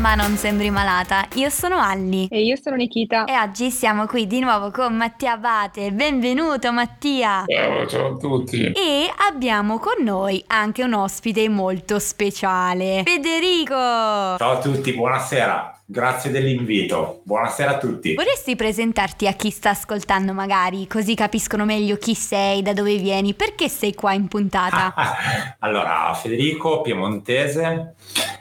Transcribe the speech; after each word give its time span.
Ma 0.00 0.14
non 0.14 0.36
sembri 0.36 0.70
malata. 0.70 1.28
Io 1.34 1.50
sono 1.50 1.76
Alli. 1.78 2.26
E 2.30 2.42
io 2.42 2.56
sono 2.56 2.74
Nikita. 2.74 3.26
E 3.26 3.38
oggi 3.38 3.70
siamo 3.70 4.06
qui 4.06 4.26
di 4.26 4.40
nuovo 4.40 4.70
con 4.70 4.96
Mattia 4.96 5.32
Abate. 5.32 5.92
Benvenuto 5.92 6.72
Mattia. 6.72 7.44
Ciao, 7.46 7.86
ciao 7.86 8.14
a 8.14 8.16
tutti. 8.16 8.64
E 8.72 9.12
abbiamo 9.28 9.78
con 9.78 10.02
noi 10.02 10.42
anche 10.46 10.82
un 10.84 10.94
ospite 10.94 11.46
molto 11.50 11.98
speciale, 11.98 13.02
Federico. 13.04 13.74
Ciao 13.74 14.52
a 14.52 14.58
tutti, 14.58 14.94
buonasera. 14.94 15.79
Grazie 15.90 16.30
dell'invito. 16.30 17.20
Buonasera 17.24 17.72
a 17.72 17.78
tutti. 17.78 18.14
Vorresti 18.14 18.54
presentarti 18.54 19.26
a 19.26 19.32
chi 19.32 19.50
sta 19.50 19.70
ascoltando 19.70 20.32
magari, 20.32 20.86
così 20.86 21.16
capiscono 21.16 21.64
meglio 21.64 21.96
chi 21.96 22.14
sei, 22.14 22.62
da 22.62 22.72
dove 22.72 22.94
vieni, 22.94 23.34
perché 23.34 23.68
sei 23.68 23.92
qua 23.92 24.12
in 24.12 24.28
puntata? 24.28 24.94
allora, 25.58 26.14
Federico 26.14 26.80
Piemontese, 26.80 27.94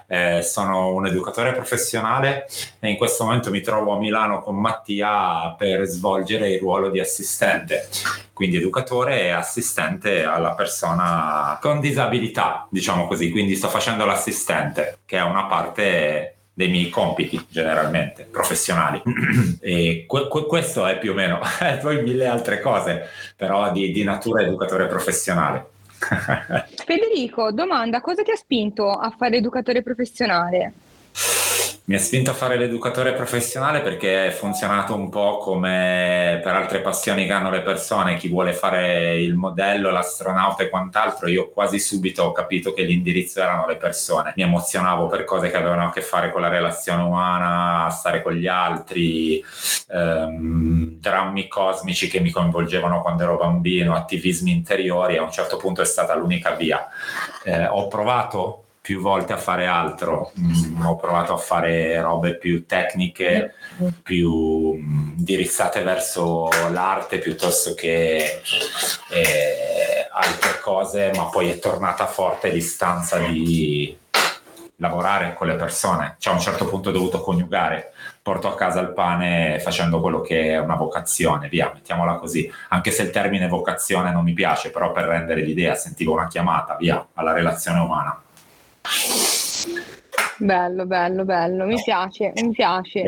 eh, 0.06 0.44
sono 0.44 0.94
un 0.94 1.08
educatore 1.08 1.54
professionale 1.54 2.46
e 2.80 2.88
in 2.88 2.98
questo 2.98 3.24
momento 3.24 3.50
mi 3.50 3.62
trovo 3.62 3.96
a 3.96 3.98
Milano 3.98 4.44
con 4.44 4.56
Mattia 4.56 5.56
per 5.58 5.88
svolgere 5.88 6.52
il 6.52 6.60
ruolo 6.60 6.92
di 6.92 7.00
assistente, 7.00 7.90
quindi 8.32 8.58
educatore 8.58 9.24
e 9.24 9.30
assistente 9.32 10.24
alla 10.24 10.54
persona 10.54 11.58
con 11.60 11.80
disabilità, 11.80 12.68
diciamo 12.70 13.08
così, 13.08 13.32
quindi 13.32 13.56
sto 13.56 13.70
facendo 13.70 14.06
l'assistente, 14.06 15.00
che 15.04 15.18
è 15.18 15.24
una 15.24 15.46
parte 15.46 16.36
dei 16.60 16.68
miei 16.68 16.90
compiti 16.90 17.42
generalmente 17.48 18.28
professionali 18.30 19.02
e 19.62 20.04
que- 20.06 20.28
que- 20.28 20.46
questo 20.46 20.86
è 20.86 20.98
più 20.98 21.12
o 21.12 21.14
meno 21.14 21.40
poi 21.82 22.04
mille 22.04 22.28
altre 22.28 22.60
cose 22.60 23.08
però 23.38 23.72
di, 23.72 23.94
di 23.94 24.04
natura 24.04 24.42
educatore 24.42 24.88
professionale 24.88 25.70
Federico 26.86 27.54
domanda 27.54 28.02
cosa 28.02 28.24
ti 28.24 28.32
ha 28.32 28.36
spinto 28.36 28.90
a 28.92 29.10
fare 29.10 29.38
educatore 29.38 29.82
professionale? 29.82 30.74
Mi 31.90 31.96
ha 31.96 32.00
spinto 32.00 32.30
a 32.30 32.36
fare 32.36 32.56
l'educatore 32.56 33.14
professionale 33.14 33.82
perché 33.82 34.28
è 34.28 34.30
funzionato 34.30 34.94
un 34.94 35.10
po' 35.10 35.38
come 35.38 36.40
per 36.44 36.54
altre 36.54 36.82
passioni 36.82 37.26
che 37.26 37.32
hanno 37.32 37.50
le 37.50 37.64
persone, 37.64 38.16
chi 38.16 38.28
vuole 38.28 38.54
fare 38.54 39.20
il 39.20 39.34
modello, 39.34 39.90
l'astronauta 39.90 40.62
e 40.62 40.70
quant'altro, 40.70 41.28
io 41.28 41.50
quasi 41.50 41.80
subito 41.80 42.26
ho 42.26 42.32
capito 42.32 42.74
che 42.74 42.84
l'indirizzo 42.84 43.42
erano 43.42 43.66
le 43.66 43.78
persone. 43.78 44.34
Mi 44.36 44.44
emozionavo 44.44 45.08
per 45.08 45.24
cose 45.24 45.50
che 45.50 45.58
avevano 45.58 45.88
a 45.88 45.92
che 45.92 46.02
fare 46.02 46.32
con 46.32 46.42
la 46.42 46.50
relazione 46.50 47.02
umana, 47.02 47.90
stare 47.90 48.22
con 48.22 48.34
gli 48.34 48.46
altri, 48.46 49.44
ehm, 49.88 51.00
drammi 51.00 51.48
cosmici 51.48 52.08
che 52.08 52.20
mi 52.20 52.30
coinvolgevano 52.30 53.02
quando 53.02 53.24
ero 53.24 53.36
bambino, 53.36 53.96
attivismi 53.96 54.52
interiori, 54.52 55.18
a 55.18 55.24
un 55.24 55.32
certo 55.32 55.58
punto 55.58 55.82
è 55.82 55.86
stata 55.86 56.14
l'unica 56.14 56.52
via. 56.52 56.88
Eh, 57.44 57.66
ho 57.66 57.88
provato 57.88 58.66
più 58.90 59.02
volte 59.02 59.34
a 59.34 59.38
fare 59.38 59.68
altro, 59.68 60.32
mm, 60.40 60.84
ho 60.84 60.96
provato 60.96 61.32
a 61.32 61.38
fare 61.38 62.02
robe 62.02 62.38
più 62.38 62.66
tecniche, 62.66 63.54
più 64.02 64.74
mm, 64.74 65.18
indirizzate 65.20 65.84
verso 65.84 66.50
l'arte 66.72 67.20
piuttosto 67.20 67.76
che 67.76 68.42
eh, 69.12 70.08
altre 70.12 70.60
cose, 70.60 71.12
ma 71.14 71.26
poi 71.26 71.52
è 71.52 71.60
tornata 71.60 72.08
forte 72.08 72.50
l'istanza 72.50 73.20
di 73.20 73.96
lavorare 74.78 75.36
con 75.36 75.46
le 75.46 75.56
persone. 75.56 76.16
Cioè 76.18 76.34
a 76.34 76.38
un 76.38 76.42
certo 76.42 76.66
punto 76.66 76.90
ho 76.90 76.92
dovuto 76.92 77.22
coniugare, 77.22 77.92
porto 78.24 78.48
a 78.48 78.56
casa 78.56 78.80
il 78.80 78.94
pane 78.94 79.60
facendo 79.60 80.02
quello 80.02 80.22
che 80.22 80.54
è 80.54 80.58
una 80.58 80.76
vocazione, 80.76 81.48
via, 81.48 81.70
mettiamola 81.72 82.16
così. 82.16 82.52
Anche 82.70 82.90
se 82.90 83.04
il 83.04 83.12
termine 83.12 83.48
vocazione 83.48 84.12
non 84.12 84.24
mi 84.24 84.34
piace, 84.34 84.72
però 84.72 84.92
per 84.92 85.06
rendere 85.06 85.42
l'idea 85.42 85.76
sentivo 85.76 86.14
una 86.14 86.28
chiamata, 86.28 86.76
via, 86.76 87.06
alla 87.14 87.34
relazione 87.34 87.82
umana. 87.82 88.20
Bello, 90.42 90.86
bello, 90.86 91.26
bello, 91.26 91.66
mi 91.66 91.82
piace, 91.84 92.32
mi 92.38 92.52
piace. 92.52 93.04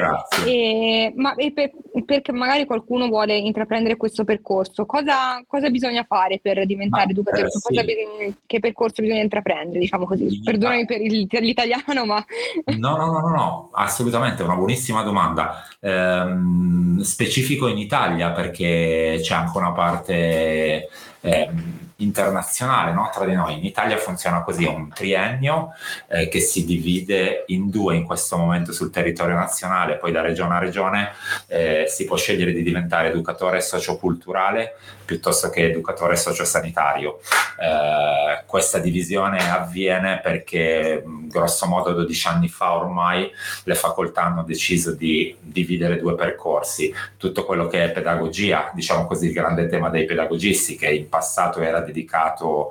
E, 0.46 1.14
ma 1.16 1.34
e 1.36 1.54
per, 1.54 1.72
perché 2.04 2.34
magari 2.34 2.66
qualcuno 2.66 3.08
vuole 3.08 3.38
intraprendere 3.38 3.96
questo 3.96 4.26
percorso, 4.26 4.86
cosa, 4.86 5.42
cosa 5.48 5.70
bisogna 5.70 6.04
fare 6.04 6.40
per 6.42 6.66
diventare 6.66 7.06
Ma, 7.06 7.12
educatore? 7.12 7.46
eh, 7.46 7.50
sì. 7.50 7.60
Bisogna- 7.70 8.36
che 8.46 8.60
percorso 8.60 9.02
bisogna 9.02 9.22
intraprendere, 9.22 9.80
diciamo 9.80 10.06
così? 10.06 10.30
Sì, 10.30 10.42
Perdonami 10.42 10.86
per, 10.86 11.00
il- 11.02 11.28
per 11.28 11.42
l'italiano, 11.42 12.06
ma 12.06 12.24
No, 12.66 12.98
no, 12.98 13.06
no, 13.06 13.20
no, 13.20 13.30
no, 13.30 13.70
assolutamente, 13.76 14.44
una 14.44 14.56
buonissima 14.56 15.02
domanda. 15.02 15.64
Ehm, 15.80 17.00
specifico 17.00 17.68
in 17.68 17.78
Italia 17.78 18.32
perché 18.32 19.20
c'è 19.22 19.34
anche 19.36 19.58
una 19.58 19.72
parte 19.72 20.90
ehm, 21.22 21.91
internazionale 22.02 22.92
no, 22.94 23.10
tra 23.14 23.26
di 23.26 23.34
noi. 23.34 23.58
In 23.58 23.66
Italia 23.66 23.98
funziona 23.98 24.42
così, 24.44 24.66
è 24.66 24.70
un 24.70 24.90
triennio 24.90 25.74
eh, 26.08 26.28
che 26.28 26.40
si 26.40 26.66
divide 26.66 27.44
in 27.48 27.70
due 27.70 27.96
in 27.96 28.04
questo 28.04 28.38
momento 28.38 28.72
sul 28.72 28.90
territorio 28.90 29.36
nazionale, 29.36 29.98
poi 29.98 30.12
da 30.12 30.22
regione 30.22 30.56
a 30.56 30.60
regione 30.60 31.12
eh, 31.48 31.86
si 31.88 32.06
può 32.06 32.18
scegliere 32.18 32.52
di 32.52 32.64
diventare 32.64 33.10
educatore 33.10 33.62
socioculturale 33.62 34.76
piuttosto 35.12 35.50
che 35.50 35.66
educatore 35.66 36.16
sociosanitario. 36.16 37.20
Eh, 37.60 38.44
questa 38.46 38.80
divisione 38.80 39.52
avviene 39.52 40.22
perché 40.24 41.04
grosso 41.06 41.66
modo 41.66 41.92
12 41.92 42.28
anni 42.28 42.48
fa 42.48 42.76
ormai 42.76 43.30
le 43.64 43.76
facoltà 43.76 44.24
hanno 44.24 44.44
deciso 44.44 44.94
di 44.94 45.36
dividere 45.42 46.00
due 46.00 46.16
percorsi, 46.16 46.94
tutto 47.18 47.44
quello 47.44 47.68
che 47.68 47.84
è 47.84 47.92
pedagogia, 47.92 48.72
diciamo 48.74 49.06
così 49.06 49.28
il 49.28 49.34
grande 49.34 49.68
tema 49.68 49.90
dei 49.90 50.06
pedagogisti 50.06 50.78
che 50.78 50.90
in 50.90 51.10
passato 51.10 51.60
era 51.60 51.82
dedicato 51.92 52.70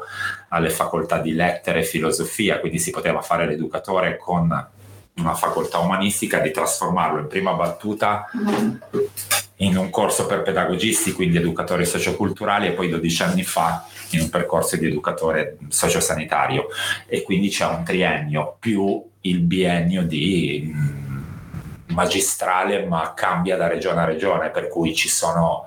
alle 0.48 0.70
facoltà 0.70 1.18
di 1.18 1.32
lettere 1.32 1.80
e 1.80 1.84
filosofia, 1.84 2.58
quindi 2.58 2.78
si 2.78 2.90
poteva 2.90 3.20
fare 3.20 3.46
l'educatore 3.46 4.16
con 4.16 4.68
una 5.16 5.34
facoltà 5.34 5.78
umanistica, 5.78 6.38
di 6.38 6.50
trasformarlo 6.50 7.20
in 7.20 7.26
prima 7.26 7.52
battuta 7.52 8.26
in 9.56 9.76
un 9.76 9.90
corso 9.90 10.26
per 10.26 10.42
pedagogisti, 10.42 11.12
quindi 11.12 11.36
educatori 11.36 11.84
socioculturali, 11.84 12.68
e 12.68 12.72
poi 12.72 12.88
12 12.88 13.22
anni 13.22 13.42
fa 13.42 13.86
in 14.10 14.20
un 14.22 14.30
percorso 14.30 14.76
di 14.76 14.86
educatore 14.86 15.58
sociosanitario. 15.68 16.68
E 17.06 17.22
quindi 17.22 17.48
c'è 17.48 17.66
un 17.66 17.84
triennio 17.84 18.56
più 18.58 19.04
il 19.22 19.40
biennio 19.40 20.02
di 20.02 20.72
mh, 20.72 21.92
magistrale, 21.92 22.86
ma 22.86 23.12
cambia 23.14 23.56
da 23.56 23.66
regione 23.66 24.00
a 24.00 24.04
regione, 24.04 24.48
per 24.48 24.68
cui 24.68 24.94
ci 24.94 25.08
sono 25.08 25.66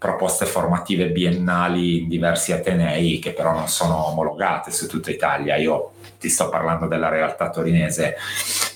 proposte 0.00 0.46
formative 0.46 1.10
biennali 1.10 2.04
in 2.04 2.08
diversi 2.08 2.52
atenei 2.52 3.18
che 3.18 3.34
però 3.34 3.52
non 3.52 3.68
sono 3.68 4.06
omologate 4.06 4.70
su 4.70 4.88
tutta 4.88 5.10
Italia. 5.10 5.56
Io 5.56 5.92
ti 6.18 6.30
sto 6.30 6.48
parlando 6.48 6.86
della 6.86 7.10
realtà 7.10 7.50
torinese, 7.50 8.16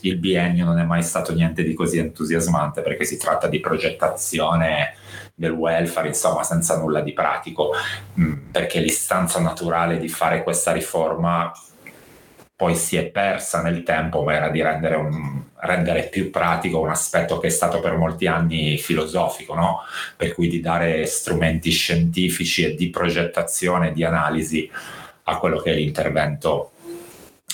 il 0.03 0.19
biennio 0.19 0.67
non 0.67 0.79
è 0.79 0.85
mai 0.85 1.03
stato 1.03 1.33
niente 1.33 1.63
di 1.63 1.73
così 1.73 1.97
entusiasmante 1.97 2.83
perché 2.83 3.05
si 3.07 3.17
tratta 3.17 3.49
di 3.49 3.59
progettazione 3.59 4.97
del 5.35 5.53
welfare, 5.53 6.09
insomma, 6.09 6.43
senza 6.43 6.77
nulla 6.77 7.01
di 7.01 7.15
pratico, 7.15 7.71
Mm, 8.21 8.51
perché 8.53 8.79
l'istanza 8.81 9.41
naturale 9.41 9.99
di 9.99 10.09
fare 10.09 10.43
questa 10.43 10.73
riforma 10.73 11.51
poi 12.65 12.77
si 12.77 12.97
è 12.97 13.05
persa 13.05 13.61
nel 13.61 13.83
tempo, 13.83 14.23
ma 14.23 14.33
era 14.33 14.49
di 14.49 14.63
rendere, 14.63 14.97
un- 14.97 15.43
rendere 15.57 16.05
più 16.05 16.31
pratico 16.31 16.81
un 16.81 16.89
aspetto 16.89 17.37
che 17.37 17.49
è 17.49 17.51
stato 17.51 17.79
per 17.79 17.95
molti 17.99 18.27
anni 18.27 18.79
filosofico, 18.79 19.55
no? 19.55 19.81
per 20.17 20.33
cui 20.33 20.49
di 20.49 20.61
dare 20.61 21.05
strumenti 21.05 21.71
scientifici 21.71 22.65
e 22.65 22.75
di 22.75 22.89
progettazione, 22.89 23.93
di 23.93 24.03
analisi 24.03 24.71
a 25.25 25.37
quello 25.37 25.61
che 25.61 25.73
è 25.73 25.75
l'intervento 25.75 26.71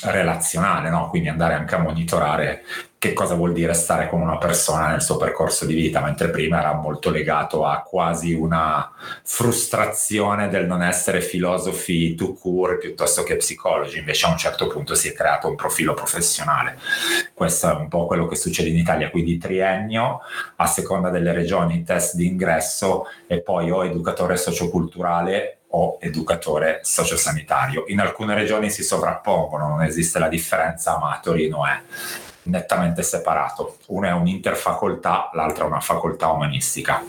relazionale, 0.03 0.91
no? 0.91 1.09
quindi 1.09 1.29
andare 1.29 1.55
anche 1.55 1.75
a 1.75 1.79
monitorare 1.79 2.63
che 3.01 3.15
cosa 3.15 3.35
vuol 3.35 3.55
dire 3.55 3.73
stare 3.73 4.11
con 4.11 4.21
una 4.21 4.37
persona 4.37 4.89
nel 4.89 5.01
suo 5.01 5.17
percorso 5.17 5.65
di 5.65 5.73
vita, 5.73 6.03
mentre 6.03 6.29
prima 6.29 6.59
era 6.59 6.75
molto 6.75 7.09
legato 7.09 7.65
a 7.65 7.81
quasi 7.81 8.35
una 8.35 8.93
frustrazione 9.23 10.51
del 10.51 10.67
non 10.67 10.83
essere 10.83 11.23
filosofi 11.23 12.15
to 12.15 12.35
cure 12.35 12.77
piuttosto 12.77 13.23
che 13.23 13.37
psicologi, 13.37 13.97
invece 13.97 14.27
a 14.27 14.29
un 14.29 14.37
certo 14.37 14.67
punto 14.67 14.95
si 14.95 15.09
è 15.09 15.15
creato 15.15 15.49
un 15.49 15.55
profilo 15.55 15.95
professionale. 15.95 16.79
Questo 17.33 17.71
è 17.71 17.73
un 17.73 17.89
po' 17.89 18.05
quello 18.05 18.27
che 18.27 18.37
succede 18.37 18.69
in 18.69 18.77
Italia, 18.77 19.09
quindi 19.09 19.39
triennio, 19.39 20.21
a 20.57 20.67
seconda 20.67 21.09
delle 21.09 21.33
regioni 21.33 21.83
test 21.83 22.17
di 22.17 22.27
ingresso 22.27 23.07
e 23.27 23.41
poi 23.41 23.71
o 23.71 23.83
educatore 23.83 24.37
socioculturale 24.37 25.61
o 25.69 25.97
educatore 26.03 26.81
sociosanitario. 26.83 27.85
In 27.87 28.01
alcune 28.01 28.35
regioni 28.35 28.69
si 28.69 28.83
sovrappongono, 28.83 29.69
non 29.69 29.83
esiste 29.85 30.19
la 30.19 30.29
differenza, 30.29 30.99
ma 30.99 31.15
a 31.15 31.21
Torino 31.23 31.65
è 31.65 32.29
nettamente 32.45 33.03
separato. 33.03 33.77
Una 33.87 34.09
è 34.09 34.13
un'interfacoltà, 34.13 35.31
l'altra 35.35 35.65
è 35.65 35.67
una 35.67 35.81
facoltà 35.81 36.29
umanistica. 36.29 37.03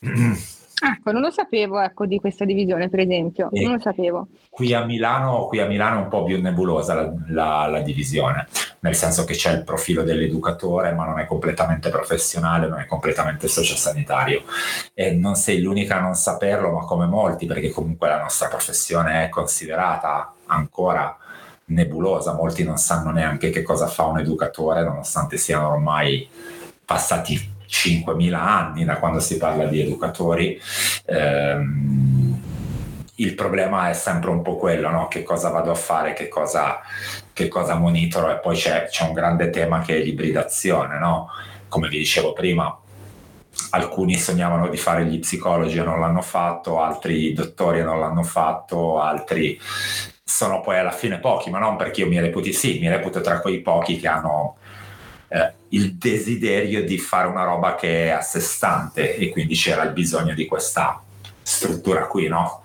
ecco, 0.00 1.12
non 1.12 1.22
lo 1.22 1.30
sapevo 1.30 1.80
ecco, 1.80 2.06
di 2.06 2.18
questa 2.18 2.44
divisione, 2.44 2.88
per 2.88 3.00
esempio, 3.00 3.48
E- 3.52 3.62
non 3.62 3.74
lo 3.74 3.80
sapevo. 3.80 4.28
Qui 4.50 4.72
a 4.72 4.84
Milano, 4.84 5.46
qui 5.46 5.60
a 5.60 5.66
Milano 5.66 5.98
è 5.98 6.02
un 6.02 6.08
po' 6.08 6.22
più 6.24 6.40
nebulosa 6.40 6.94
la, 6.94 7.12
la- 7.28 7.66
la 7.66 7.80
divisione, 7.80 8.46
nel 8.80 8.94
senso 8.94 9.24
che 9.24 9.34
c'è 9.34 9.50
il 9.52 9.64
profilo 9.64 10.02
dell'educatore, 10.04 10.92
ma 10.92 11.06
non 11.06 11.18
è 11.18 11.26
completamente 11.26 11.90
professionale, 11.90 12.68
non 12.68 12.78
è 12.78 12.86
completamente 12.86 13.48
sociosanitario. 13.48 14.42
E 14.92 15.12
non 15.12 15.34
sei 15.34 15.60
l'unica 15.60 15.96
a 15.96 16.00
non 16.00 16.14
saperlo, 16.14 16.70
ma 16.70 16.84
come 16.84 17.06
molti, 17.06 17.46
perché 17.46 17.70
comunque 17.70 18.08
la 18.08 18.20
nostra 18.20 18.48
professione 18.48 19.24
è 19.24 19.28
considerata 19.28 20.34
ancora 20.46 21.16
nebulosa, 21.66 22.34
molti 22.34 22.64
non 22.64 22.76
sanno 22.76 23.10
neanche 23.10 23.50
che 23.50 23.62
cosa 23.62 23.86
fa 23.86 24.04
un 24.04 24.18
educatore, 24.18 24.84
nonostante 24.84 25.36
siano 25.36 25.70
ormai 25.70 26.28
passati 26.84 27.52
5.000 27.66 28.34
anni 28.34 28.84
da 28.84 28.98
quando 28.98 29.20
si 29.20 29.36
parla 29.36 29.64
di 29.66 29.80
educatori. 29.80 30.60
Ehm, 31.06 32.42
il 33.16 33.34
problema 33.34 33.90
è 33.90 33.92
sempre 33.92 34.30
un 34.30 34.42
po' 34.42 34.56
quello, 34.56 34.90
no? 34.90 35.08
che 35.08 35.22
cosa 35.22 35.48
vado 35.48 35.70
a 35.70 35.76
fare, 35.76 36.14
che 36.14 36.28
cosa, 36.28 36.80
che 37.32 37.48
cosa 37.48 37.76
monitoro 37.76 38.30
e 38.30 38.38
poi 38.38 38.56
c'è, 38.56 38.86
c'è, 38.88 39.04
un 39.04 39.12
grande 39.12 39.50
tema 39.50 39.80
che 39.80 39.96
è 39.96 40.02
l'ibridazione, 40.02 40.98
no? 40.98 41.28
come 41.68 41.88
vi 41.88 41.98
dicevo 41.98 42.32
prima, 42.32 42.76
alcuni 43.70 44.16
sognavano 44.18 44.68
di 44.68 44.76
fare 44.76 45.04
gli 45.04 45.20
psicologi 45.20 45.78
e 45.78 45.84
non 45.84 46.00
l'hanno 46.00 46.22
fatto, 46.22 46.80
altri 46.80 47.32
dottori 47.32 47.80
e 47.80 47.84
non 47.84 48.00
l'hanno 48.00 48.24
fatto, 48.24 49.00
altri 49.00 49.60
sono 50.24 50.62
poi 50.62 50.78
alla 50.78 50.90
fine 50.90 51.20
pochi, 51.20 51.50
ma 51.50 51.58
non 51.58 51.76
perché 51.76 52.00
io 52.00 52.08
mi 52.08 52.18
reputi, 52.18 52.52
sì, 52.52 52.78
mi 52.80 52.88
reputo 52.88 53.20
tra 53.20 53.40
quei 53.40 53.60
pochi 53.60 53.98
che 53.98 54.08
hanno 54.08 54.56
eh, 55.28 55.52
il 55.68 55.96
desiderio 55.96 56.82
di 56.84 56.98
fare 56.98 57.28
una 57.28 57.44
roba 57.44 57.74
che 57.74 58.06
è 58.06 58.10
a 58.10 58.22
sé 58.22 58.40
stante 58.40 59.16
e 59.16 59.28
quindi 59.28 59.54
c'era 59.54 59.82
il 59.82 59.92
bisogno 59.92 60.32
di 60.32 60.46
questa 60.46 61.02
struttura 61.42 62.06
qui, 62.06 62.28
no? 62.28 62.62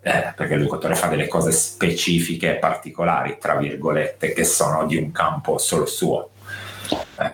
Eh, 0.00 0.32
perché 0.34 0.56
l'educatore 0.56 0.94
fa 0.94 1.08
delle 1.08 1.28
cose 1.28 1.50
specifiche 1.52 2.52
e 2.52 2.58
particolari, 2.58 3.36
tra 3.38 3.56
virgolette, 3.56 4.32
che 4.32 4.44
sono 4.44 4.86
di 4.86 4.96
un 4.96 5.12
campo 5.12 5.58
solo 5.58 5.84
suo. 5.84 6.30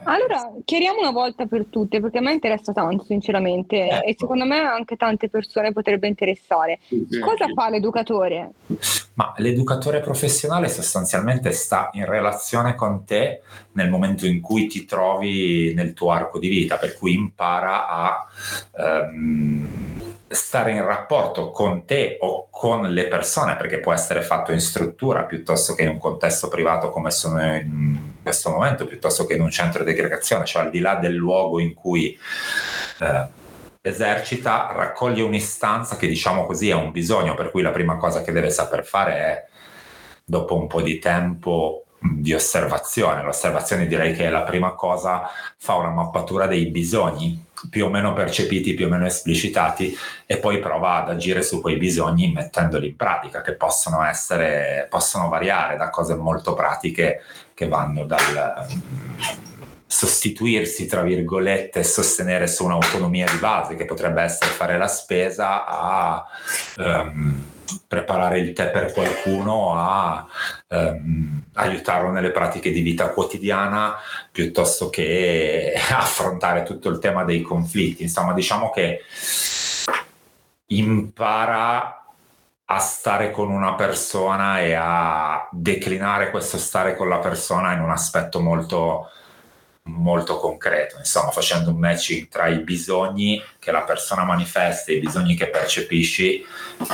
Allora, 0.04 0.52
chiariamo 0.64 1.00
una 1.00 1.10
volta 1.10 1.46
per 1.46 1.66
tutte, 1.68 2.00
perché 2.00 2.18
a 2.18 2.20
me 2.20 2.32
interessa 2.32 2.72
tanto, 2.72 3.04
sinceramente, 3.04 3.88
ecco. 3.88 4.04
e 4.04 4.16
secondo 4.18 4.44
me 4.44 4.60
anche 4.60 4.96
tante 4.96 5.28
persone 5.28 5.72
potrebbe 5.72 6.08
interessare. 6.08 6.80
Cosa 7.20 7.46
fa 7.54 7.68
l'educatore? 7.68 8.50
Ma 9.14 9.34
l'educatore 9.36 10.00
professionale 10.00 10.68
sostanzialmente 10.68 11.52
sta 11.52 11.90
in 11.92 12.06
relazione 12.06 12.74
con 12.74 13.04
te 13.04 13.42
nel 13.72 13.90
momento 13.90 14.26
in 14.26 14.40
cui 14.40 14.66
ti 14.66 14.84
trovi 14.84 15.72
nel 15.74 15.92
tuo 15.92 16.10
arco 16.10 16.38
di 16.38 16.48
vita, 16.48 16.76
per 16.76 16.96
cui 16.96 17.14
impara 17.14 17.88
a... 17.88 18.26
Um, 18.72 20.00
stare 20.34 20.72
in 20.72 20.84
rapporto 20.84 21.50
con 21.50 21.84
te 21.84 22.16
o 22.20 22.48
con 22.50 22.92
le 22.92 23.06
persone, 23.08 23.56
perché 23.56 23.80
può 23.80 23.92
essere 23.92 24.22
fatto 24.22 24.52
in 24.52 24.60
struttura 24.60 25.24
piuttosto 25.24 25.74
che 25.74 25.82
in 25.82 25.90
un 25.90 25.98
contesto 25.98 26.48
privato 26.48 26.90
come 26.90 27.10
sono 27.10 27.42
in 27.42 27.98
questo 28.22 28.50
momento, 28.50 28.86
piuttosto 28.86 29.26
che 29.26 29.34
in 29.34 29.42
un 29.42 29.50
centro 29.50 29.71
di 29.80 29.90
aggregazione, 29.90 30.44
cioè 30.44 30.64
al 30.64 30.70
di 30.70 30.80
là 30.80 30.96
del 30.96 31.14
luogo 31.14 31.58
in 31.58 31.72
cui 31.72 32.18
eh, 33.00 33.26
esercita, 33.80 34.72
raccoglie 34.72 35.22
un'istanza 35.22 35.96
che 35.96 36.06
diciamo 36.06 36.46
così 36.46 36.68
è 36.68 36.74
un 36.74 36.92
bisogno, 36.92 37.34
per 37.34 37.50
cui 37.50 37.62
la 37.62 37.70
prima 37.70 37.96
cosa 37.96 38.22
che 38.22 38.32
deve 38.32 38.50
saper 38.50 38.84
fare 38.84 39.12
è, 39.14 39.46
dopo 40.24 40.54
un 40.54 40.66
po' 40.66 40.82
di 40.82 40.98
tempo, 40.98 41.86
di 41.98 42.32
osservazione. 42.32 43.22
L'osservazione 43.22 43.86
direi 43.86 44.14
che 44.14 44.26
è 44.26 44.30
la 44.30 44.42
prima 44.42 44.72
cosa, 44.74 45.28
fa 45.56 45.74
una 45.74 45.90
mappatura 45.90 46.46
dei 46.46 46.66
bisogni 46.66 47.44
più 47.70 47.86
o 47.86 47.88
meno 47.88 48.12
percepiti, 48.12 48.74
più 48.74 48.86
o 48.86 48.88
meno 48.88 49.06
esplicitati 49.06 49.96
e 50.26 50.38
poi 50.38 50.58
prova 50.58 51.02
ad 51.02 51.10
agire 51.10 51.42
su 51.42 51.60
quei 51.60 51.76
bisogni 51.76 52.32
mettendoli 52.32 52.88
in 52.88 52.96
pratica, 52.96 53.40
che 53.40 53.54
possono 53.54 54.04
essere, 54.04 54.86
possono 54.90 55.28
variare 55.28 55.76
da 55.76 55.90
cose 55.90 56.14
molto 56.14 56.54
pratiche 56.54 57.22
che 57.54 57.68
vanno 57.68 58.04
dal 58.04 58.66
sostituirsi, 59.92 60.86
tra 60.86 61.02
virgolette, 61.02 61.80
e 61.80 61.84
sostenere 61.84 62.46
su 62.46 62.64
un'autonomia 62.64 63.26
di 63.30 63.36
base, 63.36 63.74
che 63.74 63.84
potrebbe 63.84 64.22
essere 64.22 64.50
fare 64.50 64.78
la 64.78 64.88
spesa, 64.88 65.66
a 65.66 66.24
um, 66.78 67.44
preparare 67.86 68.38
il 68.38 68.54
tè 68.54 68.70
per 68.70 68.90
qualcuno, 68.92 69.74
a 69.74 70.26
um, 70.68 71.42
aiutarlo 71.52 72.10
nelle 72.10 72.30
pratiche 72.30 72.72
di 72.72 72.80
vita 72.80 73.10
quotidiana, 73.10 73.96
piuttosto 74.32 74.88
che 74.88 75.74
affrontare 75.92 76.62
tutto 76.62 76.88
il 76.88 76.98
tema 76.98 77.24
dei 77.24 77.42
conflitti. 77.42 78.02
Insomma, 78.02 78.32
diciamo 78.32 78.70
che 78.70 79.00
impara 80.68 82.02
a 82.64 82.78
stare 82.78 83.30
con 83.30 83.50
una 83.50 83.74
persona 83.74 84.60
e 84.60 84.72
a 84.72 85.46
declinare 85.52 86.30
questo 86.30 86.56
stare 86.56 86.96
con 86.96 87.10
la 87.10 87.18
persona 87.18 87.74
in 87.74 87.80
un 87.80 87.90
aspetto 87.90 88.40
molto 88.40 89.10
molto 89.84 90.36
concreto, 90.36 90.98
insomma 90.98 91.30
facendo 91.30 91.70
un 91.70 91.76
matching 91.76 92.28
tra 92.28 92.46
i 92.46 92.60
bisogni 92.60 93.42
che 93.58 93.72
la 93.72 93.82
persona 93.82 94.24
manifesta 94.24 94.92
e 94.92 94.96
i 94.96 95.00
bisogni 95.00 95.34
che 95.34 95.48
percepisci 95.48 96.44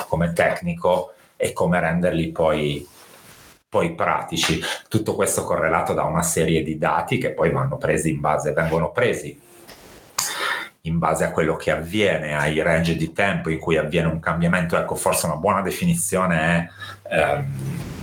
come 0.08 0.32
tecnico 0.32 1.12
e 1.36 1.52
come 1.52 1.80
renderli 1.80 2.30
poi, 2.30 2.86
poi 3.68 3.94
pratici. 3.94 4.60
Tutto 4.88 5.14
questo 5.14 5.44
correlato 5.44 5.92
da 5.92 6.04
una 6.04 6.22
serie 6.22 6.62
di 6.62 6.78
dati 6.78 7.18
che 7.18 7.32
poi 7.32 7.50
vanno 7.50 7.76
presi 7.76 8.10
in 8.10 8.20
base, 8.20 8.52
vengono 8.52 8.90
presi 8.90 9.38
in 10.82 10.98
base 10.98 11.24
a 11.24 11.30
quello 11.30 11.56
che 11.56 11.70
avviene, 11.70 12.34
ai 12.34 12.62
range 12.62 12.96
di 12.96 13.12
tempo 13.12 13.50
in 13.50 13.58
cui 13.58 13.76
avviene 13.76 14.08
un 14.08 14.20
cambiamento. 14.20 14.76
Ecco, 14.78 14.94
forse 14.94 15.26
una 15.26 15.36
buona 15.36 15.60
definizione 15.60 16.70
è... 17.04 17.14
Ehm, 17.14 17.97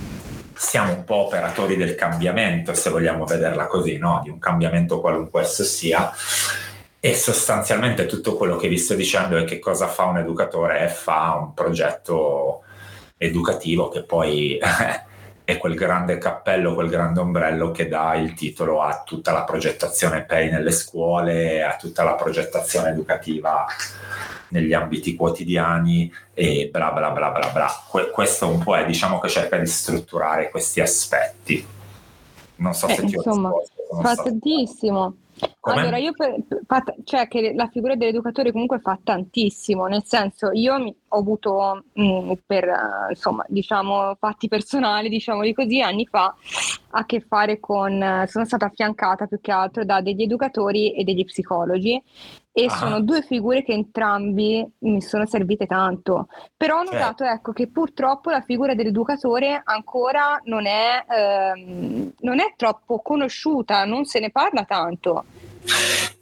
siamo 0.56 0.92
un 0.92 1.04
po' 1.04 1.26
operatori 1.26 1.76
del 1.76 1.94
cambiamento, 1.94 2.74
se 2.74 2.90
vogliamo 2.90 3.24
vederla 3.24 3.66
così, 3.66 3.98
no? 3.98 4.20
di 4.22 4.30
un 4.30 4.38
cambiamento 4.38 5.00
qualunque 5.00 5.42
esso 5.42 5.64
sia. 5.64 6.10
E 6.98 7.14
sostanzialmente 7.14 8.06
tutto 8.06 8.34
quello 8.36 8.56
che 8.56 8.68
vi 8.68 8.78
sto 8.78 8.94
dicendo 8.94 9.36
è 9.36 9.44
che 9.44 9.58
cosa 9.58 9.86
fa 9.86 10.04
un 10.04 10.18
educatore? 10.18 10.88
Fa 10.88 11.36
un 11.40 11.54
progetto 11.54 12.62
educativo 13.18 13.88
che 13.88 14.02
poi 14.02 14.58
è 15.46 15.58
quel 15.58 15.76
grande 15.76 16.18
cappello, 16.18 16.74
quel 16.74 16.88
grande 16.88 17.20
ombrello 17.20 17.70
che 17.70 17.86
dà 17.86 18.16
il 18.16 18.34
titolo 18.34 18.82
a 18.82 19.04
tutta 19.04 19.30
la 19.30 19.44
progettazione 19.44 20.24
PEI 20.24 20.50
nelle 20.50 20.72
scuole, 20.72 21.62
a 21.62 21.76
tutta 21.76 22.02
la 22.02 22.14
progettazione 22.14 22.88
educativa 22.88 23.64
negli 24.48 24.72
ambiti 24.72 25.14
quotidiani 25.14 26.12
e 26.34 26.68
bla 26.72 26.90
bla 26.90 27.10
bla 27.10 27.30
bla 27.30 27.50
bla. 27.50 27.84
Que- 27.88 28.10
questo 28.10 28.48
un 28.48 28.58
po' 28.58 28.76
è, 28.76 28.84
diciamo 28.84 29.20
che 29.20 29.28
cerca 29.28 29.56
di 29.56 29.66
strutturare 29.66 30.50
questi 30.50 30.80
aspetti. 30.80 31.64
Non 32.56 32.74
so 32.74 32.88
eh, 32.88 32.94
se 32.96 33.04
ti 33.04 33.14
insomma, 33.14 33.50
ho 33.50 33.60
risposto. 33.60 34.02
Fa 34.02 34.22
tantissimo. 34.24 35.14
Come? 35.60 35.80
Allora, 35.80 35.98
io 35.98 36.12
per, 36.12 36.36
cioè 37.04 37.28
che 37.28 37.52
la 37.54 37.68
figura 37.68 37.94
dell'educatore 37.94 38.52
comunque 38.52 38.78
fa 38.78 38.98
tantissimo, 39.02 39.86
nel 39.86 40.04
senso 40.04 40.50
io 40.52 40.78
mi, 40.78 40.96
ho 41.08 41.18
avuto 41.18 41.84
mh, 41.92 42.02
mm, 42.02 42.32
per 42.46 42.70
insomma, 43.10 43.44
diciamo, 43.48 44.14
fatti 44.18 44.48
personali, 44.48 45.08
diciamo 45.08 45.42
di 45.42 45.52
così, 45.52 45.80
anni 45.82 46.06
fa 46.06 46.34
a 46.90 47.04
che 47.04 47.20
fare 47.20 47.60
con, 47.60 48.24
sono 48.28 48.44
stata 48.44 48.66
affiancata 48.66 49.26
più 49.26 49.40
che 49.40 49.52
altro 49.52 49.84
da 49.84 50.00
degli 50.00 50.22
educatori 50.22 50.94
e 50.94 51.04
degli 51.04 51.24
psicologi 51.24 52.02
e 52.58 52.64
ah. 52.64 52.70
sono 52.70 53.02
due 53.02 53.20
figure 53.20 53.62
che 53.62 53.72
entrambi 53.72 54.66
mi 54.78 55.02
sono 55.02 55.26
servite 55.26 55.66
tanto. 55.66 56.28
Però 56.56 56.78
ho 56.78 56.84
notato 56.84 57.22
ecco, 57.22 57.52
che 57.52 57.68
purtroppo 57.68 58.30
la 58.30 58.40
figura 58.40 58.74
dell'educatore 58.74 59.60
ancora 59.62 60.40
non 60.44 60.64
è, 60.64 61.04
ehm, 61.06 62.12
non 62.20 62.40
è 62.40 62.54
troppo 62.56 63.02
conosciuta, 63.02 63.84
non 63.84 64.06
se 64.06 64.20
ne 64.20 64.30
parla 64.30 64.64
tanto. 64.64 65.26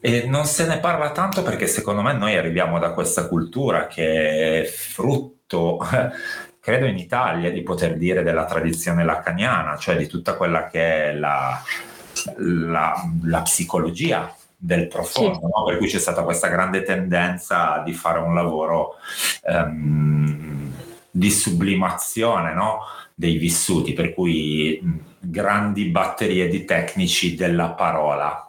E 0.00 0.24
non 0.26 0.44
se 0.46 0.66
ne 0.66 0.80
parla 0.80 1.12
tanto 1.12 1.44
perché 1.44 1.68
secondo 1.68 2.02
me 2.02 2.14
noi 2.14 2.36
arriviamo 2.36 2.80
da 2.80 2.90
questa 2.90 3.28
cultura 3.28 3.86
che 3.86 4.62
è 4.62 4.64
frutto, 4.64 5.78
credo 6.58 6.86
in 6.86 6.98
Italia, 6.98 7.52
di 7.52 7.62
poter 7.62 7.96
dire 7.96 8.24
della 8.24 8.44
tradizione 8.44 9.04
lacaniana, 9.04 9.76
cioè 9.76 9.96
di 9.96 10.08
tutta 10.08 10.34
quella 10.34 10.66
che 10.66 11.10
è 11.10 11.12
la, 11.14 11.62
la, 12.38 12.92
la 13.22 13.42
psicologia 13.42 14.34
del 14.64 14.88
profondo, 14.88 15.40
sì. 15.40 15.44
no? 15.44 15.64
per 15.66 15.76
cui 15.76 15.88
c'è 15.88 15.99
stata 15.99 16.23
questa 16.23 16.49
grande 16.49 16.83
tendenza 16.83 17.83
di 17.85 17.92
fare 17.92 18.18
un 18.18 18.35
lavoro 18.35 18.94
um, 19.42 20.73
di 21.11 21.30
sublimazione 21.30 22.54
no? 22.54 22.78
dei 23.14 23.37
vissuti, 23.37 23.92
per 23.92 24.14
cui 24.14 24.80
grandi 25.21 25.85
batterie 25.87 26.49
di 26.49 26.64
tecnici 26.64 27.35
della 27.35 27.71
parola 27.71 28.49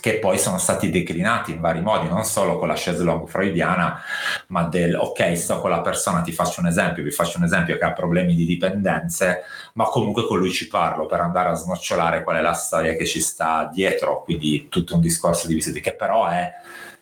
che 0.00 0.18
poi 0.18 0.38
sono 0.38 0.58
stati 0.58 0.90
declinati 0.90 1.52
in 1.52 1.60
vari 1.60 1.80
modi, 1.80 2.08
non 2.08 2.24
solo 2.24 2.58
con 2.58 2.68
la 2.68 2.74
chaise 2.76 3.02
longue 3.02 3.28
freudiana, 3.28 4.00
ma 4.48 4.64
del 4.64 4.94
ok, 4.94 5.36
sto 5.36 5.60
con 5.60 5.70
la 5.70 5.80
persona, 5.80 6.20
ti 6.20 6.32
faccio 6.32 6.60
un 6.60 6.66
esempio, 6.66 7.02
vi 7.02 7.10
faccio 7.10 7.38
un 7.38 7.44
esempio 7.44 7.76
che 7.76 7.84
ha 7.84 7.92
problemi 7.92 8.34
di 8.34 8.44
dipendenze, 8.44 9.42
ma 9.74 9.84
comunque 9.84 10.26
con 10.26 10.38
lui 10.38 10.52
ci 10.52 10.68
parlo 10.68 11.06
per 11.06 11.20
andare 11.20 11.50
a 11.50 11.54
snocciolare 11.54 12.22
qual 12.22 12.36
è 12.36 12.40
la 12.40 12.52
storia 12.52 12.94
che 12.94 13.06
ci 13.06 13.20
sta 13.20 13.68
dietro, 13.72 14.22
quindi 14.22 14.68
tutto 14.68 14.94
un 14.94 15.00
discorso 15.00 15.46
di 15.46 15.54
vissuti 15.54 15.80
che 15.80 15.94
però 15.94 16.26
è 16.26 16.52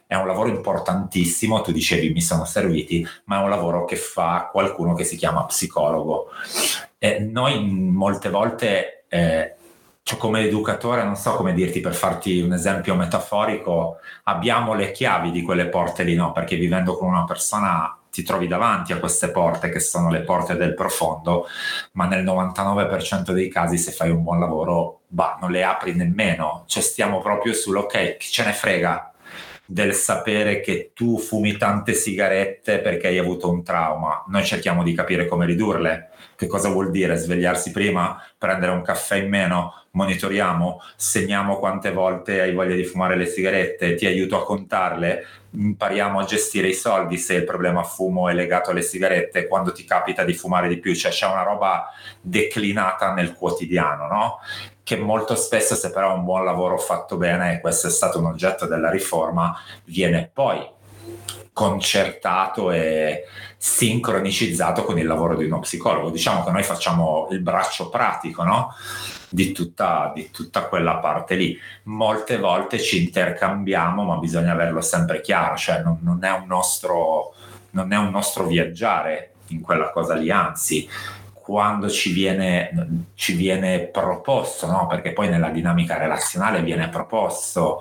è 0.09 0.15
un 0.15 0.27
lavoro 0.27 0.49
importantissimo, 0.49 1.61
tu 1.61 1.71
dicevi 1.71 2.15
mi 2.15 2.23
sono 2.23 2.47
serviti, 2.47 3.07
ma 3.25 3.41
è 3.41 3.43
un 3.43 3.51
lavoro 3.51 3.85
che 3.85 3.97
fa 3.97 4.49
qualcuno 4.51 4.95
che 4.95 5.05
si 5.05 5.17
chiama 5.17 5.45
psicologo. 5.45 6.29
E 6.97 7.19
noi 7.19 7.63
molte 7.63 8.31
volte 8.31 9.05
eh, 9.07 9.57
cioè 10.09 10.19
come 10.19 10.41
educatore, 10.41 11.05
non 11.05 11.17
so 11.17 11.35
come 11.35 11.53
dirti 11.53 11.81
per 11.81 11.95
farti 11.95 12.41
un 12.41 12.55
esempio 12.55 12.95
metaforico, 12.95 13.99
abbiamo 14.23 14.73
le 14.73 14.91
chiavi 14.91 15.31
di 15.31 15.43
quelle 15.43 15.69
porte 15.69 16.03
lì, 16.03 16.15
no? 16.15 16.33
Perché 16.33 16.57
vivendo 16.57 16.97
con 16.97 17.09
una 17.09 17.25
persona 17.25 17.95
ti 18.11 18.23
trovi 18.23 18.47
davanti 18.47 18.95
a 18.95 19.01
queste 19.01 19.31
porte 19.31 19.69
che 19.69 19.81
sono 19.81 20.09
le 20.09 20.21
porte 20.21 20.57
del 20.57 20.73
profondo, 20.73 21.47
ma 21.93 22.07
nel 22.07 22.25
99% 22.25 23.33
dei 23.33 23.51
casi 23.51 23.77
se 23.77 23.91
fai 23.93 24.09
un 24.09 24.23
buon 24.23 24.41
lavoro, 24.41 25.01
bah, 25.09 25.37
non 25.43 25.51
le 25.51 25.63
apri 25.63 25.95
nemmeno, 25.95 26.65
cioè 26.69 26.83
stiamo 26.83 27.21
proprio 27.21 27.53
sull'ok, 27.53 28.17
chi 28.17 28.31
ce 28.31 28.45
ne 28.47 28.53
frega 28.55 29.13
del 29.67 29.93
sapere 29.93 30.61
che 30.61 30.93
tu 30.95 31.19
fumi 31.19 31.59
tante 31.59 31.93
sigarette 31.93 32.79
perché 32.79 33.09
hai 33.09 33.19
avuto 33.19 33.51
un 33.51 33.63
trauma, 33.63 34.25
noi 34.29 34.43
cerchiamo 34.43 34.83
di 34.83 34.95
capire 34.95 35.27
come 35.27 35.45
ridurle, 35.45 36.13
che 36.39 36.47
cosa 36.47 36.69
vuol 36.69 36.93
dire 36.93 37.17
svegliarsi 37.17 37.73
prima, 37.73 38.23
prendere 38.39 38.71
un 38.71 38.83
caffè 38.83 39.17
in 39.17 39.29
meno, 39.29 39.75
monitoriamo, 39.91 40.81
segniamo 40.95 41.59
quante 41.59 41.91
volte 41.91 42.41
hai 42.41 42.55
voglia 42.55 42.77
di 42.77 42.85
fumare 42.85 43.17
le 43.17 43.27
sigarette, 43.27 43.97
ti 43.97 44.07
aiuto 44.07 44.41
a 44.41 44.45
contarle, 44.45 45.27
impariamo 45.51 46.21
a 46.21 46.25
gestire 46.25 46.69
i 46.69 46.75
soldi 46.75 47.19
se 47.19 47.35
il 47.35 47.43
problema 47.43 47.83
fumo 47.83 48.29
è 48.29 48.35
legato 48.35 48.71
alle 48.71 48.83
sigarette, 48.83 49.49
quando 49.49 49.73
ti 49.73 49.83
capita 49.83 50.23
di 50.23 50.33
fumare 50.33 50.69
di 50.69 50.79
più, 50.79 50.95
cioè 50.95 51.11
c'è 51.11 51.27
una 51.27 51.43
roba 51.43 51.89
declinata 52.21 53.13
nel 53.15 53.35
quotidiano, 53.35 54.07
no? 54.07 54.39
Che 54.85 54.97
molto 54.97 55.35
spesso, 55.35 55.75
se 55.75 55.91
però 55.91 56.15
un 56.15 56.23
buon 56.23 56.45
lavoro 56.45 56.79
fatto 56.79 57.17
bene, 57.17 57.55
e 57.55 57.61
questo 57.61 57.89
è 57.89 57.91
stato 57.91 58.21
un 58.21 58.27
oggetto 58.27 58.67
della 58.67 58.91
riforma, 58.91 59.59
viene 59.87 60.31
poi 60.33 60.77
concertato 61.59 62.71
e 62.71 63.25
sincronicizzato 63.57 64.85
con 64.85 64.97
il 64.97 65.09
lavoro 65.09 65.35
di 65.35 65.45
uno 65.45 65.59
psicologo. 65.59 66.11
Diciamo 66.11 66.45
che 66.45 66.53
noi 66.53 66.63
facciamo 66.63 67.27
il 67.33 67.41
braccio 67.41 67.89
pratico, 67.89 68.45
no? 68.45 68.73
Di 69.29 69.51
tutta, 69.51 70.13
di 70.15 70.31
tutta, 70.31 70.67
quella 70.67 70.99
parte 70.99 71.35
lì. 71.35 71.59
Molte 71.85 72.39
volte 72.39 72.79
ci 72.79 73.03
intercambiamo, 73.03 74.05
ma 74.05 74.19
bisogna 74.19 74.53
averlo 74.53 74.81
sempre 74.81 75.21
chiaro, 75.21 75.57
cioè 75.57 75.83
non, 75.83 75.99
non, 76.03 76.23
è, 76.23 76.31
un 76.31 76.47
nostro, 76.47 77.35
non 77.71 77.93
è 77.93 77.97
un 77.97 78.11
nostro 78.11 78.47
viaggiare 78.47 79.33
in 79.49 79.61
quella 79.61 79.91
cosa 79.91 80.15
lì, 80.15 80.31
anzi 80.31 80.89
quando 81.33 81.91
ci 81.91 82.13
viene, 82.13 83.07
ci 83.15 83.33
viene 83.33 83.81
proposto, 83.81 84.69
no? 84.69 84.87
perché 84.87 85.13
poi 85.13 85.29
nella 85.29 85.49
dinamica 85.49 85.97
relazionale 85.97 86.63
viene 86.63 86.89
proposto 86.89 87.81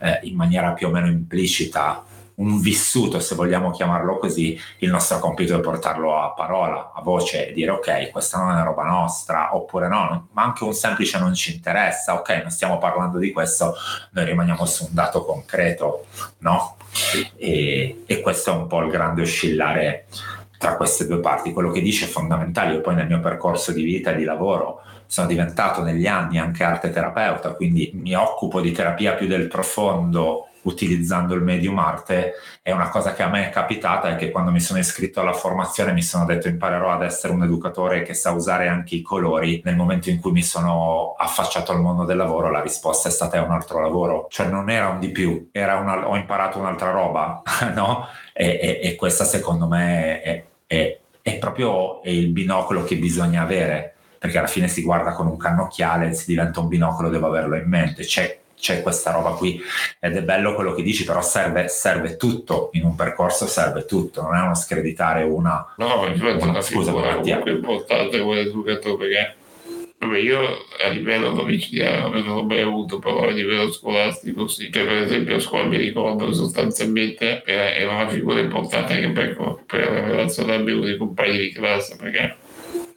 eh, 0.00 0.20
in 0.22 0.36
maniera 0.36 0.72
più 0.72 0.86
o 0.86 0.90
meno 0.90 1.08
implicita 1.08 2.04
un 2.38 2.60
vissuto, 2.60 3.18
se 3.20 3.34
vogliamo 3.34 3.70
chiamarlo 3.70 4.18
così, 4.18 4.58
il 4.78 4.90
nostro 4.90 5.18
compito 5.18 5.56
è 5.56 5.60
portarlo 5.60 6.20
a 6.20 6.30
parola, 6.30 6.92
a 6.94 7.00
voce 7.02 7.48
e 7.48 7.52
dire 7.52 7.72
ok, 7.72 8.10
questa 8.10 8.38
non 8.38 8.56
è 8.56 8.62
roba 8.62 8.84
nostra, 8.84 9.56
oppure 9.56 9.88
no, 9.88 10.28
ma 10.32 10.42
anche 10.42 10.64
un 10.64 10.72
semplice 10.72 11.18
non 11.18 11.34
ci 11.34 11.54
interessa, 11.54 12.14
ok, 12.14 12.30
non 12.42 12.50
stiamo 12.50 12.78
parlando 12.78 13.18
di 13.18 13.32
questo, 13.32 13.74
noi 14.12 14.24
rimaniamo 14.24 14.64
su 14.66 14.84
un 14.84 14.90
dato 14.92 15.24
concreto, 15.24 16.06
no? 16.38 16.76
E, 17.36 18.02
e 18.06 18.20
questo 18.20 18.52
è 18.52 18.54
un 18.54 18.66
po' 18.66 18.82
il 18.82 18.90
grande 18.90 19.22
oscillare 19.22 20.06
tra 20.58 20.76
queste 20.76 21.06
due 21.06 21.18
parti. 21.18 21.52
Quello 21.52 21.70
che 21.70 21.80
dice 21.80 22.06
è 22.06 22.08
fondamentale, 22.08 22.74
io 22.74 22.80
poi 22.80 22.94
nel 22.94 23.06
mio 23.06 23.20
percorso 23.20 23.72
di 23.72 23.82
vita 23.82 24.12
e 24.12 24.16
di 24.16 24.24
lavoro 24.24 24.82
sono 25.06 25.26
diventato 25.26 25.82
negli 25.82 26.06
anni 26.06 26.38
anche 26.38 26.62
arte 26.62 26.90
terapeuta, 26.90 27.52
quindi 27.54 27.90
mi 27.94 28.14
occupo 28.14 28.60
di 28.60 28.72
terapia 28.72 29.14
più 29.14 29.26
del 29.26 29.48
profondo 29.48 30.47
utilizzando 30.68 31.34
il 31.34 31.42
medium 31.42 31.78
arte 31.78 32.34
è 32.62 32.70
una 32.70 32.88
cosa 32.88 33.14
che 33.14 33.22
a 33.22 33.28
me 33.28 33.48
è 33.48 33.50
capitata 33.50 34.10
e 34.10 34.16
che 34.16 34.30
quando 34.30 34.50
mi 34.50 34.60
sono 34.60 34.78
iscritto 34.78 35.20
alla 35.20 35.32
formazione 35.32 35.92
mi 35.92 36.02
sono 36.02 36.24
detto 36.24 36.48
imparerò 36.48 36.90
ad 36.90 37.02
essere 37.02 37.32
un 37.32 37.42
educatore 37.42 38.02
che 38.02 38.14
sa 38.14 38.30
usare 38.30 38.68
anche 38.68 38.94
i 38.94 39.02
colori. 39.02 39.60
Nel 39.64 39.76
momento 39.76 40.10
in 40.10 40.20
cui 40.20 40.32
mi 40.32 40.42
sono 40.42 41.14
affacciato 41.16 41.72
al 41.72 41.80
mondo 41.80 42.04
del 42.04 42.16
lavoro 42.16 42.50
la 42.50 42.60
risposta 42.60 43.08
è 43.08 43.12
stata 43.12 43.38
è 43.38 43.40
un 43.40 43.50
altro 43.50 43.80
lavoro. 43.80 44.26
Cioè 44.30 44.48
non 44.48 44.70
era 44.70 44.88
un 44.88 44.98
di 44.98 45.10
più 45.10 45.48
una, 45.52 46.08
ho 46.08 46.16
imparato 46.16 46.58
un'altra 46.58 46.90
roba 46.90 47.42
no? 47.74 48.06
e, 48.32 48.58
e, 48.60 48.80
e, 48.82 48.94
questa 48.96 49.24
secondo 49.24 49.66
me 49.66 50.20
è, 50.22 50.44
è, 50.66 50.98
è 51.22 51.38
proprio 51.38 52.00
il 52.04 52.28
binocolo 52.28 52.84
che 52.84 52.96
bisogna 52.96 53.42
avere 53.42 53.94
perché 54.18 54.38
alla 54.38 54.46
fine 54.46 54.68
si 54.68 54.82
guarda 54.82 55.12
con 55.12 55.26
un 55.26 55.36
cannocchiale 55.36 56.12
si 56.12 56.26
diventa 56.26 56.60
un 56.60 56.68
binocolo 56.68 57.08
devo 57.08 57.28
averlo 57.28 57.56
in 57.56 57.68
mente. 57.68 58.02
C'è 58.02 58.38
c'è 58.58 58.82
questa 58.82 59.12
roba 59.12 59.30
qui 59.30 59.60
ed 60.00 60.16
è 60.16 60.22
bello 60.22 60.54
quello 60.54 60.74
che 60.74 60.82
dici, 60.82 61.04
però 61.04 61.22
serve, 61.22 61.68
serve 61.68 62.16
tutto 62.16 62.70
in 62.72 62.84
un 62.84 62.94
percorso, 62.94 63.46
serve 63.46 63.84
tutto, 63.84 64.22
non 64.22 64.34
è 64.34 64.40
uno 64.40 64.54
screditare 64.54 65.22
una. 65.22 65.74
No, 65.76 66.06
infatti 66.06 66.42
una, 66.42 66.50
una 66.50 66.60
scusa, 66.60 66.92
comunque 66.92 67.50
importante 67.50 68.20
come 68.20 68.40
educatore 68.40 68.96
perché 68.96 69.36
Vabbè, 70.00 70.16
io 70.18 70.40
a 70.84 70.88
livello 70.90 71.32
domiciliare 71.32 72.08
non 72.08 72.28
ho 72.28 72.44
mai 72.44 72.60
avuto, 72.60 73.00
però 73.00 73.22
a 73.22 73.30
livello 73.30 73.72
scolastico 73.72 74.46
sì. 74.46 74.70
Cioè, 74.70 74.84
per 74.84 74.98
esempio 74.98 75.34
a 75.34 75.40
scuola 75.40 75.64
mi 75.64 75.76
ricordo 75.76 76.26
che 76.26 76.34
sostanzialmente 76.34 77.42
era, 77.44 77.92
una 77.92 78.08
figura 78.08 78.38
importante 78.38 78.92
anche 78.92 79.10
per, 79.10 79.64
per 79.66 79.80
relazionarmi 79.80 80.72
con 80.72 80.88
i 80.88 80.96
compagni 80.96 81.38
di 81.38 81.52
classe, 81.52 81.96
perché 81.96 82.36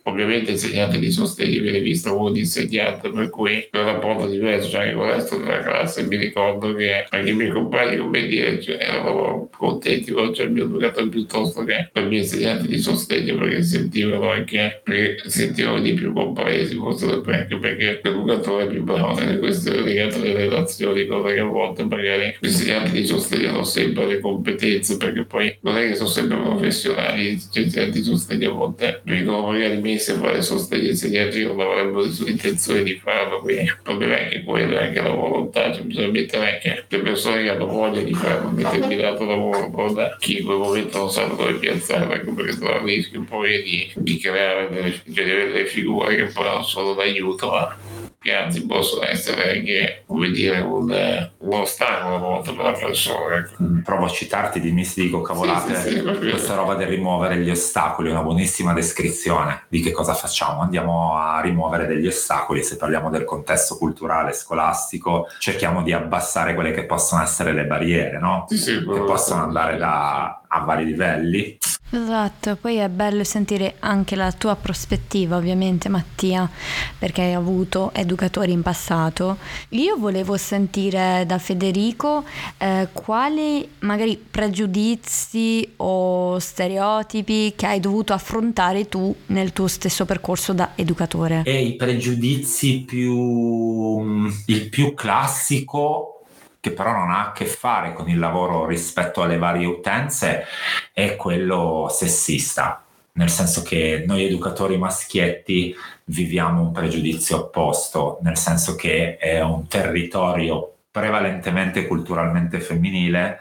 ovviamente 0.03 0.51
insegnante 0.51 1.00
di 1.00 1.12
sostegno 1.12 1.62
viene 1.62 1.79
visto 1.79 2.13
come 2.15 2.29
un 2.31 2.38
insegnante, 2.38 3.10
per 3.10 3.29
cui 3.29 3.67
è 3.70 3.77
un 3.77 3.86
rapporto 3.86 4.27
diverso, 4.27 4.70
cioè 4.70 4.81
anche 4.81 4.96
con 4.96 5.08
il 5.08 5.13
resto 5.13 5.38
della 5.38 5.60
classe 5.60 6.03
mi 6.03 6.17
ricordo 6.17 6.74
che 6.74 7.05
anche 7.10 7.29
i 7.29 7.34
miei 7.34 7.50
compagni, 7.50 7.98
come 7.98 8.25
dire, 8.27 8.62
cioè, 8.62 8.77
erano 8.79 9.50
contenti 9.58 10.12
con 10.12 10.34
cioè, 10.34 10.46
il 10.46 10.51
mio 10.51 10.65
educatore 10.65 11.08
piuttosto 11.08 11.63
che 11.63 11.89
per 11.91 12.03
i 12.03 12.08
miei 12.08 12.22
insegnanti 12.22 12.67
di 12.67 12.79
sostegno 12.79 13.38
perché 13.38 13.63
sentivano 13.63 14.29
anche, 14.29 14.81
perché 14.84 15.29
sentivano 15.29 15.79
di 15.79 15.93
più 15.93 16.13
compresi, 16.13 16.75
forse 16.75 17.05
anche 17.05 17.58
perché 17.58 18.01
l'educatore 18.03 18.63
è 18.63 18.67
più 18.67 18.84
bravo 18.84 19.20
nelle 19.20 19.39
questioni 19.39 19.84
legate 19.84 20.15
alle 20.15 20.34
relazioni, 20.34 21.05
cosa 21.05 21.34
che 21.34 21.39
a 21.39 21.46
volte 21.46 21.84
magari 21.84 22.36
gli 22.39 22.48
insegnanti 22.48 22.91
di 22.91 23.05
sostegno 23.05 23.50
hanno 23.50 23.63
sempre 23.63 24.05
le 24.05 24.20
competenze, 24.20 24.98
perché 24.98 25.25
poi 25.25 25.55
non 25.62 25.77
è 25.77 25.88
che 25.88 25.96
sono 25.96 26.10
sempre 26.10 26.38
professionali, 26.38 27.36
gli 27.36 27.60
insegnanti 27.60 28.00
di 28.00 28.03
sostegno 28.03 28.51
a 28.51 28.53
volte 28.53 29.01
ricordo 29.05 29.51
magari 29.51 29.79
mi 29.92 30.00
se 30.00 30.14
fare 30.14 30.42
sostegno 30.42 30.90
insegnanti 30.90 31.46
non 31.46 31.60
avrebbero 31.60 32.06
intenzione 32.26 32.84
di 32.84 32.96
farlo, 32.96 33.40
quindi 33.40 33.64
il 33.64 33.78
problema 33.84 34.18
è 34.18 34.30
che 34.30 34.44
quello 34.44 34.78
è 34.78 34.86
anche 34.86 35.02
la 35.02 35.10
volontà, 35.10 35.74
cioè 35.74 35.84
bisogna 35.84 36.08
mettere 36.08 36.54
anche 36.54 36.86
le 36.88 37.00
persone 37.00 37.44
che 37.44 37.50
hanno 37.50 37.66
voglia 37.68 38.02
di 38.02 38.14
fare 38.14 38.46
un 38.46 38.56
determinato 38.56 39.26
lavoro, 39.26 39.70
però 39.70 39.92
da 39.94 40.18
chi 40.20 40.40
in 40.40 40.46
quel 40.46 40.58
momento 40.58 40.98
non 40.98 41.12
sa 41.12 41.26
dove 41.26 41.54
piazzare, 41.56 42.14
anche 42.14 42.32
perché 42.32 42.54
sono 42.54 42.84
rischio 42.84 43.24
poi 43.28 43.62
di, 43.64 43.92
di 43.96 44.18
creare 44.18 44.70
delle, 44.70 44.92
cioè 45.14 45.26
di 45.26 45.32
delle 45.32 45.66
figure 45.66 46.16
che 46.16 46.26
poi 46.26 46.46
non 46.46 46.64
sono 46.64 46.94
d'aiuto, 46.94 47.50
ma 47.50 47.78
che 48.22 48.36
anzi 48.36 48.68
possono 48.68 49.04
essere 49.04 49.58
anche, 49.58 50.04
come 50.06 50.30
dire, 50.30 50.60
un, 50.60 50.92
un 51.38 51.54
ostacolo 51.54 52.16
a 52.16 52.20
volte 52.20 52.54
per 52.54 52.66
la 52.66 52.72
persona. 52.72 53.38
Ecco. 53.38 53.63
Mm, 53.63 53.80
provo 53.80 54.06
a 54.06 54.10
citarti, 54.10 54.60
dimmi 54.60 54.86
se 54.86 55.01
dico 55.01 55.22
cavolate, 55.22 55.74
sì, 55.74 55.90
sì, 55.90 55.96
sì, 55.96 56.30
questa 56.30 56.54
roba 56.54 56.75
del 56.75 56.86
rimuovere 56.86 57.38
gli 57.38 57.50
ostacoli 57.50 58.10
è 58.10 58.12
una 58.12 58.22
buonissima 58.22 58.74
descrizione 58.74 59.63
di 59.70 59.82
che 59.82 59.90
cosa 59.92 60.13
facciamo. 60.13 60.62
Andiamo 60.62 61.18
a 61.18 61.42
rimuovere 61.42 61.88
degli 61.88 62.06
ostacoli, 62.06 62.63
se 62.63 62.78
parliamo 62.78 63.10
del 63.10 63.24
contesto 63.24 63.75
culturale, 63.75 64.34
scolastico, 64.34 65.25
cerchiamo 65.40 65.82
di 65.82 65.92
abbassare 65.92 66.54
quelle 66.54 66.74
che 66.74 66.86
possono 66.86 67.24
essere 67.24 67.54
le 67.54 67.66
barriere, 67.66 68.20
no? 68.20 68.46
che 68.48 68.84
possono 68.84 69.42
andare 69.42 69.78
da, 69.78 70.44
a 70.48 70.60
vari 70.60 70.86
livelli 70.86 71.58
Esatto, 71.94 72.56
poi 72.56 72.78
è 72.78 72.88
bello 72.88 73.26
sentire 73.26 73.76
anche 73.80 74.16
la 74.16 74.32
tua 74.32 74.56
prospettiva, 74.56 75.36
ovviamente 75.36 75.90
Mattia, 75.90 76.50
perché 76.98 77.22
hai 77.22 77.34
avuto 77.34 77.92
educatori 77.94 78.54
in 78.54 78.62
passato. 78.62 79.38
Io 79.70 79.98
volevo 79.98 80.38
sentire 80.38 81.26
da 81.28 81.38
Federico 81.38 82.24
eh, 82.58 82.88
quali 82.94 83.68
magari 83.80 84.18
pregiudizi 84.18 85.74
o 85.78 86.40
stereotipi 86.40 87.54
che 87.58 87.66
hai 87.66 87.82
dovuto 87.82 88.14
affrontare 88.14 88.88
tu 88.88 89.14
nel 89.28 89.52
tuo 89.52 89.68
stesso 89.68 90.06
percorso 90.06 90.54
da 90.54 90.72
educatore. 90.76 91.42
E 91.44 91.62
i 91.62 91.76
pregiudizi 91.76 92.86
più... 92.88 94.26
il 94.46 94.70
più 94.70 94.94
classico 94.94 96.21
che 96.62 96.72
però 96.72 96.94
non 96.94 97.10
ha 97.10 97.30
a 97.30 97.32
che 97.32 97.46
fare 97.46 97.91
con 97.91 98.08
il 98.08 98.20
lavoro 98.20 98.65
rispetto 98.68 99.24
alle 99.24 99.39
varie 99.39 99.65
utenze, 99.65 100.46
è 100.94 101.15
quello 101.15 101.89
sessista, 101.91 102.86
nel 103.13 103.30
senso 103.30 103.63
che 103.63 104.03
noi 104.06 104.24
educatori 104.24 104.77
maschietti 104.77 105.75
viviamo 106.06 106.62
un 106.62 106.72
pregiudizio 106.72 107.38
opposto, 107.38 108.20
nel 108.22 108.38
senso 108.38 108.75
che 108.75 109.18
è 109.18 109.41
un 109.41 109.68
territorio 109.68 110.75
prevalentemente 110.92 111.88
culturalmente 111.88 112.60
femminile, 112.60 113.40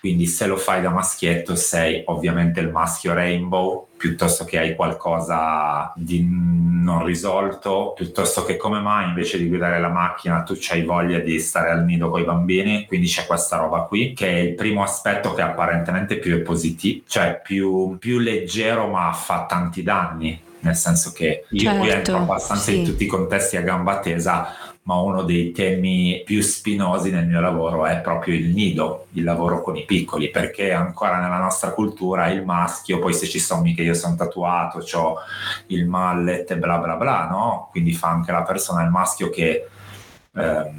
quindi 0.00 0.26
se 0.26 0.46
lo 0.46 0.56
fai 0.56 0.82
da 0.82 0.90
maschietto 0.90 1.54
sei 1.54 2.02
ovviamente 2.06 2.58
il 2.58 2.70
maschio 2.70 3.14
rainbow, 3.14 3.86
piuttosto 3.96 4.44
che 4.44 4.58
hai 4.58 4.74
qualcosa 4.74 5.92
di 5.94 6.26
non 6.28 7.04
risolto, 7.04 7.92
piuttosto 7.94 8.44
che 8.44 8.56
come 8.56 8.80
mai 8.80 9.08
invece 9.08 9.38
di 9.38 9.46
guidare 9.46 9.78
la 9.78 9.90
macchina 9.90 10.42
tu 10.42 10.58
hai 10.70 10.82
voglia 10.82 11.20
di 11.20 11.38
stare 11.38 11.70
al 11.70 11.84
nido 11.84 12.10
con 12.10 12.20
i 12.20 12.24
bambini, 12.24 12.86
quindi 12.86 13.06
c'è 13.06 13.26
questa 13.26 13.58
roba 13.58 13.82
qui, 13.82 14.12
che 14.12 14.26
è 14.26 14.38
il 14.38 14.54
primo 14.54 14.82
aspetto 14.82 15.34
che 15.34 15.42
apparentemente 15.42 16.18
più 16.18 16.34
è 16.34 16.40
positivo, 16.40 17.04
cioè 17.06 17.40
più, 17.40 17.96
più 18.00 18.18
leggero 18.18 18.88
ma 18.88 19.12
fa 19.12 19.46
tanti 19.46 19.84
danni, 19.84 20.40
nel 20.60 20.74
senso 20.74 21.12
che 21.12 21.44
io 21.50 21.70
certo, 21.70 21.92
entro 21.92 22.16
abbastanza 22.16 22.70
sì. 22.70 22.78
in 22.78 22.84
tutti 22.84 23.04
i 23.04 23.06
contesti 23.06 23.56
a 23.56 23.62
gamba 23.62 24.00
tesa 24.00 24.67
ma 24.88 24.98
uno 25.00 25.22
dei 25.22 25.52
temi 25.52 26.22
più 26.24 26.40
spinosi 26.40 27.10
nel 27.10 27.26
mio 27.26 27.42
lavoro 27.42 27.84
è 27.84 28.00
proprio 28.00 28.34
il 28.34 28.48
nido, 28.48 29.08
il 29.12 29.22
lavoro 29.22 29.60
con 29.60 29.76
i 29.76 29.84
piccoli, 29.84 30.30
perché 30.30 30.72
ancora 30.72 31.20
nella 31.20 31.36
nostra 31.36 31.72
cultura 31.72 32.30
il 32.30 32.42
maschio, 32.42 32.98
poi 32.98 33.12
se 33.12 33.26
ci 33.26 33.38
sono 33.38 33.60
mica 33.60 33.82
io 33.82 33.92
sono 33.92 34.16
tatuato, 34.16 34.82
ho 34.94 35.16
il 35.66 35.86
mallet 35.86 36.50
e 36.52 36.56
bla 36.56 36.78
bla 36.78 36.96
bla, 36.96 37.26
no? 37.28 37.68
Quindi 37.70 37.92
fa 37.92 38.08
anche 38.08 38.32
la 38.32 38.42
persona, 38.42 38.82
il 38.82 38.88
maschio 38.88 39.28
che... 39.28 39.68
Eh, 40.34 40.72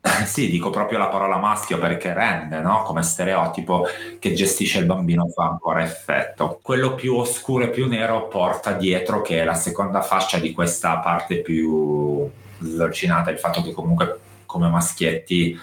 sì, 0.24 0.48
dico 0.48 0.70
proprio 0.70 0.98
la 0.98 1.08
parola 1.08 1.36
maschio 1.36 1.78
perché 1.78 2.14
rende, 2.14 2.60
no? 2.60 2.82
Come 2.84 3.02
stereotipo 3.02 3.86
che 4.20 4.32
gestisce 4.32 4.78
il 4.78 4.86
bambino 4.86 5.28
fa 5.28 5.44
ancora 5.44 5.82
effetto. 5.82 6.60
Quello 6.62 6.94
più 6.94 7.14
oscuro 7.16 7.64
e 7.64 7.68
più 7.68 7.88
nero 7.88 8.26
porta 8.26 8.72
dietro 8.72 9.20
che 9.20 9.42
è 9.42 9.44
la 9.44 9.52
seconda 9.52 10.00
fascia 10.00 10.38
di 10.38 10.52
questa 10.52 10.96
parte 10.98 11.42
più 11.42 12.30
slorcinata, 12.60 13.30
il 13.30 13.38
fatto 13.38 13.62
che 13.62 13.72
comunque 13.72 14.18
come 14.46 14.68
maschietti 14.68 15.58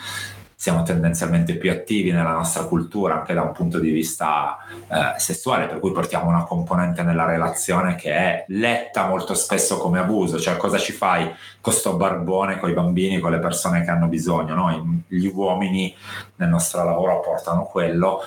siamo 0.61 0.83
tendenzialmente 0.83 1.55
più 1.55 1.71
attivi 1.71 2.11
nella 2.11 2.33
nostra 2.33 2.65
cultura 2.65 3.15
anche 3.15 3.33
da 3.33 3.41
un 3.41 3.51
punto 3.51 3.79
di 3.79 3.89
vista 3.89 4.59
eh, 4.87 5.19
sessuale, 5.19 5.65
per 5.65 5.79
cui 5.79 5.91
portiamo 5.91 6.29
una 6.29 6.43
componente 6.43 7.01
nella 7.01 7.25
relazione 7.25 7.95
che 7.95 8.13
è 8.13 8.45
letta 8.49 9.07
molto 9.07 9.33
spesso 9.33 9.77
come 9.77 9.97
abuso, 9.97 10.39
cioè 10.39 10.57
cosa 10.57 10.77
ci 10.77 10.91
fai 10.91 11.27
con 11.61 11.73
sto 11.73 11.95
barbone, 11.95 12.59
con 12.59 12.69
i 12.69 12.73
bambini, 12.73 13.19
con 13.19 13.31
le 13.31 13.39
persone 13.39 13.83
che 13.83 13.91
hanno 13.91 14.07
bisogno, 14.07 14.55
no? 14.55 15.03
gli 15.07 15.27
uomini 15.27 15.95
nel 16.37 16.49
nostro 16.49 16.83
lavoro 16.83 17.19
portano 17.19 17.65
quello 17.65 18.21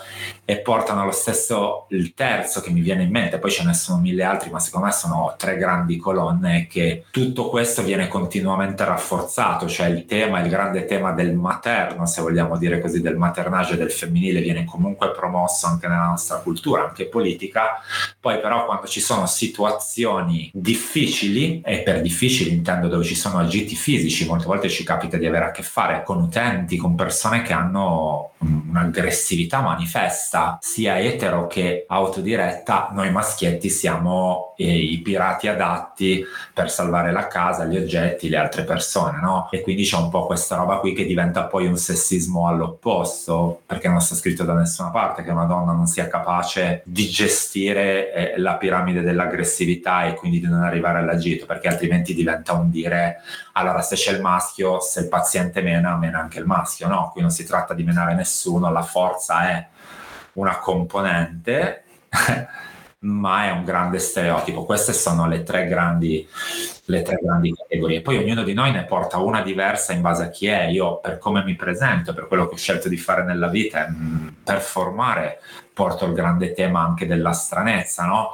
e 0.44 0.58
portano 0.58 1.04
lo 1.04 1.10
stesso 1.10 1.86
il 1.88 2.14
terzo 2.14 2.60
che 2.60 2.70
mi 2.70 2.80
viene 2.80 3.02
in 3.02 3.10
mente, 3.10 3.38
poi 3.38 3.50
ce 3.50 3.64
ne 3.64 3.74
sono 3.74 4.00
mille 4.00 4.22
altri, 4.22 4.50
ma 4.50 4.60
secondo 4.60 4.86
me 4.86 4.92
sono 4.92 5.34
tre 5.36 5.56
grandi 5.56 5.96
colonne 5.96 6.66
che 6.68 7.06
tutto 7.10 7.48
questo 7.48 7.82
viene 7.82 8.06
continuamente 8.08 8.84
rafforzato, 8.84 9.66
cioè 9.66 9.88
il 9.88 10.04
tema, 10.06 10.40
il 10.40 10.48
grande 10.48 10.84
tema 10.84 11.12
del 11.12 11.34
materno, 11.34 12.06
se 12.06 12.22
vogliamo 12.22 12.56
dire 12.56 12.80
così, 12.80 13.00
del 13.00 13.16
maternaggio 13.16 13.74
e 13.74 13.78
del 13.78 13.90
femminile 13.90 14.40
viene 14.40 14.64
comunque 14.64 15.10
promosso 15.10 15.66
anche 15.66 15.88
nella 15.88 16.06
nostra 16.06 16.36
cultura, 16.38 16.86
anche 16.86 17.06
politica. 17.06 17.80
Poi 18.20 18.38
però 18.40 18.66
quando 18.66 18.86
ci 18.86 19.00
sono 19.00 19.26
situazioni 19.26 20.50
difficili, 20.52 21.62
e 21.64 21.80
per 21.80 22.00
difficili 22.00 22.52
intendo 22.52 22.88
dove 22.88 23.04
ci 23.04 23.14
sono 23.14 23.23
agiti 23.32 23.74
fisici, 23.74 24.26
molte 24.26 24.46
volte 24.46 24.68
ci 24.68 24.84
capita 24.84 25.16
di 25.16 25.26
avere 25.26 25.46
a 25.46 25.50
che 25.50 25.62
fare 25.62 26.02
con 26.02 26.20
utenti, 26.20 26.76
con 26.76 26.94
persone 26.94 27.42
che 27.42 27.52
hanno 27.52 28.32
un'aggressività 28.38 29.60
manifesta, 29.60 30.58
sia 30.60 30.98
etero 30.98 31.46
che 31.46 31.84
autodiretta, 31.88 32.90
noi 32.92 33.10
maschietti 33.10 33.70
siamo 33.70 34.54
eh, 34.56 34.76
i 34.76 34.98
pirati 34.98 35.48
adatti 35.48 36.24
per 36.52 36.70
salvare 36.70 37.12
la 37.12 37.26
casa, 37.26 37.64
gli 37.64 37.76
oggetti, 37.76 38.28
le 38.28 38.36
altre 38.36 38.64
persone, 38.64 39.20
no? 39.20 39.48
E 39.50 39.60
quindi 39.60 39.84
c'è 39.84 39.96
un 39.96 40.10
po' 40.10 40.26
questa 40.26 40.56
roba 40.56 40.78
qui 40.78 40.92
che 40.92 41.06
diventa 41.06 41.44
poi 41.44 41.66
un 41.66 41.76
sessismo 41.76 42.48
all'opposto, 42.48 43.62
perché 43.66 43.88
non 43.88 44.00
sta 44.00 44.14
scritto 44.14 44.44
da 44.44 44.54
nessuna 44.54 44.90
parte 44.90 45.22
che 45.22 45.30
una 45.30 45.46
donna 45.46 45.72
non 45.72 45.86
sia 45.86 46.08
capace 46.08 46.82
di 46.84 47.08
gestire 47.08 48.12
eh, 48.12 48.38
la 48.38 48.54
piramide 48.54 49.02
dell'aggressività 49.02 50.04
e 50.04 50.14
quindi 50.14 50.40
di 50.40 50.46
non 50.46 50.62
arrivare 50.62 50.98
all'agito, 50.98 51.46
perché 51.46 51.68
altrimenti 51.68 52.14
diventa 52.14 52.52
un 52.52 52.70
dire 52.70 53.13
allora 53.52 53.82
se 53.82 53.96
c'è 53.96 54.12
il 54.12 54.20
maschio, 54.20 54.80
se 54.80 55.00
il 55.00 55.08
paziente 55.08 55.62
mena, 55.62 55.96
mena 55.96 56.20
anche 56.20 56.38
il 56.38 56.46
maschio, 56.46 56.88
no? 56.88 57.10
Qui 57.12 57.20
non 57.20 57.30
si 57.30 57.44
tratta 57.44 57.74
di 57.74 57.84
menare 57.84 58.14
nessuno, 58.14 58.70
la 58.70 58.82
forza 58.82 59.48
è 59.48 59.66
una 60.34 60.58
componente 60.58 61.84
ma 63.04 63.46
è 63.46 63.50
un 63.50 63.64
grande 63.64 63.98
stereotipo. 63.98 64.64
Queste 64.64 64.92
sono 64.92 65.28
le 65.28 65.42
tre 65.42 65.66
grandi, 65.66 66.26
le 66.86 67.02
tre 67.02 67.18
grandi 67.20 67.52
categorie. 67.52 68.00
Poi 68.00 68.18
ognuno 68.18 68.42
di 68.42 68.54
noi 68.54 68.72
ne 68.72 68.84
porta 68.84 69.18
una 69.18 69.42
diversa 69.42 69.92
in 69.92 70.00
base 70.00 70.24
a 70.24 70.28
chi 70.30 70.46
è. 70.46 70.64
Io, 70.64 71.00
per 71.00 71.18
come 71.18 71.44
mi 71.44 71.54
presento, 71.54 72.14
per 72.14 72.26
quello 72.26 72.46
che 72.46 72.54
ho 72.54 72.58
scelto 72.58 72.88
di 72.88 72.96
fare 72.96 73.22
nella 73.22 73.48
vita, 73.48 73.86
mm, 73.88 74.28
performare, 74.42 75.40
porto 75.72 76.06
il 76.06 76.14
grande 76.14 76.52
tema 76.52 76.80
anche 76.80 77.06
della 77.06 77.32
stranezza, 77.32 78.04
no? 78.06 78.30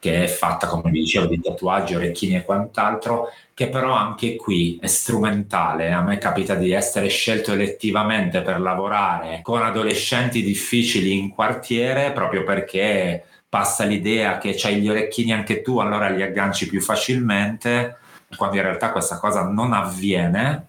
Che 0.00 0.24
è 0.24 0.26
fatta, 0.26 0.66
come 0.66 0.90
vi 0.90 1.00
dicevo, 1.00 1.26
di 1.26 1.40
tatuaggi, 1.40 1.94
orecchini 1.94 2.36
e 2.36 2.44
quant'altro, 2.44 3.32
che 3.52 3.68
però 3.68 3.92
anche 3.92 4.36
qui 4.36 4.78
è 4.80 4.86
strumentale. 4.86 5.90
A 5.90 6.02
me 6.02 6.18
capita 6.18 6.54
di 6.54 6.70
essere 6.70 7.08
scelto 7.08 7.52
elettivamente 7.52 8.42
per 8.42 8.60
lavorare 8.60 9.40
con 9.42 9.62
adolescenti 9.62 10.42
difficili 10.42 11.18
in 11.18 11.30
quartiere 11.30 12.12
proprio 12.12 12.44
perché 12.44 13.24
passa 13.48 13.84
l'idea 13.84 14.38
che 14.38 14.54
c'hai 14.56 14.80
gli 14.80 14.88
orecchini 14.88 15.32
anche 15.32 15.62
tu, 15.62 15.78
allora 15.78 16.08
li 16.08 16.22
agganci 16.22 16.68
più 16.68 16.80
facilmente, 16.80 17.96
quando 18.36 18.56
in 18.56 18.62
realtà 18.62 18.92
questa 18.92 19.18
cosa 19.18 19.48
non 19.48 19.72
avviene, 19.72 20.66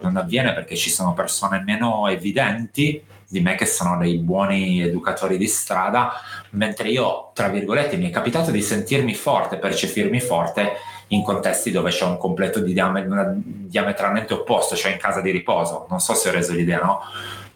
non 0.00 0.16
avviene 0.16 0.52
perché 0.52 0.76
ci 0.76 0.90
sono 0.90 1.14
persone 1.14 1.62
meno 1.64 2.06
evidenti 2.08 3.02
di 3.30 3.40
me 3.40 3.54
che 3.54 3.64
sono 3.64 3.96
dei 3.96 4.18
buoni 4.18 4.82
educatori 4.82 5.38
di 5.38 5.46
strada, 5.46 6.12
mentre 6.50 6.88
io, 6.88 7.30
tra 7.32 7.48
virgolette, 7.48 7.96
mi 7.96 8.08
è 8.08 8.10
capitato 8.10 8.50
di 8.50 8.60
sentirmi 8.60 9.14
forte, 9.14 9.58
percepirmi 9.58 10.20
forte 10.20 10.72
in 11.08 11.22
contesti 11.22 11.70
dove 11.70 11.90
c'è 11.90 12.04
un 12.04 12.18
completo 12.18 12.58
di 12.58 12.72
diam- 12.72 13.40
diametralmente 13.44 14.34
opposto, 14.34 14.74
cioè 14.74 14.90
in 14.90 14.98
casa 14.98 15.20
di 15.20 15.30
riposo. 15.30 15.86
Non 15.88 16.00
so 16.00 16.14
se 16.14 16.28
ho 16.28 16.32
reso 16.32 16.54
l'idea, 16.54 16.80
no? 16.80 17.02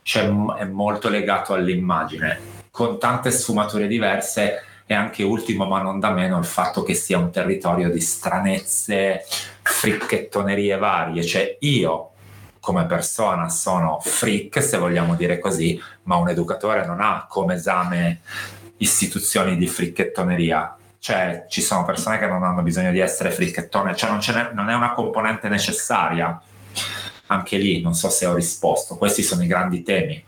Cioè, 0.03 0.23
è 0.59 0.65
molto 0.65 1.09
legato 1.09 1.55
all'immagine 1.55 2.53
con 2.71 2.99
tante 2.99 3.31
sfumature 3.33 3.87
diverse 3.89 4.63
e 4.87 4.95
anche 4.95 5.23
ultimo 5.23 5.65
ma 5.65 5.81
non 5.81 5.99
da 5.99 6.11
meno 6.11 6.39
il 6.39 6.45
fatto 6.45 6.83
che 6.83 6.95
sia 6.95 7.19
un 7.19 7.31
territorio 7.31 7.91
di 7.91 8.01
stranezze, 8.01 9.25
fricchettonerie 9.63 10.77
varie, 10.77 11.25
cioè 11.25 11.57
io 11.61 12.14
come 12.65 12.87
persona 12.87 13.51
sono 13.51 14.01
freak 14.01 14.63
se 14.63 14.79
vogliamo 14.79 15.17
dire 15.17 15.39
così, 15.39 15.79
ma 16.05 16.17
un 16.17 16.31
educatore 16.31 16.87
non 16.87 16.99
ha 17.03 17.27
come 17.29 17.57
esame 17.57 18.23
istituzioni 18.79 19.59
di 19.59 19.67
fricchettoneria, 19.67 20.75
cioè 20.99 21.45
ci 21.51 21.61
sono 21.61 21.85
persone 21.85 22.19
che 22.19 22.27
non 22.27 22.43
hanno 22.43 22.63
bisogno 22.63 22.91
di 22.91 23.01
essere 23.01 23.31
fricchettone, 23.31 23.95
cioè 23.95 24.09
non, 24.09 24.21
non 24.55 24.71
è 24.71 24.75
una 24.75 24.95
componente 24.95 25.51
necessaria. 25.51 26.41
Anche 27.27 27.59
lì 27.59 27.83
non 27.83 27.95
so 27.95 28.09
se 28.09 28.25
ho 28.25 28.33
risposto, 28.35 28.97
questi 28.97 29.23
sono 29.23 29.43
i 29.43 29.47
grandi 29.47 29.83
temi 29.83 30.25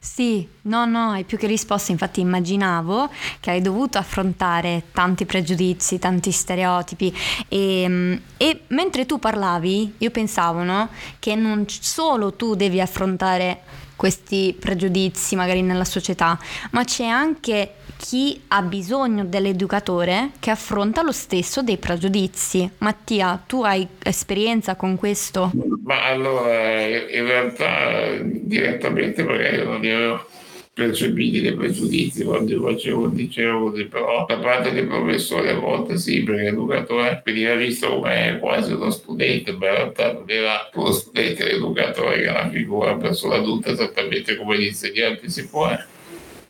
sì, 0.00 0.46
no, 0.62 0.84
no, 0.84 1.10
hai 1.10 1.24
più 1.24 1.38
che 1.38 1.46
risposto, 1.46 1.90
infatti 1.90 2.20
immaginavo 2.20 3.10
che 3.40 3.50
hai 3.50 3.60
dovuto 3.62 3.98
affrontare 3.98 4.84
tanti 4.92 5.24
pregiudizi, 5.24 5.98
tanti 5.98 6.30
stereotipi. 6.30 7.14
E, 7.48 7.84
mm, 7.88 8.14
e 8.36 8.62
mentre 8.68 9.06
tu 9.06 9.18
parlavi 9.18 9.94
io 9.98 10.10
pensavo 10.10 10.62
no, 10.62 10.88
che 11.18 11.34
non 11.34 11.64
solo 11.68 12.34
tu 12.34 12.54
devi 12.54 12.80
affrontare 12.80 13.62
questi 13.96 14.54
pregiudizi 14.58 15.34
magari 15.34 15.62
nella 15.62 15.84
società, 15.84 16.38
ma 16.70 16.84
c'è 16.84 17.06
anche 17.06 17.74
chi 17.98 18.40
ha 18.48 18.62
bisogno 18.62 19.24
dell'educatore 19.24 20.30
che 20.38 20.50
affronta 20.50 21.02
lo 21.02 21.12
stesso 21.12 21.62
dei 21.62 21.76
pregiudizi. 21.76 22.70
Mattia, 22.78 23.42
tu 23.44 23.62
hai 23.64 23.86
esperienza 24.02 24.76
con 24.76 24.96
questo? 24.96 25.50
Ma 25.82 26.06
allora, 26.06 26.86
in 26.86 27.26
realtà 27.26 28.16
direttamente 28.22 29.24
magari 29.24 29.64
non 29.64 29.80
li 29.80 29.90
avevo 29.90 30.26
percepiti 30.72 31.40
dei 31.40 31.54
pregiudizi 31.54 32.22
quando 32.22 32.62
facevo, 32.62 33.08
dicevo 33.08 33.70
così, 33.70 33.86
però 33.86 34.24
da 34.28 34.38
parte 34.38 34.70
dei 34.70 34.86
professori 34.86 35.48
a 35.48 35.58
volte 35.58 35.98
sì, 35.98 36.22
perché 36.22 36.42
l'educatore 36.44 37.20
veniva 37.24 37.54
visto 37.56 37.88
come 37.88 38.38
quasi 38.40 38.72
uno 38.72 38.90
studente, 38.90 39.50
ma 39.52 39.66
in 39.66 39.74
realtà 39.74 40.12
non 40.12 40.24
era 40.28 40.70
uno 40.74 40.92
studente 40.92 41.44
l'educatore 41.44 42.18
che 42.18 42.22
era 42.22 42.42
una 42.42 42.50
figura 42.50 42.92
una 42.92 43.00
persona 43.00 43.34
adulta 43.34 43.72
esattamente 43.72 44.36
come 44.36 44.56
gli 44.56 44.66
insegnanti 44.66 45.28
si 45.28 45.48
può. 45.48 45.76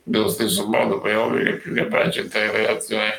Dello 0.09 0.29
stesso 0.29 0.67
modo 0.67 1.03
che 1.03 1.13
è 1.13 1.57
più 1.57 1.75
capace 1.75 2.21
di 2.21 2.25
entrare 2.25 2.47
in 2.47 2.53
relazione 2.53 3.13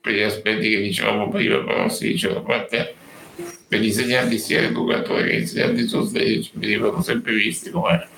per 0.00 0.14
gli 0.14 0.22
aspetti 0.22 0.70
che 0.70 0.80
dicevamo 0.80 1.28
prima, 1.28 1.62
però 1.62 1.86
si 1.90 2.08
dice 2.08 2.32
da 2.32 2.40
parte 2.40 2.94
per 3.68 3.78
gli 3.78 3.84
insegnanti 3.84 4.38
sia 4.38 4.62
l'educatore 4.62 5.26
che 5.26 5.36
gli 5.36 5.40
insegnanti 5.40 5.86
sostegni 5.86 6.50
venivano 6.54 7.02
sempre 7.02 7.34
visti 7.34 7.68
come, 7.68 8.08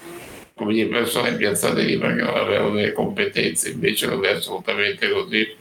come 0.55 0.73
le 0.73 0.87
persone 0.87 1.35
piazzate 1.35 1.83
lì 1.83 1.99
perché 1.99 2.23
non 2.23 2.37
avevano 2.37 2.77
delle 2.77 2.93
competenze, 2.93 3.71
invece 3.71 4.07
non 4.07 4.25
è 4.25 4.31
assolutamente 4.31 5.11
così. 5.11 5.57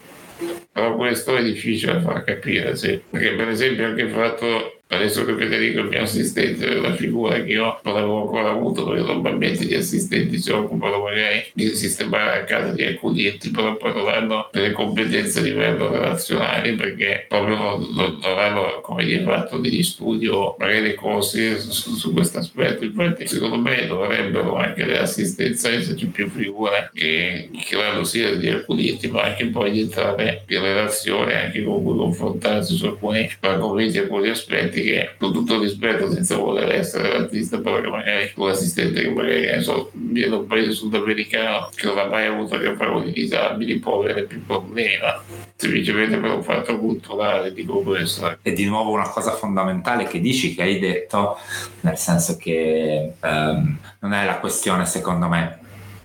Però 0.72 0.96
questo 0.96 1.36
è 1.36 1.44
difficile 1.44 1.94
da 1.94 2.02
far 2.02 2.24
capire, 2.24 2.76
sì. 2.76 3.02
Perché 3.10 3.32
per 3.34 3.50
esempio 3.50 3.88
anche 3.88 4.02
il 4.04 4.12
fatto 4.12 4.81
adesso 4.96 5.26
che 5.26 5.36
Federico 5.36 5.80
è 5.80 5.84
il 5.84 5.88
mio 5.90 6.02
assistente, 6.02 6.68
è 6.68 6.78
una 6.78 6.94
figura 6.94 7.42
che 7.42 7.52
io 7.52 7.80
non 7.84 7.96
avevo 7.96 8.22
ancora 8.22 8.50
avuto 8.50 8.86
perché 8.86 9.04
normalmente 9.04 9.66
gli 9.66 9.74
assistenti 9.74 10.38
si 10.38 10.52
occupano 10.52 11.00
magari 11.00 11.46
di 11.54 11.70
sistemare 11.76 12.42
a 12.42 12.44
casa 12.44 12.72
di 12.74 12.84
accoglienti, 12.84 13.52
però 13.52 13.76
poi 13.78 13.94
non 13.94 14.08
hanno 14.10 14.50
delle 14.52 14.72
competenze 14.72 15.40
a 15.40 15.44
livello 15.44 15.90
relazionale 15.90 16.74
perché 16.74 17.26
proprio 17.28 17.56
non, 17.56 17.88
non, 17.94 18.20
non 18.22 18.38
hanno 18.38 18.82
come 18.82 19.06
dire, 19.06 19.24
fatto 19.24 19.58
degli 19.58 19.84
studi 19.84 20.28
o 20.28 20.56
magari 20.60 20.94
corsi 20.96 21.58
su, 21.60 21.96
su 21.96 22.14
questo 22.14 22.40
aspetto. 22.40 22.84
Infatti 22.84 23.28
secondo 23.28 23.58
me 23.58 23.88
dovrebbero 23.88 24.56
anche 24.56 24.84
nell'assistenza 24.84 25.70
esserci 25.70 26.08
più 26.08 26.30
figure 26.30 26.92
che, 26.94 27.50
vanno 27.72 28.04
sia 28.04 28.36
di 28.36 28.50
accoglienti 28.50 29.08
ma 29.08 29.24
anche 29.24 29.46
poi 29.46 29.72
di 29.72 29.80
entrare 29.82 30.44
in 30.48 30.62
relazione 30.62 31.46
anche 31.46 31.64
con 31.64 31.82
cui 31.82 31.96
confrontarsi 31.96 32.76
su 32.76 32.86
alcuni 32.86 33.30
argomenti 33.40 33.98
e 33.98 34.02
alcuni 34.02 34.30
aspetti 34.30 34.81
che, 34.82 35.16
con 35.18 35.32
tutto 35.34 35.60
rispetto, 35.60 36.12
senza 36.12 36.38
voler 36.38 36.72
essere 36.72 37.12
l'artista, 37.12 37.60
però 37.60 37.82
che 37.82 37.90
magari 37.90 38.32
un 38.36 38.50
assistente 38.50 39.02
che 39.02 39.10
magari 39.10 39.62
so, 39.62 39.92
viene 39.94 40.36
un 40.36 40.48
paese 40.48 40.72
sudamericano 40.72 41.70
che 41.76 41.88
non 41.88 41.98
ha 41.98 42.06
mai 42.06 42.26
avuto 42.28 42.56
a 42.56 42.60
che 42.60 42.76
fare 42.76 42.92
con 42.92 43.08
i 43.08 43.12
disabili, 43.12 43.80
può 43.80 44.02
avere 44.02 44.24
più 44.24 44.44
problema 44.46 45.22
semplicemente 45.62 46.18
per 46.18 46.32
un 46.32 46.44
fatto 46.44 46.80
culturale 46.80 47.54
dico 47.54 47.82
questo. 47.82 48.38
E 48.42 48.54
di 48.54 48.66
nuovo 48.66 48.92
una 48.92 49.10
cosa 49.10 49.32
fondamentale 49.34 50.06
che 50.06 50.20
dici, 50.20 50.56
che 50.56 50.64
hai 50.64 50.80
detto, 50.80 51.38
nel 51.82 51.98
senso 51.98 52.36
che 52.38 53.14
um, 53.22 53.78
non 54.00 54.14
è 54.14 54.26
la 54.26 54.40
questione 54.40 54.86
secondo 54.88 55.28
me 55.28 55.60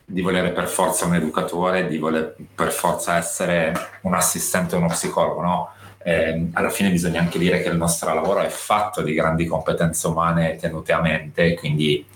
di 0.05 0.21
volere 0.21 0.51
per 0.51 0.69
forza 0.69 1.07
un 1.07 1.15
educatore, 1.15 1.89
di 1.89 1.97
voler 1.97 2.37
per 2.55 2.71
forza 2.71 3.17
essere 3.17 3.73
un 4.03 4.15
assistente 4.15 4.77
o 4.77 4.79
uno 4.79 4.89
psicologo, 4.89 5.41
no? 5.41 5.71
Eh, 6.07 6.51
alla 6.53 6.71
fine 6.71 6.91
bisogna 6.91 7.19
anche 7.19 7.37
dire 7.37 7.61
che 7.61 7.69
il 7.69 7.77
nostro 7.77 8.15
lavoro 8.15 8.39
è 8.39 8.49
fatto 8.49 9.03
di 9.03 9.13
grandi 9.13 9.45
competenze 9.45 10.07
umane 10.07 10.55
tenute 10.55 10.93
a 10.93 11.01
mente, 11.01 11.55
quindi 11.55 12.07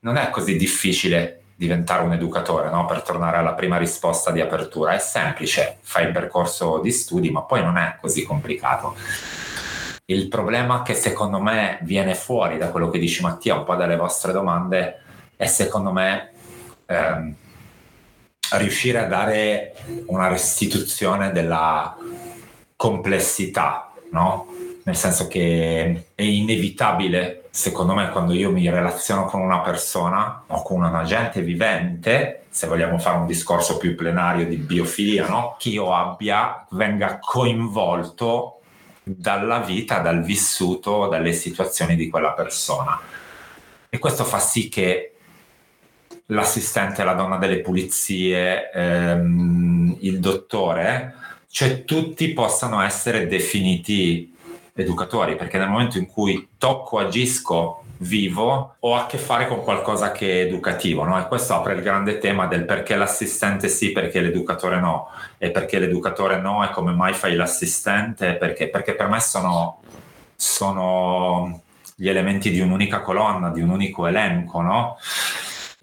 non 0.00 0.16
è 0.16 0.30
così 0.30 0.56
difficile 0.56 1.42
diventare 1.54 2.02
un 2.02 2.12
educatore, 2.12 2.70
no? 2.70 2.86
per 2.86 3.02
tornare 3.02 3.36
alla 3.36 3.54
prima 3.54 3.76
risposta 3.76 4.32
di 4.32 4.40
apertura. 4.40 4.94
È 4.94 4.98
semplice, 4.98 5.76
fai 5.82 6.06
il 6.06 6.12
percorso 6.12 6.80
di 6.80 6.90
studi, 6.90 7.30
ma 7.30 7.42
poi 7.42 7.62
non 7.62 7.76
è 7.76 7.98
così 8.00 8.24
complicato. 8.24 8.96
Il 10.06 10.26
problema 10.26 10.82
che 10.82 10.94
secondo 10.94 11.38
me 11.38 11.78
viene 11.82 12.16
fuori 12.16 12.58
da 12.58 12.70
quello 12.70 12.90
che 12.90 12.98
dici 12.98 13.22
Mattia, 13.22 13.54
un 13.54 13.62
po' 13.62 13.76
dalle 13.76 13.94
vostre 13.94 14.32
domande, 14.32 15.02
è 15.36 15.46
secondo 15.46 15.92
me 15.92 16.32
ehm, 16.86 17.32
riuscire 18.58 18.98
a 18.98 19.06
dare 19.06 19.74
una 20.06 20.26
restituzione 20.26 21.30
della 21.30 21.96
complessità, 22.84 23.90
no? 24.10 24.46
nel 24.82 24.94
senso 24.94 25.26
che 25.26 26.04
è 26.14 26.22
inevitabile, 26.22 27.44
secondo 27.50 27.94
me, 27.94 28.10
quando 28.10 28.34
io 28.34 28.50
mi 28.50 28.68
relaziono 28.68 29.24
con 29.24 29.40
una 29.40 29.60
persona 29.60 30.44
o 30.48 30.60
con 30.60 30.82
un 30.82 30.94
agente 30.94 31.40
vivente, 31.40 32.42
se 32.50 32.66
vogliamo 32.66 32.98
fare 32.98 33.16
un 33.16 33.26
discorso 33.26 33.78
più 33.78 33.94
plenario 33.94 34.46
di 34.46 34.56
biofilia, 34.56 35.26
no? 35.26 35.56
che 35.58 35.70
io 35.70 35.94
abbia, 35.94 36.66
venga 36.72 37.18
coinvolto 37.18 38.60
dalla 39.02 39.60
vita, 39.60 40.00
dal 40.00 40.22
vissuto, 40.22 41.08
dalle 41.08 41.32
situazioni 41.32 41.96
di 41.96 42.10
quella 42.10 42.32
persona. 42.32 43.00
E 43.88 43.98
questo 43.98 44.24
fa 44.24 44.38
sì 44.40 44.68
che 44.68 45.14
l'assistente, 46.26 47.02
la 47.02 47.14
donna 47.14 47.38
delle 47.38 47.62
pulizie, 47.62 48.70
ehm, 48.70 49.96
il 50.00 50.20
dottore, 50.20 51.22
cioè 51.54 51.84
tutti 51.84 52.32
possano 52.32 52.82
essere 52.82 53.28
definiti 53.28 54.36
educatori, 54.74 55.36
perché 55.36 55.56
nel 55.56 55.68
momento 55.68 55.98
in 55.98 56.06
cui 56.06 56.48
tocco, 56.58 56.98
agisco, 56.98 57.84
vivo, 57.98 58.74
ho 58.80 58.96
a 58.96 59.06
che 59.06 59.18
fare 59.18 59.46
con 59.46 59.62
qualcosa 59.62 60.10
che 60.10 60.26
è 60.26 60.46
educativo, 60.46 61.04
no? 61.04 61.16
E 61.16 61.28
questo 61.28 61.54
apre 61.54 61.74
il 61.74 61.82
grande 61.82 62.18
tema 62.18 62.48
del 62.48 62.64
perché 62.64 62.96
l'assistente 62.96 63.68
sì, 63.68 63.92
perché 63.92 64.20
l'educatore 64.20 64.80
no, 64.80 65.10
e 65.38 65.52
perché 65.52 65.78
l'educatore 65.78 66.40
no, 66.40 66.64
e 66.64 66.70
come 66.70 66.90
mai 66.90 67.12
fai 67.12 67.36
l'assistente, 67.36 68.34
perché, 68.34 68.68
perché 68.68 68.96
per 68.96 69.06
me 69.06 69.20
sono, 69.20 69.78
sono 70.34 71.62
gli 71.94 72.08
elementi 72.08 72.50
di 72.50 72.58
un'unica 72.58 73.00
colonna, 73.00 73.50
di 73.50 73.60
un 73.60 73.68
unico 73.70 74.08
elenco, 74.08 74.60
no? 74.60 74.96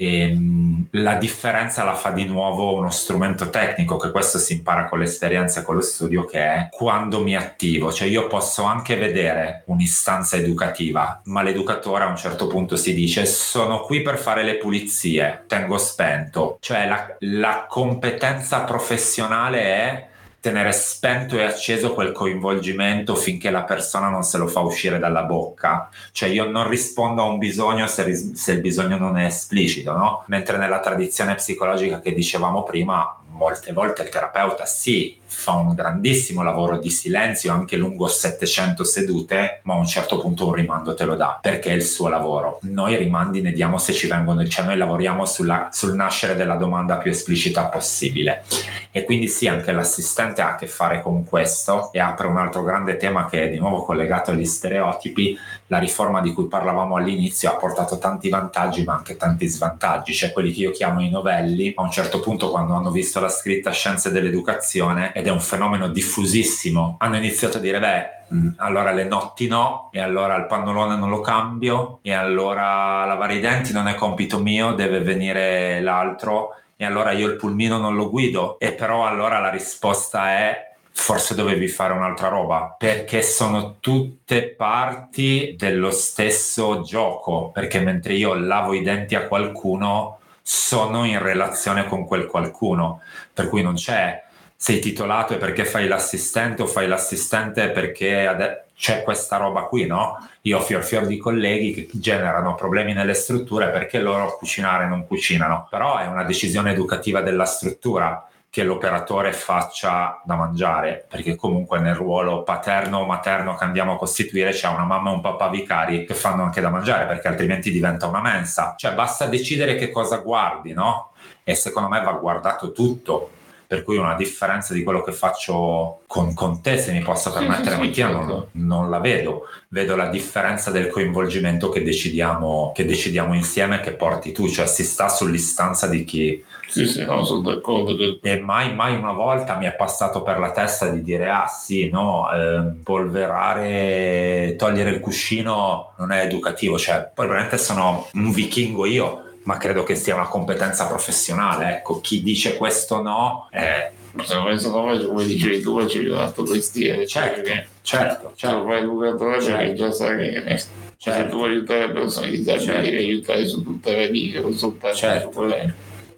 E, 0.01 0.21
ehm, 0.21 0.87
la 0.93 1.13
differenza 1.13 1.83
la 1.83 1.93
fa 1.93 2.09
di 2.09 2.25
nuovo 2.25 2.75
uno 2.75 2.89
strumento 2.89 3.51
tecnico, 3.51 3.97
che 3.97 4.09
questo 4.09 4.39
si 4.39 4.53
impara 4.53 4.85
con 4.89 4.97
l'esperienza 4.97 5.59
e 5.59 5.63
con 5.63 5.75
lo 5.75 5.81
studio, 5.81 6.25
che 6.25 6.39
è 6.39 6.67
quando 6.71 7.21
mi 7.21 7.35
attivo. 7.35 7.93
Cioè 7.93 8.07
io 8.07 8.25
posso 8.25 8.63
anche 8.63 8.95
vedere 8.95 9.63
un'istanza 9.67 10.37
educativa, 10.37 11.21
ma 11.25 11.43
l'educatore 11.43 12.03
a 12.03 12.07
un 12.07 12.17
certo 12.17 12.47
punto 12.47 12.75
si 12.75 12.95
dice 12.95 13.27
sono 13.27 13.81
qui 13.81 14.01
per 14.01 14.17
fare 14.17 14.43
le 14.43 14.57
pulizie, 14.57 15.43
tengo 15.47 15.77
spento. 15.77 16.57
Cioè 16.59 16.87
la, 16.87 17.15
la 17.19 17.65
competenza 17.69 18.63
professionale 18.63 19.61
è 19.61 20.09
tenere 20.41 20.71
spento 20.71 21.37
e 21.37 21.43
acceso 21.43 21.93
quel 21.93 22.11
coinvolgimento 22.11 23.13
finché 23.13 23.51
la 23.51 23.63
persona 23.63 24.09
non 24.09 24.23
se 24.23 24.39
lo 24.39 24.47
fa 24.47 24.61
uscire 24.61 24.97
dalla 24.97 25.21
bocca. 25.23 25.87
Cioè 26.11 26.29
io 26.29 26.49
non 26.49 26.67
rispondo 26.67 27.21
a 27.21 27.25
un 27.25 27.37
bisogno 27.37 27.85
se, 27.85 28.13
se 28.33 28.53
il 28.53 28.59
bisogno 28.59 28.97
non 28.97 29.19
è 29.19 29.25
esplicito, 29.25 29.95
no? 29.95 30.23
Mentre 30.27 30.57
nella 30.57 30.79
tradizione 30.79 31.35
psicologica 31.35 31.99
che 31.99 32.13
dicevamo 32.13 32.63
prima, 32.63 33.20
molte 33.41 33.73
volte 33.73 34.03
il 34.03 34.09
terapeuta 34.09 34.65
sì, 34.67 35.19
fa 35.25 35.53
un 35.53 35.73
grandissimo 35.73 36.43
lavoro 36.43 36.77
di 36.77 36.91
silenzio 36.91 37.51
anche 37.51 37.75
lungo 37.75 38.07
700 38.07 38.83
sedute, 38.83 39.61
ma 39.63 39.73
a 39.73 39.77
un 39.77 39.87
certo 39.87 40.19
punto 40.19 40.45
un 40.45 40.53
rimando 40.53 40.93
te 40.93 41.05
lo 41.05 41.15
dà 41.15 41.39
perché 41.41 41.71
è 41.71 41.73
il 41.73 41.83
suo 41.83 42.07
lavoro. 42.07 42.59
Noi 42.63 42.97
rimandi 42.97 43.41
ne 43.41 43.51
diamo 43.51 43.79
se 43.79 43.93
ci 43.93 44.05
vengono, 44.07 44.45
cioè 44.45 44.65
noi 44.65 44.77
lavoriamo 44.77 45.25
sulla, 45.25 45.69
sul 45.71 45.95
nascere 45.95 46.35
della 46.35 46.55
domanda 46.55 46.97
più 46.97 47.09
esplicita 47.09 47.65
possibile. 47.65 48.43
E 48.91 49.05
quindi 49.05 49.27
sì, 49.27 49.47
anche 49.47 49.71
l'assistente 49.71 50.41
ha 50.41 50.49
a 50.49 50.55
che 50.55 50.67
fare 50.67 51.01
con 51.01 51.23
questo 51.23 51.91
e 51.93 51.99
apre 51.99 52.27
un 52.27 52.37
altro 52.37 52.61
grande 52.61 52.97
tema 52.97 53.27
che 53.27 53.45
è 53.45 53.49
di 53.49 53.57
nuovo 53.57 53.83
collegato 53.83 54.31
agli 54.31 54.45
stereotipi. 54.45 55.35
La 55.67 55.79
riforma 55.79 56.21
di 56.21 56.33
cui 56.33 56.47
parlavamo 56.47 56.97
all'inizio 56.97 57.49
ha 57.49 57.55
portato 57.55 57.97
tanti 57.97 58.29
vantaggi 58.29 58.83
ma 58.83 58.95
anche 58.95 59.15
tanti 59.15 59.47
svantaggi, 59.47 60.13
cioè 60.13 60.33
quelli 60.33 60.51
che 60.51 60.59
io 60.59 60.71
chiamo 60.71 61.01
i 61.01 61.09
novelli, 61.09 61.71
a 61.75 61.81
un 61.81 61.89
certo 61.89 62.19
punto 62.19 62.51
quando 62.51 62.73
hanno 62.73 62.91
visto 62.91 63.19
la 63.21 63.29
scritta 63.31 63.71
scienze 63.71 64.11
dell'educazione 64.11 65.11
ed 65.13 65.25
è 65.25 65.31
un 65.31 65.39
fenomeno 65.39 65.87
diffusissimo, 65.87 66.97
hanno 66.99 67.17
iniziato 67.17 67.57
a 67.57 67.59
dire 67.59 67.79
beh, 67.79 68.35
mm, 68.35 68.47
allora 68.57 68.91
le 68.91 69.05
notti 69.05 69.47
no, 69.47 69.89
e 69.91 69.99
allora 69.99 70.35
il 70.35 70.45
pannolone 70.45 70.95
non 70.95 71.09
lo 71.09 71.21
cambio, 71.21 71.97
e 72.03 72.13
allora 72.13 73.03
lavare 73.05 73.35
i 73.35 73.39
denti 73.39 73.73
non 73.73 73.87
è 73.87 73.95
compito 73.95 74.39
mio, 74.39 74.73
deve 74.73 74.99
venire 74.99 75.81
l'altro, 75.81 76.55
e 76.75 76.85
allora 76.85 77.11
io 77.11 77.27
il 77.27 77.35
pulmino 77.37 77.77
non 77.77 77.95
lo 77.95 78.09
guido. 78.09 78.59
E 78.59 78.73
però 78.73 79.07
allora 79.07 79.39
la 79.39 79.49
risposta 79.49 80.29
è 80.31 80.69
forse 80.93 81.35
dovevi 81.35 81.67
fare 81.67 81.93
un'altra 81.93 82.27
roba 82.27 82.75
perché 82.77 83.21
sono 83.21 83.77
tutte 83.79 84.49
parti 84.49 85.55
dello 85.57 85.89
stesso 85.89 86.81
gioco 86.81 87.49
perché 87.51 87.79
mentre 87.79 88.13
io 88.13 88.33
lavo 88.33 88.73
i 88.73 88.81
denti 88.81 89.15
a 89.15 89.25
qualcuno 89.27 90.19
sono 90.41 91.05
in 91.05 91.19
relazione 91.19 91.87
con 91.87 92.05
quel 92.05 92.25
qualcuno. 92.25 93.01
Per 93.33 93.47
cui 93.49 93.61
non 93.61 93.75
c'è 93.75 94.23
sei 94.61 94.79
titolato 94.79 95.33
e 95.33 95.37
perché 95.37 95.65
fai 95.65 95.87
l'assistente 95.87 96.61
o 96.61 96.67
fai 96.67 96.87
l'assistente 96.87 97.71
perché 97.71 98.27
ade- 98.27 98.65
c'è 98.75 99.01
questa 99.01 99.37
roba 99.37 99.63
qui, 99.63 99.87
no? 99.87 100.17
Io 100.41 100.59
ho 100.59 100.61
fior 100.61 100.83
fior 100.83 101.07
di 101.07 101.17
colleghi 101.17 101.73
che 101.73 101.89
generano 101.93 102.53
problemi 102.53 102.93
nelle 102.93 103.15
strutture 103.15 103.69
perché 103.69 103.99
loro 103.99 104.37
cucinare 104.37 104.87
non 104.87 105.07
cucinano, 105.07 105.67
però 105.67 105.97
è 105.97 106.05
una 106.05 106.23
decisione 106.23 106.71
educativa 106.71 107.21
della 107.21 107.45
struttura 107.45 108.27
che 108.51 108.63
l'operatore 108.63 109.31
faccia 109.31 110.21
da 110.25 110.35
mangiare, 110.35 111.05
perché 111.09 111.37
comunque 111.37 111.79
nel 111.79 111.95
ruolo 111.95 112.43
paterno 112.43 112.99
o 112.99 113.05
materno 113.05 113.55
che 113.55 113.63
andiamo 113.63 113.93
a 113.93 113.97
costituire 113.97 114.51
c'è 114.51 114.67
una 114.67 114.83
mamma 114.83 115.09
e 115.09 115.13
un 115.13 115.21
papà 115.21 115.47
vicari 115.47 116.05
che 116.05 116.13
fanno 116.13 116.43
anche 116.43 116.59
da 116.59 116.69
mangiare, 116.69 117.05
perché 117.05 117.29
altrimenti 117.29 117.71
diventa 117.71 118.07
una 118.07 118.19
mensa. 118.19 118.75
Cioè 118.77 118.93
basta 118.93 119.25
decidere 119.27 119.75
che 119.75 119.89
cosa 119.89 120.17
guardi, 120.17 120.73
no? 120.73 121.11
E 121.45 121.55
secondo 121.55 121.87
me 121.87 122.01
va 122.01 122.11
guardato 122.11 122.73
tutto 122.73 123.29
per 123.71 123.83
cui 123.83 123.95
una 123.95 124.15
differenza 124.15 124.73
di 124.73 124.83
quello 124.83 125.01
che 125.01 125.13
faccio 125.13 126.01
con, 126.05 126.33
con 126.33 126.61
te, 126.61 126.77
se 126.77 126.91
mi 126.91 126.99
posso 126.99 127.31
permettere, 127.31 127.77
sì, 127.77 127.83
sì, 127.85 127.93
sì, 127.93 128.01
non, 128.01 128.11
certo. 128.11 128.49
non, 128.51 128.89
la 128.89 128.99
vedo. 128.99 129.43
Vedo 129.69 129.95
la 129.95 130.09
differenza 130.09 130.71
del 130.71 130.89
coinvolgimento 130.89 131.69
che 131.69 131.81
decidiamo, 131.81 132.73
che 132.75 132.85
decidiamo 132.85 133.33
insieme 133.33 133.79
che 133.79 133.93
porti 133.93 134.33
tu, 134.33 134.49
cioè 134.49 134.67
si 134.67 134.83
sta 134.83 135.07
sull'istanza 135.07 135.87
di 135.87 136.03
chi... 136.03 136.43
Sì, 136.67 136.85
sì, 136.85 137.03
no, 137.03 137.23
sono 137.23 137.41
d'accordo. 137.41 138.19
E 138.21 138.39
mai, 138.39 138.73
mai 138.73 138.95
una 138.95 139.13
volta 139.13 139.57
mi 139.57 139.65
è 139.65 139.73
passato 139.73 140.21
per 140.21 140.39
la 140.39 140.51
testa 140.51 140.89
di 140.89 141.01
dire, 141.03 141.29
ah 141.29 141.47
sì, 141.47 141.89
no, 141.89 142.31
eh, 142.31 142.71
polverare, 142.83 144.55
togliere 144.57 144.91
il 144.91 144.99
cuscino 144.99 145.93
non 145.97 146.11
è 146.11 146.23
educativo, 146.23 146.77
cioè 146.77 147.09
poi 147.13 147.27
veramente 147.27 147.57
sono 147.57 148.07
un 148.13 148.31
vichingo 148.31 148.85
io 148.85 149.23
ma 149.43 149.57
credo 149.57 149.83
che 149.83 149.95
sia 149.95 150.15
una 150.15 150.27
competenza 150.27 150.87
professionale. 150.87 151.77
Ecco, 151.77 151.99
chi 152.01 152.21
dice 152.21 152.57
questo 152.57 153.01
no 153.01 153.47
è... 153.49 153.91
Se 154.23 154.37
questo 154.39 154.69
no, 154.69 155.05
come 155.05 155.25
dicevi 155.25 155.61
tu, 155.61 155.87
ci 155.87 156.05
un 156.05 156.17
altro 156.17 156.43
mestiere. 156.43 157.07
Certo, 157.07 157.41
perché 157.41 157.67
certo. 157.81 158.33
certo. 158.35 158.57
Se 158.59 158.67
fai 158.67 158.81
educatore 158.81 159.41
certo. 159.41 159.57
perché 159.57 159.73
già 159.73 159.91
sai 159.91 160.17
che 160.17 160.59
certo. 160.97 161.23
se 161.23 161.29
tu 161.29 161.37
vuoi 161.37 161.51
aiutare 161.51 161.87
le 161.87 161.93
persone 161.93 162.29
disabili, 162.29 162.65
certo. 162.65 162.87
aiutare 162.89 163.47
su 163.47 163.63
tutta 163.63 163.91
la 163.91 164.07
vita, 164.07 164.41
non 164.41 164.53
soltanto 164.53 164.97
certo. 164.97 165.45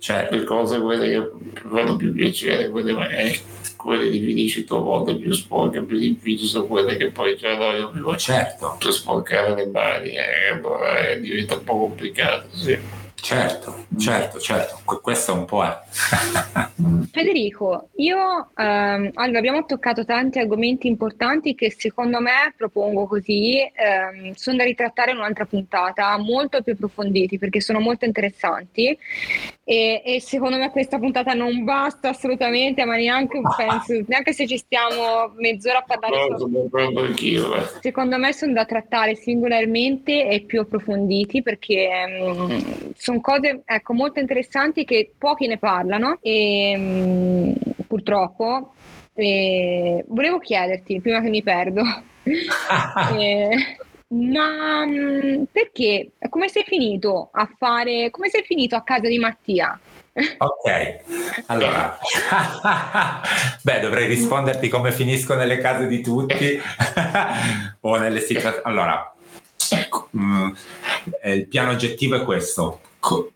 Certo. 0.03 0.35
le 0.35 0.43
cose 0.43 0.79
quelle 0.81 1.09
che 1.09 1.31
fanno 1.69 1.95
più 1.95 2.13
piacere, 2.13 2.69
quelle 2.69 2.91
magari 2.91 3.39
quelle 3.77 4.09
di 4.09 4.19
finisci 4.19 4.65
tua 4.65 4.79
volta 4.79 5.13
più 5.15 5.31
sporche, 5.33 5.81
più 5.81 5.97
difficili 5.97 6.47
sono 6.47 6.65
quelle 6.65 6.97
che 6.97 7.09
poi 7.09 7.37
già 7.37 7.55
noi 7.55 7.89
più 7.89 8.15
certo. 8.15 8.75
per 8.79 8.91
sporcare 8.91 9.55
le 9.55 9.67
mani, 9.67 10.09
eh, 10.09 10.49
allora 10.51 11.15
diventa 11.15 11.55
un 11.55 11.63
po' 11.63 11.79
complicato, 11.79 12.47
sì. 12.51 12.77
Certo, 13.23 13.85
certo, 13.97 14.37
certo, 14.37 14.81
questo 15.01 15.33
un 15.33 15.45
po' 15.45 15.63
è. 15.63 15.79
Federico, 17.09 17.87
io 17.95 18.49
ehm, 18.53 19.11
allora, 19.13 19.37
abbiamo 19.37 19.63
toccato 19.65 20.03
tanti 20.03 20.39
argomenti 20.39 20.87
importanti 20.87 21.55
che 21.55 21.71
secondo 21.71 22.19
me 22.19 22.53
propongo 22.57 23.07
così, 23.07 23.59
ehm, 23.59 24.33
sono 24.33 24.57
da 24.57 24.65
ritrattare 24.65 25.11
in 25.11 25.17
un'altra 25.17 25.45
puntata, 25.45 26.17
molto 26.17 26.61
più 26.61 26.73
approfonditi 26.73 27.37
perché 27.37 27.61
sono 27.61 27.79
molto 27.79 28.03
interessanti 28.03 28.97
e, 29.65 30.01
e 30.03 30.19
secondo 30.19 30.57
me 30.57 30.71
questa 30.71 30.99
puntata 30.99 31.33
non 31.33 31.63
basta 31.63 32.09
assolutamente, 32.09 32.83
ma 32.83 32.97
neanche, 32.97 33.39
penso, 33.55 33.93
neanche 34.07 34.33
se 34.33 34.45
ci 34.45 34.57
stiamo 34.57 35.31
mezz'ora 35.37 35.77
a 35.77 35.83
parlare. 35.83 36.29
No, 36.29 36.37
so, 36.37 37.55
eh. 37.55 37.79
secondo 37.79 38.17
me 38.17 38.33
sono 38.33 38.51
da 38.51 38.65
trattare 38.65 39.15
singolarmente 39.15 40.27
e 40.27 40.41
più 40.41 40.59
approfonditi 40.59 41.41
perché 41.41 41.89
um, 42.19 42.91
sono 42.95 43.12
cose 43.21 43.61
ecco, 43.65 43.93
molto 43.93 44.19
interessanti 44.19 44.85
che 44.85 45.13
pochi 45.17 45.47
ne 45.47 45.57
parlano 45.57 46.17
e 46.21 46.73
um, 46.77 47.55
purtroppo 47.87 48.73
e 49.13 50.03
volevo 50.07 50.39
chiederti, 50.39 51.01
prima 51.01 51.21
che 51.21 51.29
mi 51.29 51.43
perdo, 51.43 51.83
eh, 52.23 53.77
ma 54.07 54.85
mm, 54.85 55.43
perché? 55.51 56.11
Come 56.29 56.47
sei 56.47 56.63
finito 56.63 57.29
a 57.31 57.49
fare? 57.57 58.09
Come 58.09 58.29
sei 58.29 58.43
finito 58.43 58.75
a 58.75 58.83
casa 58.83 59.07
di 59.07 59.17
Mattia? 59.17 59.79
Ok, 60.13 61.45
allora, 61.47 61.97
beh, 63.63 63.79
dovrei 63.79 64.07
risponderti 64.07 64.69
come 64.69 64.91
finisco 64.91 65.33
nelle 65.33 65.57
case 65.57 65.87
di 65.87 66.01
tutti 66.01 66.61
o 67.81 67.97
nelle 67.97 68.19
situazioni. 68.19 68.61
Allora, 68.65 69.11
ecco, 69.71 70.09
mm, 70.15 70.49
il 71.23 71.47
piano 71.47 71.71
oggettivo 71.71 72.15
è 72.15 72.23
questo. 72.23 72.81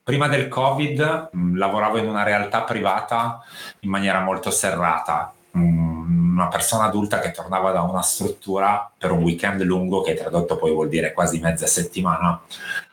Prima 0.01 0.29
del 0.29 0.47
Covid 0.47 1.29
mh, 1.31 1.39
mm, 1.39 1.57
lavoravo 1.57 1.97
in 1.97 2.07
una 2.07 2.23
realtà 2.23 2.61
privata 2.61 3.43
in 3.81 3.89
maniera 3.89 4.21
molto 4.21 4.49
serrata. 4.49 5.33
Mh, 5.51 5.97
una 6.37 6.47
persona 6.47 6.85
adulta 6.85 7.19
che 7.19 7.31
tornava 7.31 7.71
da 7.71 7.81
una 7.81 8.01
struttura 8.01 8.89
per 8.97 9.11
un 9.11 9.23
weekend 9.23 9.61
lungo, 9.63 10.01
che 10.01 10.13
tradotto 10.13 10.55
poi 10.55 10.71
vuol 10.71 10.87
dire 10.87 11.11
quasi 11.11 11.39
mezza 11.39 11.65
settimana, 11.65 12.39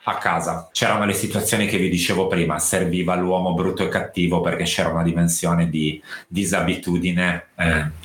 a 0.05 0.17
casa. 0.17 0.69
C'erano 0.73 1.05
le 1.05 1.13
situazioni 1.13 1.67
che 1.67 1.79
vi 1.79 1.89
dicevo 1.89 2.27
prima, 2.27 2.59
serviva 2.59 3.15
l'uomo 3.15 3.55
brutto 3.55 3.85
e 3.85 3.89
cattivo 3.89 4.41
perché 4.41 4.65
c'era 4.65 4.89
una 4.89 5.03
dimensione 5.03 5.69
di 5.69 6.03
disabitudine. 6.27 7.47
Eh, 7.55 8.03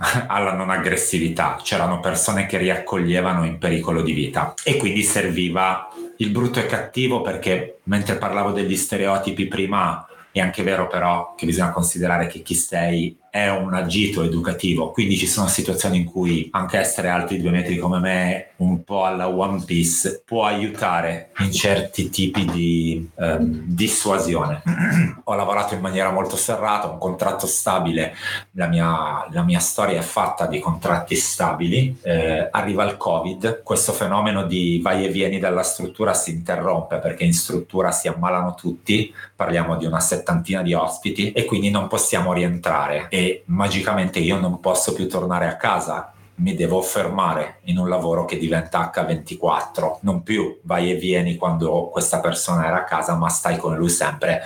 alla 0.28 0.52
non 0.52 0.70
aggressività, 0.70 1.58
c'erano 1.62 2.00
persone 2.00 2.46
che 2.46 2.58
riaccoglievano 2.58 3.44
in 3.44 3.58
pericolo 3.58 4.02
di 4.02 4.12
vita 4.12 4.54
e 4.62 4.76
quindi 4.76 5.02
serviva 5.02 5.88
il 6.20 6.30
brutto 6.30 6.58
e 6.58 6.66
cattivo 6.66 7.22
perché 7.22 7.80
mentre 7.84 8.16
parlavo 8.16 8.52
degli 8.52 8.76
stereotipi 8.76 9.46
prima 9.48 10.06
è 10.30 10.40
anche 10.40 10.62
vero 10.62 10.86
però 10.86 11.34
che 11.34 11.46
bisogna 11.46 11.70
considerare 11.70 12.26
che 12.26 12.42
chi 12.42 12.54
sei 12.54 13.16
è 13.30 13.48
un 13.48 13.72
agito 13.74 14.22
educativo, 14.22 14.90
quindi 14.90 15.16
ci 15.16 15.26
sono 15.26 15.46
situazioni 15.46 15.98
in 15.98 16.04
cui 16.04 16.48
anche 16.50 16.78
essere 16.78 17.08
alti 17.08 17.40
due 17.40 17.52
metri 17.52 17.78
come 17.78 17.98
me, 18.00 18.48
un 18.56 18.82
po' 18.82 19.04
alla 19.04 19.28
One 19.28 19.62
Piece, 19.64 20.22
può 20.24 20.44
aiutare 20.44 21.30
in 21.38 21.52
certi 21.52 22.10
tipi 22.10 22.44
di 22.44 23.08
eh, 23.16 23.36
dissuasione. 23.40 24.62
Ho 25.24 25.34
lavorato 25.34 25.74
in 25.74 25.80
maniera 25.80 26.10
molto 26.10 26.36
serrata, 26.36 26.88
un 26.88 26.98
contratto 26.98 27.46
stabile, 27.46 28.14
la 28.52 28.66
mia, 28.66 29.26
la 29.30 29.42
mia 29.42 29.60
storia 29.60 30.00
è 30.00 30.02
fatta 30.02 30.46
di 30.46 30.58
contratti 30.58 31.14
stabili, 31.14 31.98
eh, 32.02 32.48
arriva 32.50 32.84
il 32.84 32.96
Covid, 32.96 33.62
questo 33.62 33.92
fenomeno 33.92 34.44
di 34.44 34.80
vai 34.82 35.06
e 35.06 35.08
vieni 35.08 35.38
dalla 35.38 35.62
struttura 35.62 36.14
si 36.14 36.32
interrompe 36.32 36.98
perché 36.98 37.24
in 37.24 37.32
struttura 37.32 37.92
si 37.92 38.08
ammalano 38.08 38.54
tutti, 38.54 39.14
parliamo 39.36 39.76
di 39.76 39.86
una 39.86 40.00
settantina 40.00 40.62
di 40.62 40.74
ospiti 40.74 41.30
e 41.32 41.44
quindi 41.44 41.70
non 41.70 41.86
possiamo 41.86 42.32
rientrare. 42.32 43.06
E 43.08 43.19
e 43.20 43.42
magicamente 43.46 44.18
io 44.18 44.40
non 44.40 44.60
posso 44.60 44.94
più 44.94 45.06
tornare 45.06 45.46
a 45.46 45.56
casa, 45.56 46.14
mi 46.36 46.54
devo 46.54 46.80
fermare 46.80 47.58
in 47.64 47.76
un 47.76 47.86
lavoro 47.86 48.24
che 48.24 48.38
diventa 48.38 48.90
H24, 48.94 49.98
non 50.00 50.22
più 50.22 50.58
vai 50.62 50.90
e 50.90 50.94
vieni 50.94 51.36
quando 51.36 51.90
questa 51.92 52.20
persona 52.20 52.66
era 52.66 52.76
a 52.76 52.84
casa, 52.84 53.14
ma 53.16 53.28
stai 53.28 53.58
con 53.58 53.76
lui 53.76 53.90
sempre, 53.90 54.40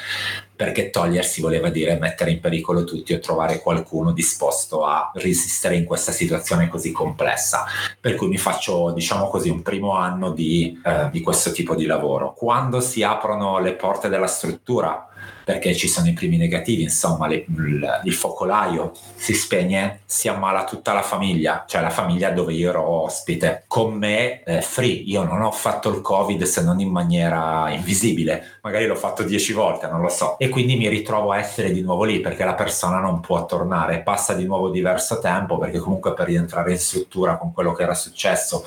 perché 0.56 0.90
togliersi 0.90 1.40
voleva 1.40 1.68
dire 1.68 1.96
mettere 2.00 2.32
in 2.32 2.40
pericolo 2.40 2.82
tutti 2.82 3.12
o 3.12 3.20
trovare 3.20 3.60
qualcuno 3.60 4.10
disposto 4.10 4.84
a 4.84 5.12
resistere 5.14 5.76
in 5.76 5.84
questa 5.84 6.10
situazione 6.10 6.68
così 6.68 6.90
complessa. 6.90 7.64
Per 8.00 8.16
cui 8.16 8.26
mi 8.26 8.38
faccio, 8.38 8.90
diciamo 8.90 9.28
così, 9.28 9.50
un 9.50 9.62
primo 9.62 9.92
anno 9.92 10.32
di, 10.32 10.80
eh, 10.84 11.10
di 11.12 11.20
questo 11.20 11.52
tipo 11.52 11.76
di 11.76 11.86
lavoro. 11.86 12.32
Quando 12.32 12.80
si 12.80 13.04
aprono 13.04 13.60
le 13.60 13.74
porte 13.74 14.08
della 14.08 14.26
struttura, 14.26 15.10
perché 15.44 15.74
ci 15.74 15.88
sono 15.88 16.08
i 16.08 16.12
primi 16.12 16.36
negativi, 16.38 16.82
insomma 16.82 17.26
le, 17.26 17.44
il, 17.46 18.00
il, 18.04 18.12
focolaio 18.14 18.92
si 19.14 19.34
spegne, 19.34 20.00
si 20.06 20.28
ammala 20.28 20.64
tutta 20.64 20.94
la 20.94 21.02
famiglia, 21.02 21.64
cioè 21.68 21.82
la 21.82 21.90
famiglia 21.90 22.30
dove 22.30 22.54
io 22.54 22.70
ero 22.70 22.88
ospite. 22.88 23.64
Con 23.66 23.92
me 23.92 24.42
eh, 24.42 24.62
free, 24.62 24.92
io 24.92 25.22
non 25.22 25.42
ho 25.42 25.50
fatto 25.50 25.90
il 25.90 26.00
covid 26.00 26.42
se 26.44 26.62
non 26.62 26.80
in 26.80 26.88
maniera 26.88 27.70
invisibile, 27.70 28.58
magari 28.62 28.86
l'ho 28.86 28.94
fatto 28.94 29.22
dieci 29.22 29.52
volte, 29.52 29.86
non 29.86 30.00
lo 30.00 30.08
so, 30.08 30.38
e 30.38 30.48
quindi 30.48 30.76
mi 30.76 30.88
ritrovo 30.88 31.32
a 31.32 31.38
essere 31.38 31.70
di 31.72 31.82
nuovo 31.82 32.04
lì 32.04 32.20
perché 32.20 32.44
la 32.44 32.54
persona 32.54 32.98
non 32.98 33.20
può 33.20 33.44
tornare, 33.44 34.00
passa 34.00 34.32
di 34.32 34.44
nuovo 34.44 34.70
diverso 34.70 35.18
tempo 35.18 35.58
perché 35.58 35.78
comunque 35.78 36.14
per 36.14 36.26
rientrare 36.26 36.72
in 36.72 36.78
struttura 36.78 37.36
con 37.36 37.52
quello 37.52 37.72
che 37.72 37.82
era 37.82 37.94
successo 37.94 38.64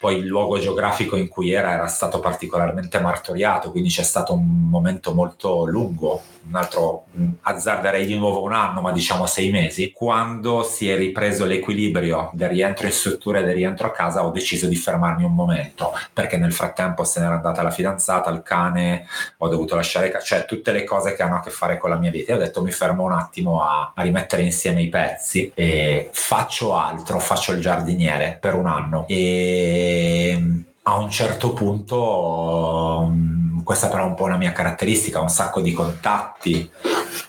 poi 0.00 0.16
il 0.16 0.26
luogo 0.26 0.58
geografico 0.58 1.14
in 1.14 1.28
cui 1.28 1.52
era 1.52 1.72
era 1.72 1.86
stato 1.86 2.20
particolarmente 2.20 2.98
martoriato, 3.00 3.70
quindi 3.70 3.90
c'è 3.90 4.02
stato 4.02 4.32
un 4.32 4.68
momento 4.70 5.12
molto 5.12 5.66
lungo, 5.66 6.22
un 6.50 6.56
altro 6.56 7.04
azzarderei 7.42 8.04
di 8.04 8.18
nuovo 8.18 8.42
un 8.42 8.52
anno, 8.52 8.80
ma 8.80 8.90
diciamo 8.90 9.26
sei 9.26 9.50
mesi, 9.50 9.92
quando 9.92 10.64
si 10.64 10.90
è 10.90 10.96
ripreso 10.96 11.44
l'equilibrio 11.44 12.30
del 12.32 12.48
rientro 12.48 12.86
in 12.86 12.92
struttura 12.92 13.38
e 13.38 13.44
del 13.44 13.54
rientro 13.54 13.86
a 13.86 13.92
casa 13.92 14.26
ho 14.26 14.30
deciso 14.30 14.66
di 14.66 14.74
fermarmi 14.74 15.22
un 15.22 15.34
momento, 15.34 15.92
perché 16.12 16.36
nel 16.36 16.52
frattempo 16.52 17.04
se 17.04 17.20
n'era 17.20 17.36
andata 17.36 17.62
la 17.62 17.70
fidanzata, 17.70 18.30
il 18.30 18.42
cane, 18.42 19.06
ho 19.38 19.48
dovuto 19.48 19.76
lasciare, 19.76 20.12
cioè 20.22 20.44
tutte 20.44 20.72
le 20.72 20.82
cose 20.82 21.14
che 21.14 21.22
hanno 21.22 21.36
a 21.36 21.40
che 21.40 21.50
fare 21.50 21.78
con 21.78 21.90
la 21.90 21.96
mia 21.96 22.10
vita. 22.10 22.32
E 22.32 22.34
ho 22.34 22.38
detto 22.38 22.62
mi 22.62 22.72
fermo 22.72 23.04
un 23.04 23.12
attimo 23.12 23.62
a, 23.62 23.92
a 23.94 24.02
rimettere 24.02 24.42
insieme 24.42 24.82
i 24.82 24.88
pezzi 24.88 25.52
e 25.54 26.10
faccio 26.12 26.76
altro, 26.76 27.20
faccio 27.20 27.52
il 27.52 27.60
giardiniere 27.60 28.36
per 28.40 28.54
un 28.54 28.66
anno. 28.66 29.04
E 29.06 30.66
a 30.82 30.98
un 30.98 31.10
certo 31.10 31.52
punto, 31.52 33.06
mm, 33.08 33.49
questa 33.70 33.86
però 33.86 34.02
è 34.02 34.06
un 34.06 34.16
po' 34.16 34.24
una 34.24 34.36
mia 34.36 34.50
caratteristica, 34.50 35.20
un 35.20 35.28
sacco 35.28 35.60
di 35.60 35.72
contatti 35.72 36.68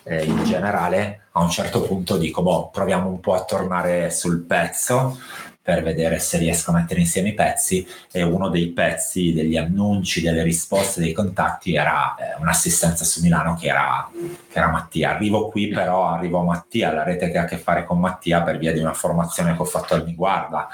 eh, 0.01 0.23
in 0.23 0.43
generale, 0.43 1.25
a 1.33 1.41
un 1.43 1.51
certo 1.51 1.81
punto 1.81 2.17
dico, 2.17 2.41
boh, 2.41 2.69
proviamo 2.73 3.07
un 3.07 3.19
po' 3.19 3.35
a 3.35 3.43
tornare 3.43 4.09
sul 4.09 4.39
pezzo 4.39 5.19
per 5.63 5.83
vedere 5.83 6.17
se 6.17 6.39
riesco 6.39 6.71
a 6.71 6.73
mettere 6.73 7.01
insieme 7.01 7.29
i 7.29 7.33
pezzi 7.33 7.87
e 8.11 8.23
uno 8.23 8.49
dei 8.49 8.69
pezzi 8.69 9.31
degli 9.31 9.57
annunci, 9.57 10.21
delle 10.21 10.41
risposte, 10.41 11.01
dei 11.01 11.13
contatti 11.13 11.75
era 11.75 12.15
eh, 12.15 12.41
un'assistenza 12.41 13.03
su 13.03 13.21
Milano 13.21 13.55
che 13.55 13.67
era, 13.67 14.09
che 14.11 14.57
era, 14.57 14.71
Mattia. 14.71 15.11
Arrivo 15.11 15.49
qui 15.49 15.67
però, 15.67 16.07
arrivo 16.07 16.39
a 16.39 16.43
Mattia, 16.43 16.91
la 16.91 17.03
rete 17.03 17.29
che 17.29 17.37
ha 17.37 17.43
a 17.43 17.45
che 17.45 17.57
fare 17.57 17.85
con 17.85 17.99
Mattia 17.99 18.41
per 18.41 18.57
via 18.57 18.73
di 18.73 18.79
una 18.79 18.93
formazione 18.93 19.55
che 19.55 19.61
ho 19.61 19.65
fatto 19.65 19.93
al 19.93 20.03
Miguarda 20.03 20.67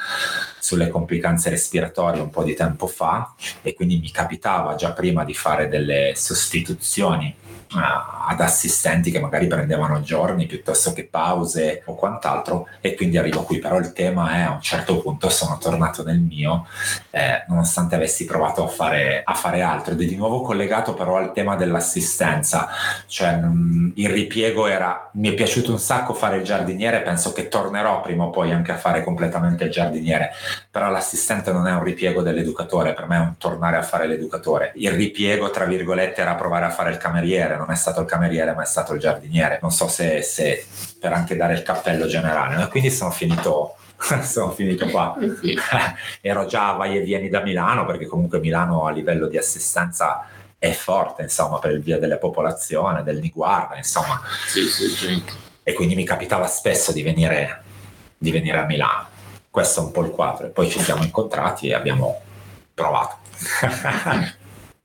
sulle 0.58 0.88
complicanze 0.88 1.50
respiratorie 1.50 2.22
un 2.22 2.30
po' 2.30 2.44
di 2.44 2.54
tempo 2.54 2.88
fa 2.88 3.34
e 3.62 3.74
quindi 3.74 4.00
mi 4.00 4.12
capitava 4.12 4.76
già 4.76 4.92
prima 4.92 5.26
di 5.26 5.34
fare 5.34 5.68
delle 5.68 6.14
sostituzioni 6.16 7.36
ad 7.70 8.40
assistenti 8.40 9.12
che 9.12 9.20
magari 9.20 9.48
prendevano 9.48 10.02
giorni 10.02 10.46
piuttosto 10.46 10.94
che 10.94 11.06
pause 11.06 11.84
o 11.86 11.96
quant'altro 11.96 12.68
e 12.82 12.96
quindi 12.96 13.18
arrivo 13.18 13.44
qui. 13.44 13.60
Però 13.60 13.78
il 13.78 13.94
tema 13.94 14.36
è 14.36 14.42
a 14.42 14.52
un 14.52 14.62
certo 14.62 15.02
punto 15.02 15.30
sono 15.30 15.58
tornato 15.58 16.04
nel 16.04 16.20
mio 16.20 16.66
eh, 17.10 17.44
nonostante 17.48 17.96
avessi 17.96 18.26
provato 18.26 18.64
a 18.64 18.68
fare, 18.68 19.22
a 19.24 19.34
fare 19.34 19.62
altro. 19.62 19.94
Ed 19.94 20.02
è 20.02 20.06
di 20.06 20.16
nuovo 20.16 20.42
collegato 20.42 20.94
però 20.94 21.18
al 21.18 21.34
tema 21.34 21.56
dell'assistenza. 21.56 22.70
Cioè 23.06 23.36
mh, 23.36 23.48
mm, 23.48 23.92
il 23.96 24.10
ripiego 24.10 24.68
era 24.68 25.10
mi 25.14 25.30
è 25.30 25.34
piaciuto 25.34 25.72
un 25.72 25.80
sacco 25.80 26.14
fare 26.14 26.38
il 26.38 26.44
giardiniere 26.44 27.02
penso 27.02 27.34
che 27.34 27.48
tornerò 27.48 28.02
prima 28.02 28.26
o 28.26 28.30
poi 28.30 28.52
anche 28.52 28.72
a 28.72 28.78
fare 28.78 29.04
completamente 29.04 29.66
il 29.66 29.72
giardiniere. 29.72 30.32
Però 30.70 30.90
l'assistente 30.90 31.52
non 31.52 31.68
è 31.68 31.74
un 31.74 31.84
ripiego 31.84 32.22
dell'educatore 32.22 32.94
per 32.94 33.08
me 33.08 33.16
è 33.18 33.20
un 33.20 33.38
tornare 33.38 33.78
a 33.78 33.82
fare 33.82 34.08
l'educatore. 34.08 34.72
Il 34.76 34.92
ripiego 34.92 35.50
tra 35.50 35.66
virgolette 35.66 36.22
era 36.22 36.36
provare 36.36 36.66
a 36.66 36.70
fare 36.70 36.92
il 36.92 36.98
cameriere 36.98 37.57
non 37.58 37.72
è 37.72 37.76
stato 37.76 38.02
il 38.02 38.08
cameriere 38.08 38.54
ma 38.54 38.64
è 38.64 38.66
stato 38.66 38.94
il 38.94 39.00
giardiniere, 39.00 39.60
non 39.62 39.72
so 39.72 39.88
se, 39.88 40.22
se 40.22 40.66
per 41.00 41.14
anche 41.14 41.36
dare 41.36 41.54
il 41.54 41.64
cappello 41.64 42.06
generale, 42.08 42.62
e 42.64 42.68
quindi 42.68 42.90
sono 42.90 43.12
finito 43.12 43.76
sono 44.24 44.52
finito 44.52 44.88
qua. 44.88 45.16
Ero 46.22 46.46
già 46.46 46.72
vai 46.74 46.98
e 46.98 47.02
vieni 47.02 47.30
da 47.30 47.42
Milano 47.42 47.86
perché 47.86 48.06
comunque 48.06 48.40
Milano 48.40 48.86
a 48.86 48.92
livello 48.92 49.28
di 49.28 49.38
assistenza 49.38 50.28
è 50.60 50.72
forte, 50.72 51.24
insomma, 51.24 51.60
per 51.60 51.72
il 51.72 51.82
via 51.82 52.00
della 52.00 52.18
popolazione, 52.18 53.04
del 53.04 53.20
Niguarda, 53.20 53.78
insomma. 53.78 54.22
Sì, 54.48 54.64
sì, 54.64 54.88
sì. 54.90 55.24
E 55.62 55.74
quindi 55.74 55.96
mi 55.96 56.04
capitava 56.06 56.48
spesso 56.48 56.92
di 56.92 57.04
venire, 57.04 57.62
di 58.18 58.32
venire 58.32 58.58
a 58.60 58.66
Milano. 58.66 59.08
Questo 59.50 59.82
è 59.82 59.84
un 59.84 59.92
po' 59.92 60.04
il 60.04 60.12
quadro. 60.12 60.48
E 60.48 60.50
poi 60.50 60.70
ci 60.70 60.80
siamo 60.80 61.04
incontrati 61.04 61.68
e 61.68 61.74
abbiamo 61.74 62.22
provato. 62.74 63.18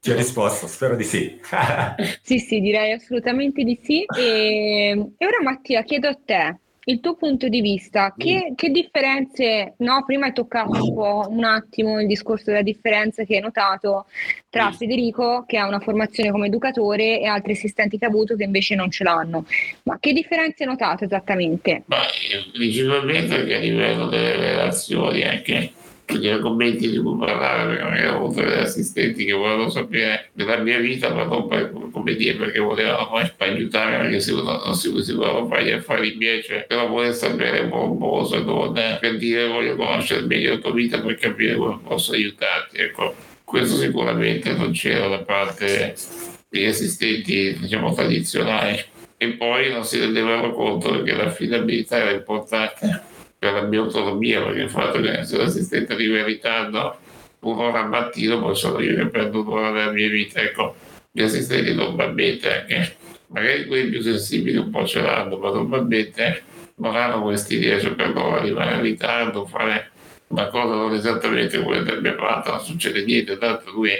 Ti 0.02 0.10
ho 0.10 0.16
risposto, 0.16 0.66
spero 0.66 0.96
di 0.96 1.04
sì. 1.04 1.38
sì, 2.22 2.40
sì, 2.40 2.60
direi 2.60 2.90
assolutamente 2.90 3.62
di 3.62 3.78
sì. 3.80 4.02
E, 4.02 4.88
e 5.16 5.24
ora 5.24 5.40
Mattia, 5.44 5.84
chiedo 5.84 6.08
a 6.08 6.18
te, 6.24 6.58
il 6.86 6.98
tuo 6.98 7.14
punto 7.14 7.46
di 7.46 7.60
vista, 7.60 8.12
che, 8.16 8.48
mm. 8.50 8.54
che 8.56 8.70
differenze, 8.70 9.74
no? 9.76 10.02
Prima 10.04 10.26
hai 10.26 10.32
toccato 10.32 10.72
un 10.72 10.92
po' 10.92 11.26
un 11.28 11.44
attimo 11.44 12.00
il 12.00 12.08
discorso 12.08 12.46
della 12.46 12.62
differenza 12.62 13.22
che 13.22 13.36
hai 13.36 13.42
notato 13.42 14.06
tra 14.50 14.70
mm. 14.70 14.72
Federico, 14.72 15.44
che 15.46 15.56
ha 15.56 15.68
una 15.68 15.78
formazione 15.78 16.32
come 16.32 16.48
educatore, 16.48 17.20
e 17.20 17.26
altri 17.26 17.52
assistenti 17.52 17.96
che 17.96 18.04
ha 18.04 18.08
avuto 18.08 18.34
che 18.34 18.42
invece 18.42 18.74
non 18.74 18.90
ce 18.90 19.04
l'hanno. 19.04 19.46
Ma 19.84 19.98
che 20.00 20.12
differenze 20.12 20.64
hai 20.64 20.68
notato 20.68 21.04
esattamente? 21.04 21.84
Ma 21.86 21.98
principalmente 22.52 23.44
che 23.44 23.54
a 23.54 23.58
livello 23.60 24.08
delle 24.08 24.34
relazioni 24.34 25.22
anche 25.22 25.72
gli 26.06 26.28
argomenti 26.28 26.90
di 26.90 26.98
cui 26.98 27.16
parlare, 27.16 27.76
perché 27.76 28.06
ho 28.06 28.16
avuto 28.16 28.40
degli 28.40 28.58
assistenti 28.58 29.24
che 29.24 29.32
volevano 29.32 29.68
sapere 29.68 30.30
della 30.32 30.58
mia 30.58 30.78
vita, 30.78 31.12
ma 31.12 31.24
non 31.24 31.46
per, 31.48 31.72
come 31.90 32.14
dire, 32.14 32.36
perché 32.36 32.58
volevano 32.58 33.08
poi 33.08 33.30
aiutare, 33.38 33.96
anche 33.96 34.20
se 34.20 34.32
non, 34.32 34.74
si, 34.74 34.92
si 35.02 35.12
volevano 35.12 35.46
fare 35.46 35.64
gli 35.64 35.70
affari 35.70 36.14
miei, 36.16 36.42
cioè, 36.42 36.64
però 36.66 36.88
vuole 36.88 37.12
sapere 37.12 37.68
se 38.26 38.40
non 38.40 38.72
per 38.72 39.16
dire 39.16 39.46
voglio 39.48 39.76
conoscere 39.76 40.22
meglio 40.22 40.54
la 40.54 40.58
tua 40.58 40.72
vita 40.72 41.00
per 41.00 41.14
capire 41.16 41.56
come 41.56 41.78
posso 41.82 42.12
aiutarti. 42.12 42.78
Ecco, 42.78 43.14
questo 43.44 43.76
sicuramente 43.76 44.52
non 44.52 44.72
c'era 44.72 45.08
da 45.08 45.18
parte 45.18 45.94
degli 46.48 46.66
assistenti, 46.66 47.56
diciamo, 47.58 47.94
tradizionali. 47.94 48.78
E 49.16 49.28
poi 49.34 49.70
non 49.70 49.84
si 49.84 50.00
rendevano 50.00 50.50
conto 50.50 51.02
che 51.02 51.12
l'affidabilità 51.12 51.96
era 51.98 52.10
importante 52.10 53.10
per 53.42 53.54
la 53.54 53.62
mia 53.62 53.80
autonomia, 53.80 54.40
perché 54.40 54.60
il 54.60 54.70
fatto 54.70 55.00
che 55.00 55.18
essere 55.18 55.42
assistente 55.42 55.96
di 55.96 56.06
verità 56.06 56.68
no, 56.68 56.96
un'ora 57.40 57.80
al 57.80 57.88
mattino 57.88 58.38
poi 58.38 58.54
sono 58.54 58.78
io 58.78 58.94
che 58.94 59.06
prendo 59.06 59.40
un'ora 59.40 59.72
della 59.72 59.90
mia 59.90 60.08
vita. 60.08 60.40
Ecco, 60.40 60.76
gli 61.10 61.22
assistenti 61.22 61.74
normalmente 61.74 62.60
anche, 62.60 62.96
magari 63.26 63.66
quelli 63.66 63.90
più 63.90 64.00
sensibili 64.00 64.58
un 64.58 64.70
po' 64.70 64.86
ce 64.86 65.02
l'hanno, 65.02 65.38
ma 65.38 65.50
normalmente 65.50 66.44
non 66.76 66.94
hanno 66.94 67.20
questi 67.20 67.56
riesce 67.56 67.90
per 67.94 68.12
loro 68.12 68.36
arrivare 68.36 68.76
in 68.76 68.82
ritardo, 68.82 69.44
fare 69.44 69.90
una 70.28 70.46
cosa 70.46 70.74
non 70.76 70.94
esattamente 70.94 71.60
quella 71.62 71.82
del 71.82 72.00
mio 72.00 72.14
padre, 72.14 72.52
non 72.52 72.60
succede 72.60 73.04
niente, 73.04 73.38
tanto 73.38 73.72
lui 73.72 73.90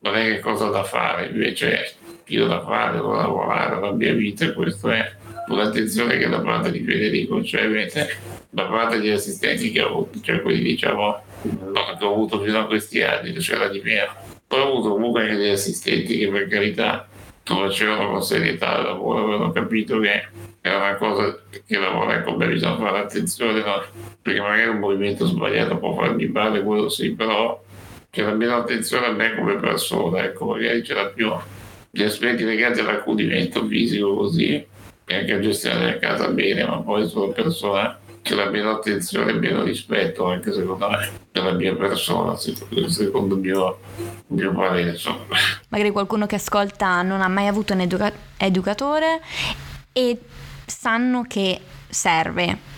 non 0.00 0.16
è 0.16 0.24
che 0.32 0.40
cosa 0.40 0.68
da 0.68 0.82
fare, 0.82 1.28
invece 1.28 1.92
io 2.24 2.48
da 2.48 2.60
fare, 2.60 2.94
devo 2.94 3.14
lavorare 3.14 3.80
la 3.80 3.92
mia 3.92 4.14
vita 4.14 4.52
questo 4.52 4.90
è 4.90 5.12
un'attenzione 5.46 6.18
che 6.18 6.28
da 6.28 6.40
parte 6.40 6.72
di 6.72 6.82
Federico, 6.82 7.40
cioè 7.44 7.66
avete 7.66 8.39
da 8.50 8.64
parte 8.64 8.98
degli 8.98 9.10
assistenti 9.10 9.70
che 9.70 9.82
ho 9.82 9.88
avuto, 9.88 10.20
cioè 10.20 10.42
quelli 10.42 10.62
diciamo 10.62 11.22
che 11.42 12.04
ho 12.04 12.12
avuto 12.12 12.40
fino 12.40 12.58
a 12.58 12.66
questi 12.66 13.00
anni, 13.02 13.32
c'era 13.34 13.68
di 13.68 13.80
meno. 13.82 14.12
Poi 14.46 14.60
ho 14.60 14.66
avuto 14.66 14.90
comunque 14.90 15.22
anche 15.22 15.36
degli 15.36 15.50
assistenti 15.50 16.18
che 16.18 16.28
per 16.28 16.48
carità 16.48 17.08
lo 17.46 17.56
facevano 17.56 18.10
con 18.10 18.22
serietà 18.22 18.78
il 18.78 18.84
lavoro, 18.84 19.24
avevano 19.24 19.52
capito 19.52 19.98
che 20.00 20.26
era 20.60 20.76
una 20.76 20.94
cosa 20.96 21.38
che 21.66 21.78
lavora 21.78 22.20
con 22.22 22.36
me 22.36 22.48
bisogna 22.48 22.76
fare 22.76 22.98
attenzione, 22.98 23.60
no? 23.60 23.82
perché 24.20 24.40
magari 24.40 24.68
un 24.68 24.78
movimento 24.78 25.26
sbagliato 25.26 25.78
può 25.78 25.94
farmi 25.94 26.26
male, 26.26 26.62
quello 26.62 26.88
sì, 26.88 27.12
però 27.12 27.62
che 28.10 28.22
almeno 28.22 28.56
attenzione 28.56 29.06
a 29.06 29.12
me 29.12 29.34
come 29.36 29.56
persona, 29.56 30.24
ecco, 30.24 30.46
magari 30.46 30.82
c'era 30.82 31.06
più 31.06 31.32
gli 31.90 32.02
aspetti 32.02 32.44
legati 32.44 32.80
all'accudimento 32.80 33.66
fisico 33.66 34.14
così, 34.14 34.66
e 35.06 35.16
anche 35.16 35.32
a 35.32 35.40
gestire 35.40 35.84
la 35.84 35.98
casa 35.98 36.28
bene, 36.28 36.64
ma 36.64 36.80
poi 36.80 37.08
sono 37.08 37.28
persone 37.28 37.96
che 38.22 38.34
la 38.34 38.50
meno 38.50 38.70
attenzione 38.70 39.30
e 39.30 39.34
meno 39.34 39.62
rispetto 39.62 40.26
anche 40.26 40.52
secondo 40.52 40.88
me 40.88 41.10
della 41.32 41.52
mia 41.52 41.74
persona 41.74 42.36
secondo 42.36 43.34
il 43.34 43.40
mio, 43.40 43.78
mio 44.28 44.52
parere 44.52 44.90
insomma. 44.90 45.24
magari 45.68 45.90
qualcuno 45.90 46.26
che 46.26 46.36
ascolta 46.36 47.02
non 47.02 47.22
ha 47.22 47.28
mai 47.28 47.46
avuto 47.46 47.72
un 47.72 47.80
educa- 47.80 48.12
educatore 48.36 49.20
e 49.92 50.18
sanno 50.66 51.24
che 51.26 51.60
serve. 51.88 52.68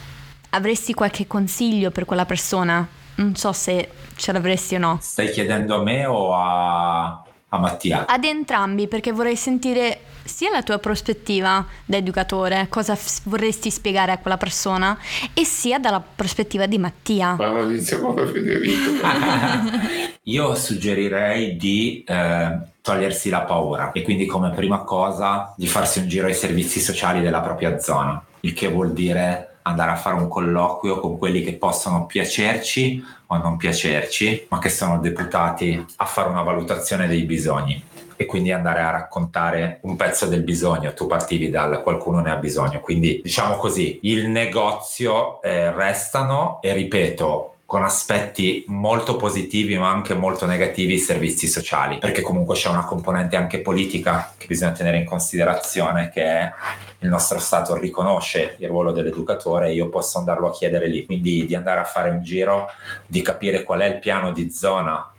Avresti 0.50 0.94
qualche 0.94 1.26
consiglio 1.26 1.90
per 1.90 2.04
quella 2.04 2.26
persona? 2.26 2.86
Non 3.16 3.34
so 3.36 3.52
se 3.52 3.90
ce 4.16 4.32
l'avresti 4.32 4.74
o 4.74 4.78
no. 4.78 4.98
Stai 5.00 5.30
chiedendo 5.30 5.76
a 5.76 5.82
me 5.82 6.06
o 6.06 6.34
a, 6.34 7.22
a 7.54 7.58
Mattia? 7.58 8.06
ad 8.06 8.24
entrambi 8.24 8.88
perché 8.88 9.12
vorrei 9.12 9.36
sentire 9.36 10.00
sia 10.24 10.50
la 10.50 10.62
tua 10.62 10.78
prospettiva 10.78 11.66
da 11.84 11.96
educatore, 11.96 12.66
cosa 12.68 12.94
f- 12.94 13.22
vorresti 13.24 13.70
spiegare 13.70 14.12
a 14.12 14.18
quella 14.18 14.36
persona, 14.36 14.96
e 15.34 15.44
sia 15.44 15.78
dalla 15.78 16.00
prospettiva 16.00 16.66
di 16.66 16.78
Mattia. 16.78 17.34
Ma 17.34 17.60
iniziamo 17.60 18.14
da 18.14 18.26
Federico. 18.26 18.90
Io 20.22 20.54
suggerirei 20.54 21.56
di 21.56 22.04
eh, 22.06 22.58
togliersi 22.80 23.30
la 23.30 23.40
paura 23.40 23.90
e 23.90 24.02
quindi 24.02 24.26
come 24.26 24.50
prima 24.50 24.78
cosa 24.84 25.52
di 25.56 25.66
farsi 25.66 25.98
un 25.98 26.08
giro 26.08 26.26
ai 26.28 26.34
servizi 26.34 26.78
sociali 26.78 27.20
della 27.20 27.40
propria 27.40 27.78
zona, 27.80 28.22
il 28.40 28.52
che 28.54 28.68
vuol 28.68 28.92
dire 28.92 29.51
andare 29.62 29.90
a 29.92 29.96
fare 29.96 30.16
un 30.16 30.28
colloquio 30.28 31.00
con 31.00 31.18
quelli 31.18 31.42
che 31.42 31.54
possono 31.54 32.06
piacerci 32.06 33.02
o 33.26 33.36
non 33.36 33.56
piacerci, 33.56 34.46
ma 34.48 34.58
che 34.58 34.68
sono 34.68 34.98
deputati 34.98 35.84
a 35.96 36.04
fare 36.04 36.28
una 36.28 36.42
valutazione 36.42 37.06
dei 37.06 37.22
bisogni 37.22 37.82
e 38.16 38.26
quindi 38.26 38.52
andare 38.52 38.80
a 38.80 38.90
raccontare 38.90 39.78
un 39.82 39.96
pezzo 39.96 40.26
del 40.26 40.42
bisogno. 40.42 40.92
Tu 40.92 41.06
partivi 41.06 41.50
dal 41.50 41.82
qualcuno 41.82 42.20
ne 42.20 42.30
ha 42.30 42.36
bisogno, 42.36 42.80
quindi 42.80 43.20
diciamo 43.22 43.56
così, 43.56 44.00
il 44.02 44.28
negozio 44.28 45.42
eh, 45.42 45.72
restano 45.72 46.60
e 46.60 46.72
ripeto, 46.72 47.51
con 47.72 47.84
aspetti 47.84 48.66
molto 48.66 49.16
positivi 49.16 49.78
ma 49.78 49.88
anche 49.88 50.12
molto 50.12 50.44
negativi 50.44 50.92
i 50.92 50.98
servizi 50.98 51.46
sociali, 51.46 51.96
perché 51.96 52.20
comunque 52.20 52.54
c'è 52.54 52.68
una 52.68 52.84
componente 52.84 53.34
anche 53.34 53.62
politica 53.62 54.34
che 54.36 54.46
bisogna 54.46 54.72
tenere 54.72 54.98
in 54.98 55.06
considerazione 55.06 56.10
che 56.10 56.52
il 56.98 57.08
nostro 57.08 57.38
Stato 57.38 57.74
riconosce 57.76 58.56
il 58.58 58.68
ruolo 58.68 58.92
dell'educatore 58.92 59.68
e 59.68 59.72
io 59.72 59.88
posso 59.88 60.18
andarlo 60.18 60.48
a 60.48 60.52
chiedere 60.52 60.86
lì, 60.86 61.06
quindi 61.06 61.46
di 61.46 61.54
andare 61.54 61.80
a 61.80 61.84
fare 61.84 62.10
un 62.10 62.22
giro, 62.22 62.68
di 63.06 63.22
capire 63.22 63.62
qual 63.62 63.80
è 63.80 63.86
il 63.86 64.00
piano 64.00 64.32
di 64.32 64.50
zona 64.50 65.10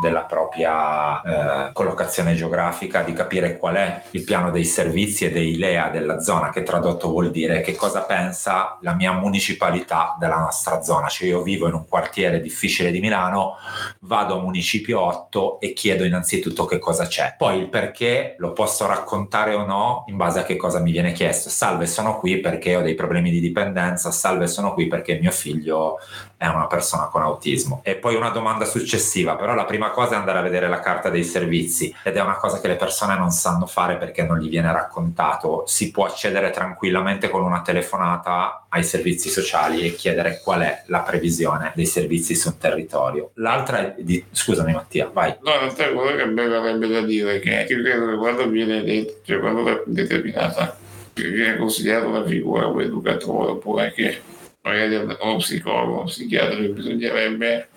della 0.00 0.22
propria 0.22 1.68
eh, 1.68 1.72
collocazione 1.72 2.34
geografica, 2.34 3.02
di 3.02 3.12
capire 3.12 3.56
qual 3.56 3.74
è 3.76 4.02
il 4.10 4.24
piano 4.24 4.50
dei 4.50 4.64
servizi 4.64 5.24
e 5.24 5.30
dei 5.30 5.56
LEA 5.56 5.88
della 5.88 6.20
zona, 6.20 6.50
che 6.50 6.62
tradotto 6.62 7.08
vuol 7.08 7.30
dire 7.30 7.60
che 7.60 7.74
cosa 7.74 8.02
pensa 8.02 8.78
la 8.82 8.94
mia 8.94 9.12
municipalità 9.12 10.16
della 10.18 10.38
nostra 10.38 10.82
zona. 10.82 11.08
Cioè 11.08 11.28
io 11.28 11.42
vivo 11.42 11.66
in 11.66 11.74
un 11.74 11.86
quartiere 11.88 12.40
difficile 12.40 12.90
di 12.90 13.00
Milano, 13.00 13.56
vado 14.00 14.38
a 14.38 14.42
Municipio 14.42 15.00
8 15.00 15.60
e 15.60 15.72
chiedo 15.72 16.04
innanzitutto 16.04 16.64
che 16.64 16.78
cosa 16.78 17.06
c'è. 17.06 17.34
Poi 17.36 17.58
il 17.58 17.68
perché 17.68 18.34
lo 18.38 18.52
posso 18.52 18.86
raccontare 18.86 19.54
o 19.54 19.64
no 19.64 20.04
in 20.06 20.16
base 20.16 20.40
a 20.40 20.42
che 20.44 20.56
cosa 20.56 20.80
mi 20.80 20.92
viene 20.92 21.12
chiesto. 21.12 21.48
Salve, 21.48 21.86
sono 21.86 22.18
qui 22.18 22.38
perché 22.38 22.76
ho 22.76 22.82
dei 22.82 22.94
problemi 22.94 23.30
di 23.30 23.40
dipendenza, 23.40 24.10
salve, 24.10 24.46
sono 24.46 24.72
qui 24.72 24.86
perché 24.86 25.18
mio 25.18 25.30
figlio 25.30 25.98
è 26.36 26.46
una 26.46 26.66
persona 26.66 27.06
con 27.06 27.22
autismo. 27.22 27.80
E 27.82 27.96
poi 27.96 28.14
una 28.14 28.30
domanda 28.30 28.64
successiva, 28.64 29.36
però 29.36 29.54
la 29.54 29.64
prima 29.64 29.79
cosa 29.88 30.14
è 30.14 30.18
andare 30.18 30.38
a 30.38 30.42
vedere 30.42 30.68
la 30.68 30.80
carta 30.80 31.08
dei 31.08 31.24
servizi 31.24 31.94
ed 32.02 32.16
è 32.16 32.20
una 32.20 32.36
cosa 32.36 32.60
che 32.60 32.68
le 32.68 32.76
persone 32.76 33.16
non 33.16 33.30
sanno 33.30 33.64
fare 33.64 33.96
perché 33.96 34.24
non 34.24 34.38
gli 34.38 34.50
viene 34.50 34.70
raccontato. 34.70 35.64
Si 35.66 35.90
può 35.90 36.04
accedere 36.04 36.50
tranquillamente 36.50 37.30
con 37.30 37.42
una 37.42 37.62
telefonata 37.62 38.66
ai 38.68 38.84
servizi 38.84 39.30
sociali 39.30 39.80
e 39.80 39.94
chiedere 39.94 40.40
qual 40.44 40.60
è 40.60 40.82
la 40.88 41.00
previsione 41.00 41.72
dei 41.74 41.86
servizi 41.86 42.34
sul 42.34 42.58
territorio. 42.58 43.30
L'altra 43.34 43.78
è 43.78 44.02
di... 44.02 44.22
Scusami 44.30 44.72
Mattia, 44.72 45.10
vai. 45.10 45.34
No, 45.40 45.52
in 45.54 45.60
realtà 45.60 45.88
quello 45.88 46.16
che 46.16 46.24
me 46.26 46.46
verrebbe 46.46 46.86
da 46.86 47.00
dire 47.00 47.36
è 47.36 47.40
che 47.40 47.64
credo 47.66 48.10
che 48.10 48.16
quando 48.16 48.46
viene 48.48 48.82
detto, 48.82 49.20
cioè 49.24 49.40
quando 49.40 49.66
è 49.66 49.82
determinata, 49.86 50.76
viene 51.14 51.56
consigliata 51.56 52.06
una 52.06 52.24
figura 52.24 52.66
come 52.66 52.84
educatore 52.84 53.52
oppure 53.52 53.92
che 53.92 54.20
magari 54.62 55.16
o 55.18 55.36
psicologo, 55.36 56.04
psichiatra 56.04 56.56
che 56.56 56.68
bisognerebbe 56.68 57.68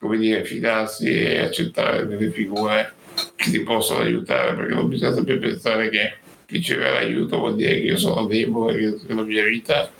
come 0.00 0.16
dire, 0.16 0.44
fidarsi 0.44 1.08
e 1.08 1.40
accettare 1.40 2.06
delle 2.06 2.30
figure 2.30 2.94
che 3.36 3.50
ti 3.50 3.60
possono 3.60 4.00
aiutare, 4.00 4.54
perché 4.54 4.74
non 4.74 4.88
bisogna 4.88 5.12
sempre 5.12 5.36
pensare 5.36 5.90
che 5.90 6.14
ricevere 6.46 6.98
aiuto 6.98 7.38
vuol 7.38 7.54
dire 7.54 7.74
che 7.74 7.86
io 7.86 7.98
sono 7.98 8.26
debole, 8.26 8.96
che 9.06 9.14
la 9.14 9.22
mia 9.22 9.44
vita 9.44 9.90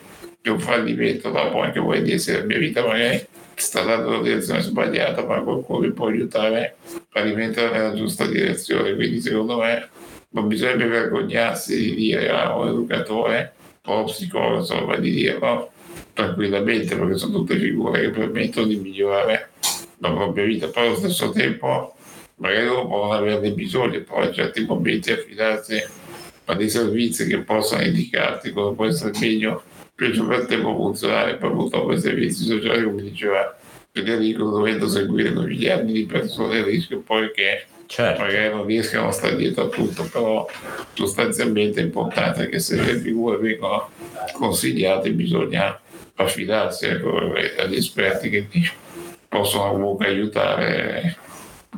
è 0.41 0.49
un 0.49 0.59
fallimento, 0.59 1.31
dopo 1.31 1.61
anche 1.61 1.81
vuol 1.81 2.03
dire 2.03 2.19
se 2.19 2.39
la 2.39 2.45
mia 2.45 2.59
vita 2.59 2.83
magari 2.83 3.25
sta 3.55 3.83
dando 3.83 4.09
una 4.09 4.23
direzione 4.23 4.63
sbagliata, 4.63 5.25
ma 5.25 5.41
qualcuno 5.43 5.81
mi 5.81 5.93
può 5.93 6.07
aiutare 6.07 6.77
a 7.13 7.23
rimettere 7.23 7.71
nella 7.71 7.95
giusta 7.95 8.27
direzione. 8.27 8.95
Quindi 8.95 9.21
secondo 9.21 9.59
me 9.59 9.89
non 10.31 10.49
bisogna 10.49 10.87
vergognarsi 10.87 11.77
di 11.77 11.95
dire 11.95 12.31
a 12.31 12.45
ah, 12.45 12.57
un 12.57 12.69
educatore 12.69 13.53
o 13.85 14.05
psicologo, 14.05 14.59
insomma, 14.61 14.97
di 14.97 15.11
dire 15.11 15.39
no, 15.39 15.71
tranquillamente 16.15 16.97
perché 16.97 17.19
sono 17.19 17.39
tutte 17.39 17.59
figure 17.59 18.01
che 18.01 18.11
permettono 18.11 18.67
di 18.67 18.77
migliorare 18.77 19.51
la 20.01 20.13
propria 20.13 20.45
vita, 20.45 20.69
però 20.69 20.87
allo 20.87 20.97
stesso 20.97 21.31
tempo 21.31 21.95
magari 22.37 22.67
loro 22.67 22.87
possono 22.87 23.13
averne 23.13 23.53
bisogno, 23.53 24.03
poi 24.03 24.27
a 24.27 24.33
certi 24.33 24.65
momenti 24.65 25.13
affidarsi 25.13 25.83
a 26.47 26.55
dei 26.55 26.69
servizi 26.69 27.27
che 27.27 27.39
possono 27.39 27.83
indicarti 27.83 28.51
cosa 28.51 28.75
può 28.75 28.87
essere 28.87 29.13
meglio 29.21 29.63
per 29.95 30.09
il 30.09 30.47
tempo 30.49 30.75
funzionare 30.75 31.37
proprio 31.37 31.69
dopo 31.69 31.93
i 31.93 32.01
servizi 32.01 32.45
sociali 32.45 32.83
come 32.83 33.03
diceva 33.03 33.57
Federico 33.93 34.49
dovendo 34.49 34.89
seguire 34.89 35.31
miliardi 35.31 35.93
di 35.93 36.07
persone 36.07 36.59
il 36.59 36.65
rischio 36.65 37.01
poi 37.01 37.31
che 37.33 37.65
certo. 37.87 38.23
magari 38.23 38.55
non 38.55 38.65
riescono 38.65 39.09
a 39.09 39.13
stare 39.13 39.37
dietro 39.37 39.65
a 39.65 39.69
tutto, 39.69 40.05
però 40.05 40.49
sostanzialmente 40.95 41.81
è 41.81 41.85
importante 41.85 42.49
che 42.49 42.59
se 42.61 42.77
le 42.77 42.97
figure 42.99 43.37
vengono 43.37 43.91
consigliate 44.33 45.11
bisogna 45.11 45.79
affidarsi 46.15 46.87
ecco, 46.87 47.17
agli 47.59 47.77
esperti 47.77 48.31
che 48.31 48.49
ti 48.49 48.71
possono 49.31 49.71
comunque 49.71 50.09
aiutare. 50.09 51.17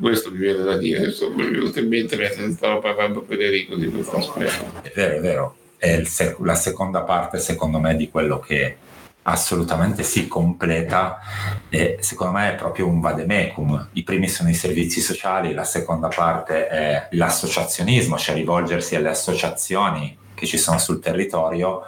Questo 0.00 0.30
mi 0.30 0.38
viene 0.38 0.62
da 0.62 0.78
dire, 0.78 1.04
insomma, 1.04 1.36
mi 1.36 1.48
è 1.48 1.50
venuto 1.50 1.78
in 1.78 1.88
mente 1.88 2.16
mentre 2.16 2.50
stavo 2.50 2.80
parlando 2.80 3.22
Federico 3.28 3.76
di 3.76 3.88
questo 3.88 4.16
aspetto. 4.16 4.80
È 4.80 4.90
vero, 4.94 5.16
è 5.16 5.20
vero. 5.20 5.56
È 5.76 6.02
sec- 6.04 6.40
la 6.40 6.54
seconda 6.54 7.02
parte, 7.02 7.38
secondo 7.38 7.78
me, 7.78 7.94
di 7.94 8.08
quello 8.08 8.40
che 8.40 8.76
assolutamente 9.24 10.02
si 10.02 10.26
completa 10.26 11.20
e 11.68 11.98
secondo 12.00 12.38
me 12.38 12.52
è 12.52 12.54
proprio 12.54 12.86
un 12.86 13.00
vademecum. 13.00 13.88
I 13.92 14.02
primi 14.02 14.28
sono 14.28 14.48
i 14.48 14.54
servizi 14.54 15.00
sociali, 15.00 15.52
la 15.52 15.64
seconda 15.64 16.08
parte 16.08 16.66
è 16.68 17.08
l'associazionismo, 17.10 18.16
cioè 18.16 18.34
rivolgersi 18.34 18.96
alle 18.96 19.10
associazioni 19.10 20.18
che 20.42 20.46
ci 20.48 20.58
sono 20.58 20.78
sul 20.78 20.98
territorio. 20.98 21.82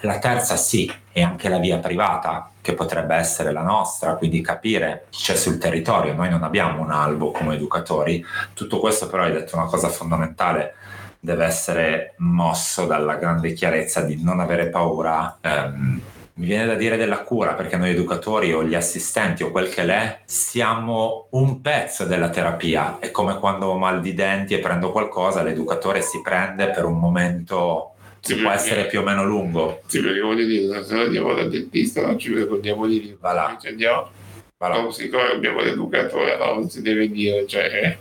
La 0.00 0.20
terza 0.20 0.54
sì, 0.56 0.90
è 1.10 1.22
anche 1.22 1.48
la 1.48 1.58
via 1.58 1.78
privata, 1.78 2.52
che 2.60 2.74
potrebbe 2.74 3.16
essere 3.16 3.50
la 3.50 3.62
nostra, 3.62 4.14
quindi 4.14 4.40
capire 4.40 5.06
chi 5.10 5.24
c'è 5.24 5.34
sul 5.34 5.58
territorio. 5.58 6.14
Noi 6.14 6.30
non 6.30 6.44
abbiamo 6.44 6.82
un 6.82 6.92
albo 6.92 7.32
come 7.32 7.56
educatori. 7.56 8.24
Tutto 8.54 8.78
questo 8.78 9.08
però 9.08 9.24
hai 9.24 9.32
detto 9.32 9.56
una 9.56 9.66
cosa 9.66 9.88
fondamentale, 9.88 10.76
deve 11.18 11.46
essere 11.46 12.14
mosso 12.18 12.86
dalla 12.86 13.16
grande 13.16 13.52
chiarezza 13.52 14.02
di 14.02 14.22
non 14.22 14.38
avere 14.38 14.68
paura. 14.68 15.38
Ehm, 15.40 16.00
mi 16.34 16.46
viene 16.46 16.66
da 16.66 16.74
dire 16.74 16.96
della 16.96 17.22
cura 17.22 17.54
perché 17.54 17.76
noi 17.76 17.90
educatori 17.90 18.52
o 18.52 18.62
gli 18.62 18.74
assistenti 18.74 19.42
o 19.42 19.50
quel 19.50 19.70
che 19.70 19.84
l'è 19.84 20.20
siamo 20.26 21.28
un 21.30 21.62
pezzo 21.62 22.04
della 22.04 22.28
terapia 22.28 22.98
è 22.98 23.10
come 23.10 23.38
quando 23.38 23.68
ho 23.68 23.78
mal 23.78 24.02
di 24.02 24.12
denti 24.12 24.52
e 24.52 24.58
prendo 24.58 24.92
qualcosa 24.92 25.42
l'educatore 25.42 26.02
si 26.02 26.20
prende 26.20 26.68
per 26.68 26.84
un 26.84 26.98
momento 26.98 27.95
sì, 28.34 28.40
può 28.40 28.50
essere 28.50 28.86
più 28.86 29.00
o 29.00 29.02
meno 29.02 29.24
lungo. 29.24 29.82
Sì 29.86 30.00
perché 30.00 30.20
voglio 30.20 30.44
dire 30.44 30.84
se 30.84 30.94
andiamo 30.94 31.34
dal 31.34 31.48
dentista 31.48 32.02
non 32.02 32.18
ci 32.18 32.34
ricordiamo 32.34 32.86
di 32.86 33.00
dire 33.00 33.16
va 33.20 33.32
là. 33.32 33.58
Cioè, 33.60 33.70
andiamo. 33.70 34.10
Va 34.58 34.68
là. 34.68 34.90
siccome 34.90 35.30
abbiamo 35.32 35.60
l'educatore 35.60 36.36
no, 36.38 36.54
non 36.54 36.70
si 36.70 36.82
deve 36.82 37.10
dire 37.10 37.46
cioè 37.46 37.96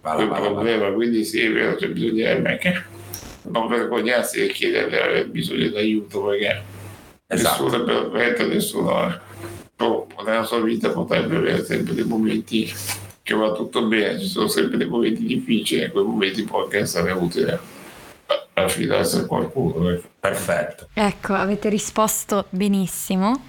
va 0.00 0.14
là, 0.14 0.20
è 0.20 0.24
un 0.24 0.28
problema 0.30 0.88
là. 0.88 0.94
quindi 0.94 1.24
sì 1.24 1.40
è 1.40 1.52
vero 1.52 1.76
c'è 1.76 1.88
bisogno 1.88 2.12
di 2.12 2.22
non 3.42 3.68
vergognarsi 3.68 4.44
e 4.44 4.48
chiedere 4.48 5.26
bisogno 5.26 5.68
d'aiuto 5.68 6.24
perché 6.24 6.62
esatto. 7.26 7.64
nessuno 7.64 7.82
è 7.82 7.86
perfetto, 7.86 8.46
nessuno 8.46 9.20
però 9.76 10.06
nella 10.24 10.44
sua 10.44 10.60
vita 10.60 10.90
potrebbe 10.90 11.36
avere 11.36 11.64
sempre 11.64 11.94
dei 11.94 12.04
momenti 12.04 12.72
che 13.22 13.34
va 13.34 13.52
tutto 13.52 13.86
bene, 13.86 14.18
ci 14.20 14.26
sono 14.26 14.48
sempre 14.48 14.76
dei 14.76 14.86
momenti 14.86 15.24
difficili 15.24 15.82
e 15.82 15.84
in 15.86 15.90
quei 15.92 16.04
momenti 16.04 16.42
può 16.44 16.64
anche 16.64 16.78
essere 16.78 17.12
utile 17.12 17.58
affidarsi 18.62 19.18
a 19.18 19.26
qualcuno. 19.26 19.90
Ecco. 19.90 20.08
Perfetto. 20.20 20.88
Ecco, 20.94 21.34
avete 21.34 21.68
risposto 21.68 22.46
benissimo 22.50 23.44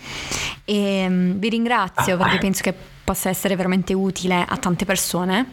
e 0.65 1.05
um, 1.07 1.33
vi 1.33 1.49
ringrazio 1.49 2.17
perché 2.17 2.37
penso 2.37 2.63
che 2.63 2.73
possa 3.03 3.29
essere 3.29 3.55
veramente 3.55 3.93
utile 3.93 4.43
a 4.47 4.57
tante 4.57 4.83
persone 4.83 5.51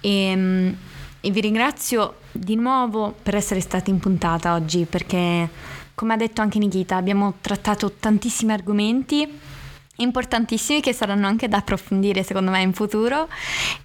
e, 0.00 0.32
um, 0.34 0.76
e 1.20 1.30
vi 1.30 1.40
ringrazio 1.40 2.16
di 2.32 2.56
nuovo 2.56 3.14
per 3.22 3.36
essere 3.36 3.60
stati 3.60 3.90
in 3.90 3.98
puntata 3.98 4.54
oggi 4.54 4.86
perché 4.88 5.48
come 5.94 6.14
ha 6.14 6.16
detto 6.16 6.40
anche 6.42 6.60
Nikita, 6.60 6.94
abbiamo 6.94 7.34
trattato 7.40 7.90
tantissimi 7.90 8.52
argomenti 8.52 9.28
importantissimi 9.98 10.80
che 10.80 10.92
saranno 10.92 11.26
anche 11.26 11.48
da 11.48 11.58
approfondire 11.58 12.22
secondo 12.22 12.50
me 12.50 12.62
in 12.62 12.72
futuro. 12.72 13.28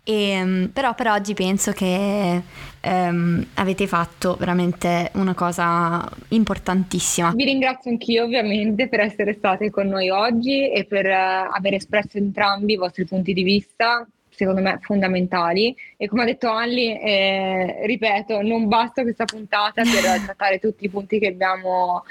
E, 0.03 0.29
ehm, 0.29 0.69
però 0.73 0.93
per 0.95 1.07
oggi 1.07 1.33
penso 1.33 1.71
che 1.71 2.41
um, 2.81 3.45
avete 3.55 3.87
fatto 3.87 4.35
veramente 4.39 5.11
una 5.13 5.33
cosa 5.33 6.09
importantissima. 6.29 7.31
Vi 7.31 7.45
ringrazio 7.45 7.91
anch'io 7.91 8.23
ovviamente 8.23 8.87
per 8.87 8.99
essere 8.99 9.33
state 9.33 9.69
con 9.69 9.87
noi 9.87 10.09
oggi 10.09 10.71
e 10.71 10.85
per 10.85 11.05
uh, 11.05 11.53
aver 11.55 11.75
espresso 11.75 12.17
entrambi 12.17 12.73
i 12.73 12.77
vostri 12.77 13.05
punti 13.05 13.33
di 13.33 13.43
vista 13.43 14.07
secondo 14.35 14.61
me 14.61 14.79
fondamentali. 14.81 15.75
E 15.97 16.07
come 16.07 16.23
ha 16.23 16.25
detto 16.25 16.51
Alli, 16.51 16.99
eh, 16.99 17.83
ripeto, 17.85 18.41
non 18.41 18.67
basta 18.67 19.03
questa 19.03 19.25
puntata 19.25 19.83
per 19.83 20.01
trattare 20.25 20.59
tutti 20.59 20.85
i 20.85 20.89
punti 20.89 21.19
che 21.19 21.27
abbiamo 21.27 22.03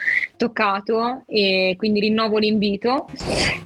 toccato 0.43 1.23
e 1.27 1.75
quindi 1.79 2.01
rinnovo 2.01 2.39
l'invito. 2.39 3.07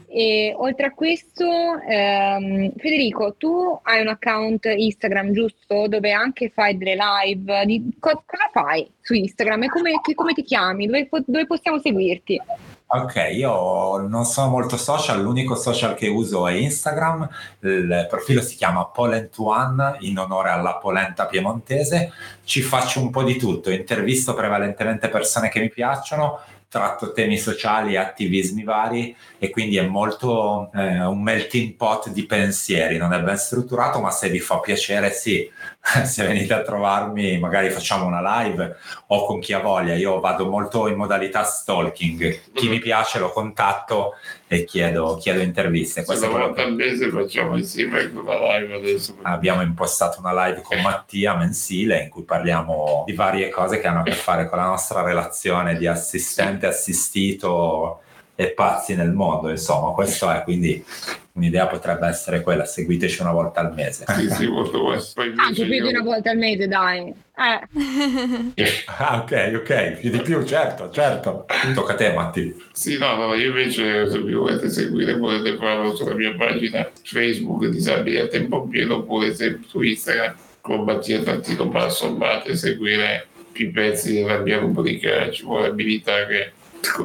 E 0.08 0.54
oltre 0.56 0.86
a 0.86 0.92
questo, 0.92 1.78
ehm, 1.86 2.72
Federico, 2.76 3.34
tu 3.36 3.78
hai 3.82 4.00
un 4.00 4.08
account 4.08 4.64
Instagram 4.64 5.32
giusto 5.32 5.88
dove 5.88 6.12
anche 6.12 6.50
fai 6.54 6.76
delle 6.76 6.96
live? 6.96 7.64
Di, 7.66 7.96
co- 7.98 8.22
cosa 8.26 8.48
fai 8.52 8.90
su 9.00 9.14
Instagram 9.14 9.64
e 9.64 9.68
come, 9.68 10.00
che, 10.02 10.14
come 10.14 10.32
ti 10.32 10.42
chiami? 10.42 10.86
Dove, 10.86 11.08
dove 11.26 11.46
possiamo 11.46 11.78
seguirti? 11.78 12.40
Ok, 12.88 13.30
io 13.32 13.98
non 14.06 14.24
sono 14.24 14.48
molto 14.48 14.76
social, 14.76 15.20
l'unico 15.20 15.56
social 15.56 15.96
che 15.96 16.06
uso 16.06 16.46
è 16.46 16.52
Instagram, 16.52 17.28
il 17.62 18.06
profilo 18.08 18.40
si 18.40 18.54
chiama 18.54 18.86
Polent 18.86 19.36
One 19.38 19.96
in 20.00 20.16
onore 20.18 20.50
alla 20.50 20.76
polenta 20.76 21.26
piemontese, 21.26 22.12
ci 22.44 22.62
faccio 22.62 23.00
un 23.00 23.10
po' 23.10 23.24
di 23.24 23.36
tutto, 23.36 23.70
intervisto 23.70 24.34
prevalentemente 24.34 25.08
persone 25.08 25.48
che 25.48 25.58
mi 25.58 25.68
piacciono, 25.68 26.38
tratto 26.76 27.12
temi 27.12 27.38
sociali 27.38 27.96
attivismi 27.96 28.62
vari 28.62 29.16
e 29.38 29.48
quindi 29.48 29.78
è 29.78 29.86
molto 29.86 30.70
eh, 30.74 31.02
un 31.04 31.22
melting 31.22 31.74
pot 31.74 32.10
di 32.10 32.26
pensieri, 32.26 32.98
non 32.98 33.14
è 33.14 33.20
ben 33.22 33.38
strutturato 33.38 33.98
ma 33.98 34.10
se 34.10 34.28
vi 34.28 34.40
fa 34.40 34.60
piacere 34.60 35.10
sì, 35.10 35.50
se 36.04 36.26
venite 36.26 36.52
a 36.52 36.62
trovarmi 36.62 37.38
magari 37.38 37.70
facciamo 37.70 38.06
una 38.06 38.42
live 38.42 38.76
o 39.08 39.24
con 39.24 39.38
chi 39.38 39.52
ha 39.52 39.60
voglia, 39.60 39.94
io 39.94 40.18
vado 40.18 40.46
molto 40.46 40.88
in 40.88 40.96
modalità 40.96 41.44
stalking, 41.44 42.52
chi 42.52 42.68
mi 42.68 42.80
piace 42.80 43.20
lo 43.20 43.30
contatto 43.30 44.14
e 44.48 44.64
chiedo, 44.64 45.16
chiedo 45.20 45.40
interviste. 45.40 46.04
Questo 46.04 46.28
una 46.28 46.46
volta 46.46 46.62
al 46.62 46.74
mese 46.74 47.08
facciamo 47.08 47.56
insieme 47.56 48.04
una 48.12 48.58
live 48.58 48.74
adesso. 48.74 49.16
Abbiamo 49.22 49.62
impostato 49.62 50.18
una 50.18 50.46
live 50.46 50.62
con 50.62 50.80
Mattia 50.80 51.36
mensile 51.36 52.02
in 52.02 52.08
cui 52.08 52.24
parliamo 52.24 53.04
di 53.06 53.12
varie 53.12 53.48
cose 53.48 53.78
che 53.78 53.86
hanno 53.86 54.00
a 54.00 54.04
che 54.04 54.12
fare 54.12 54.48
con 54.48 54.58
la 54.58 54.66
nostra 54.66 55.02
relazione 55.02 55.76
di 55.76 55.86
assistente 55.86 56.66
assistito 56.66 58.00
e 58.36 58.50
pazzi 58.52 58.94
nel 58.94 59.12
mondo, 59.12 59.48
insomma, 59.48 59.92
questo 59.92 60.30
è 60.30 60.42
quindi 60.42 60.84
un'idea 61.32 61.66
potrebbe 61.66 62.06
essere 62.06 62.42
quella, 62.42 62.64
seguiteci 62.64 63.22
una 63.22 63.32
volta 63.32 63.60
al 63.60 63.72
mese. 63.74 64.04
Sì, 64.08 64.30
sì, 64.30 64.46
molto 64.46 64.82
questo. 64.82 65.20
Anche 65.20 65.64
più 65.64 65.82
di 65.82 65.88
una 65.88 66.02
volta 66.02 66.30
al 66.30 66.36
mese, 66.36 66.68
dai. 66.68 67.08
Eh. 67.08 68.52
ah, 68.86 69.22
ok, 69.22 69.52
ok, 69.56 69.90
più 70.00 70.10
di 70.10 70.20
più, 70.20 70.44
certo, 70.44 70.90
certo. 70.90 71.46
Tocca 71.74 71.92
a 71.92 71.96
te, 71.96 72.12
Matti. 72.12 72.54
Sì, 72.72 72.98
no, 72.98 73.16
no, 73.16 73.34
io 73.34 73.48
invece 73.48 74.08
se 74.10 74.20
vi 74.20 74.32
volete 74.32 74.70
seguire 74.70 75.16
potete 75.18 75.56
farlo 75.56 75.94
sulla 75.94 76.14
mia 76.14 76.34
pagina 76.34 76.88
Facebook 77.02 77.66
Disabili 77.66 78.18
a 78.18 78.28
tempo 78.28 78.66
pieno 78.66 78.96
oppure 78.96 79.34
su 79.34 79.80
Instagram 79.80 80.34
con 80.60 80.84
Mattia 80.84 81.22
Tantino 81.22 81.66
Basso, 81.66 82.06
andate 82.06 82.52
a 82.52 82.56
seguire 82.56 83.26
più 83.52 83.70
pezzi 83.72 84.14
della 84.14 84.38
mia 84.38 84.58
rubrica, 84.58 85.30
ci 85.30 85.44
vuole 85.44 85.68
abilità 85.68 86.26
che 86.26 86.52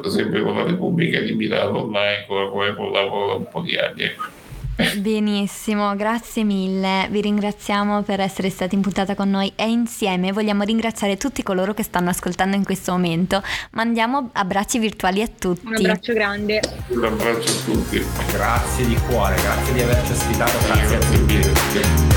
sempre 0.08 0.42
con 0.42 0.56
la 0.56 0.64
Repubblica 0.64 1.20
di 1.20 1.32
Milano 1.32 1.82
online 1.82 2.24
con 2.26 2.44
la 2.44 2.50
quale 2.50 2.74
collaboro 2.74 3.26
da 3.26 3.34
un 3.34 3.48
po' 3.50 3.60
di 3.60 3.76
anni. 3.76 4.10
Benissimo, 4.96 5.94
grazie 5.96 6.44
mille, 6.44 7.06
vi 7.10 7.20
ringraziamo 7.20 8.02
per 8.02 8.20
essere 8.20 8.48
stati 8.48 8.74
in 8.74 8.80
puntata 8.80 9.14
con 9.14 9.30
noi 9.30 9.52
e 9.54 9.68
insieme 9.68 10.32
vogliamo 10.32 10.62
ringraziare 10.62 11.16
tutti 11.16 11.42
coloro 11.42 11.74
che 11.74 11.82
stanno 11.82 12.08
ascoltando 12.08 12.56
in 12.56 12.64
questo 12.64 12.92
momento. 12.92 13.42
Mandiamo 13.72 14.30
abbracci 14.32 14.78
virtuali 14.78 15.20
a 15.20 15.28
tutti. 15.28 15.66
Un 15.66 15.76
abbraccio 15.76 16.12
grande. 16.14 16.60
Un 16.88 17.04
abbraccio 17.04 17.52
a 17.52 17.64
tutti. 17.64 18.04
Grazie 18.32 18.86
di 18.86 18.96
cuore, 19.08 19.36
grazie 19.36 19.74
di 19.74 19.82
averci 19.82 20.12
ospitato, 20.12 20.58
grazie 20.66 20.96
a 20.96 20.98
tutti. 20.98 22.11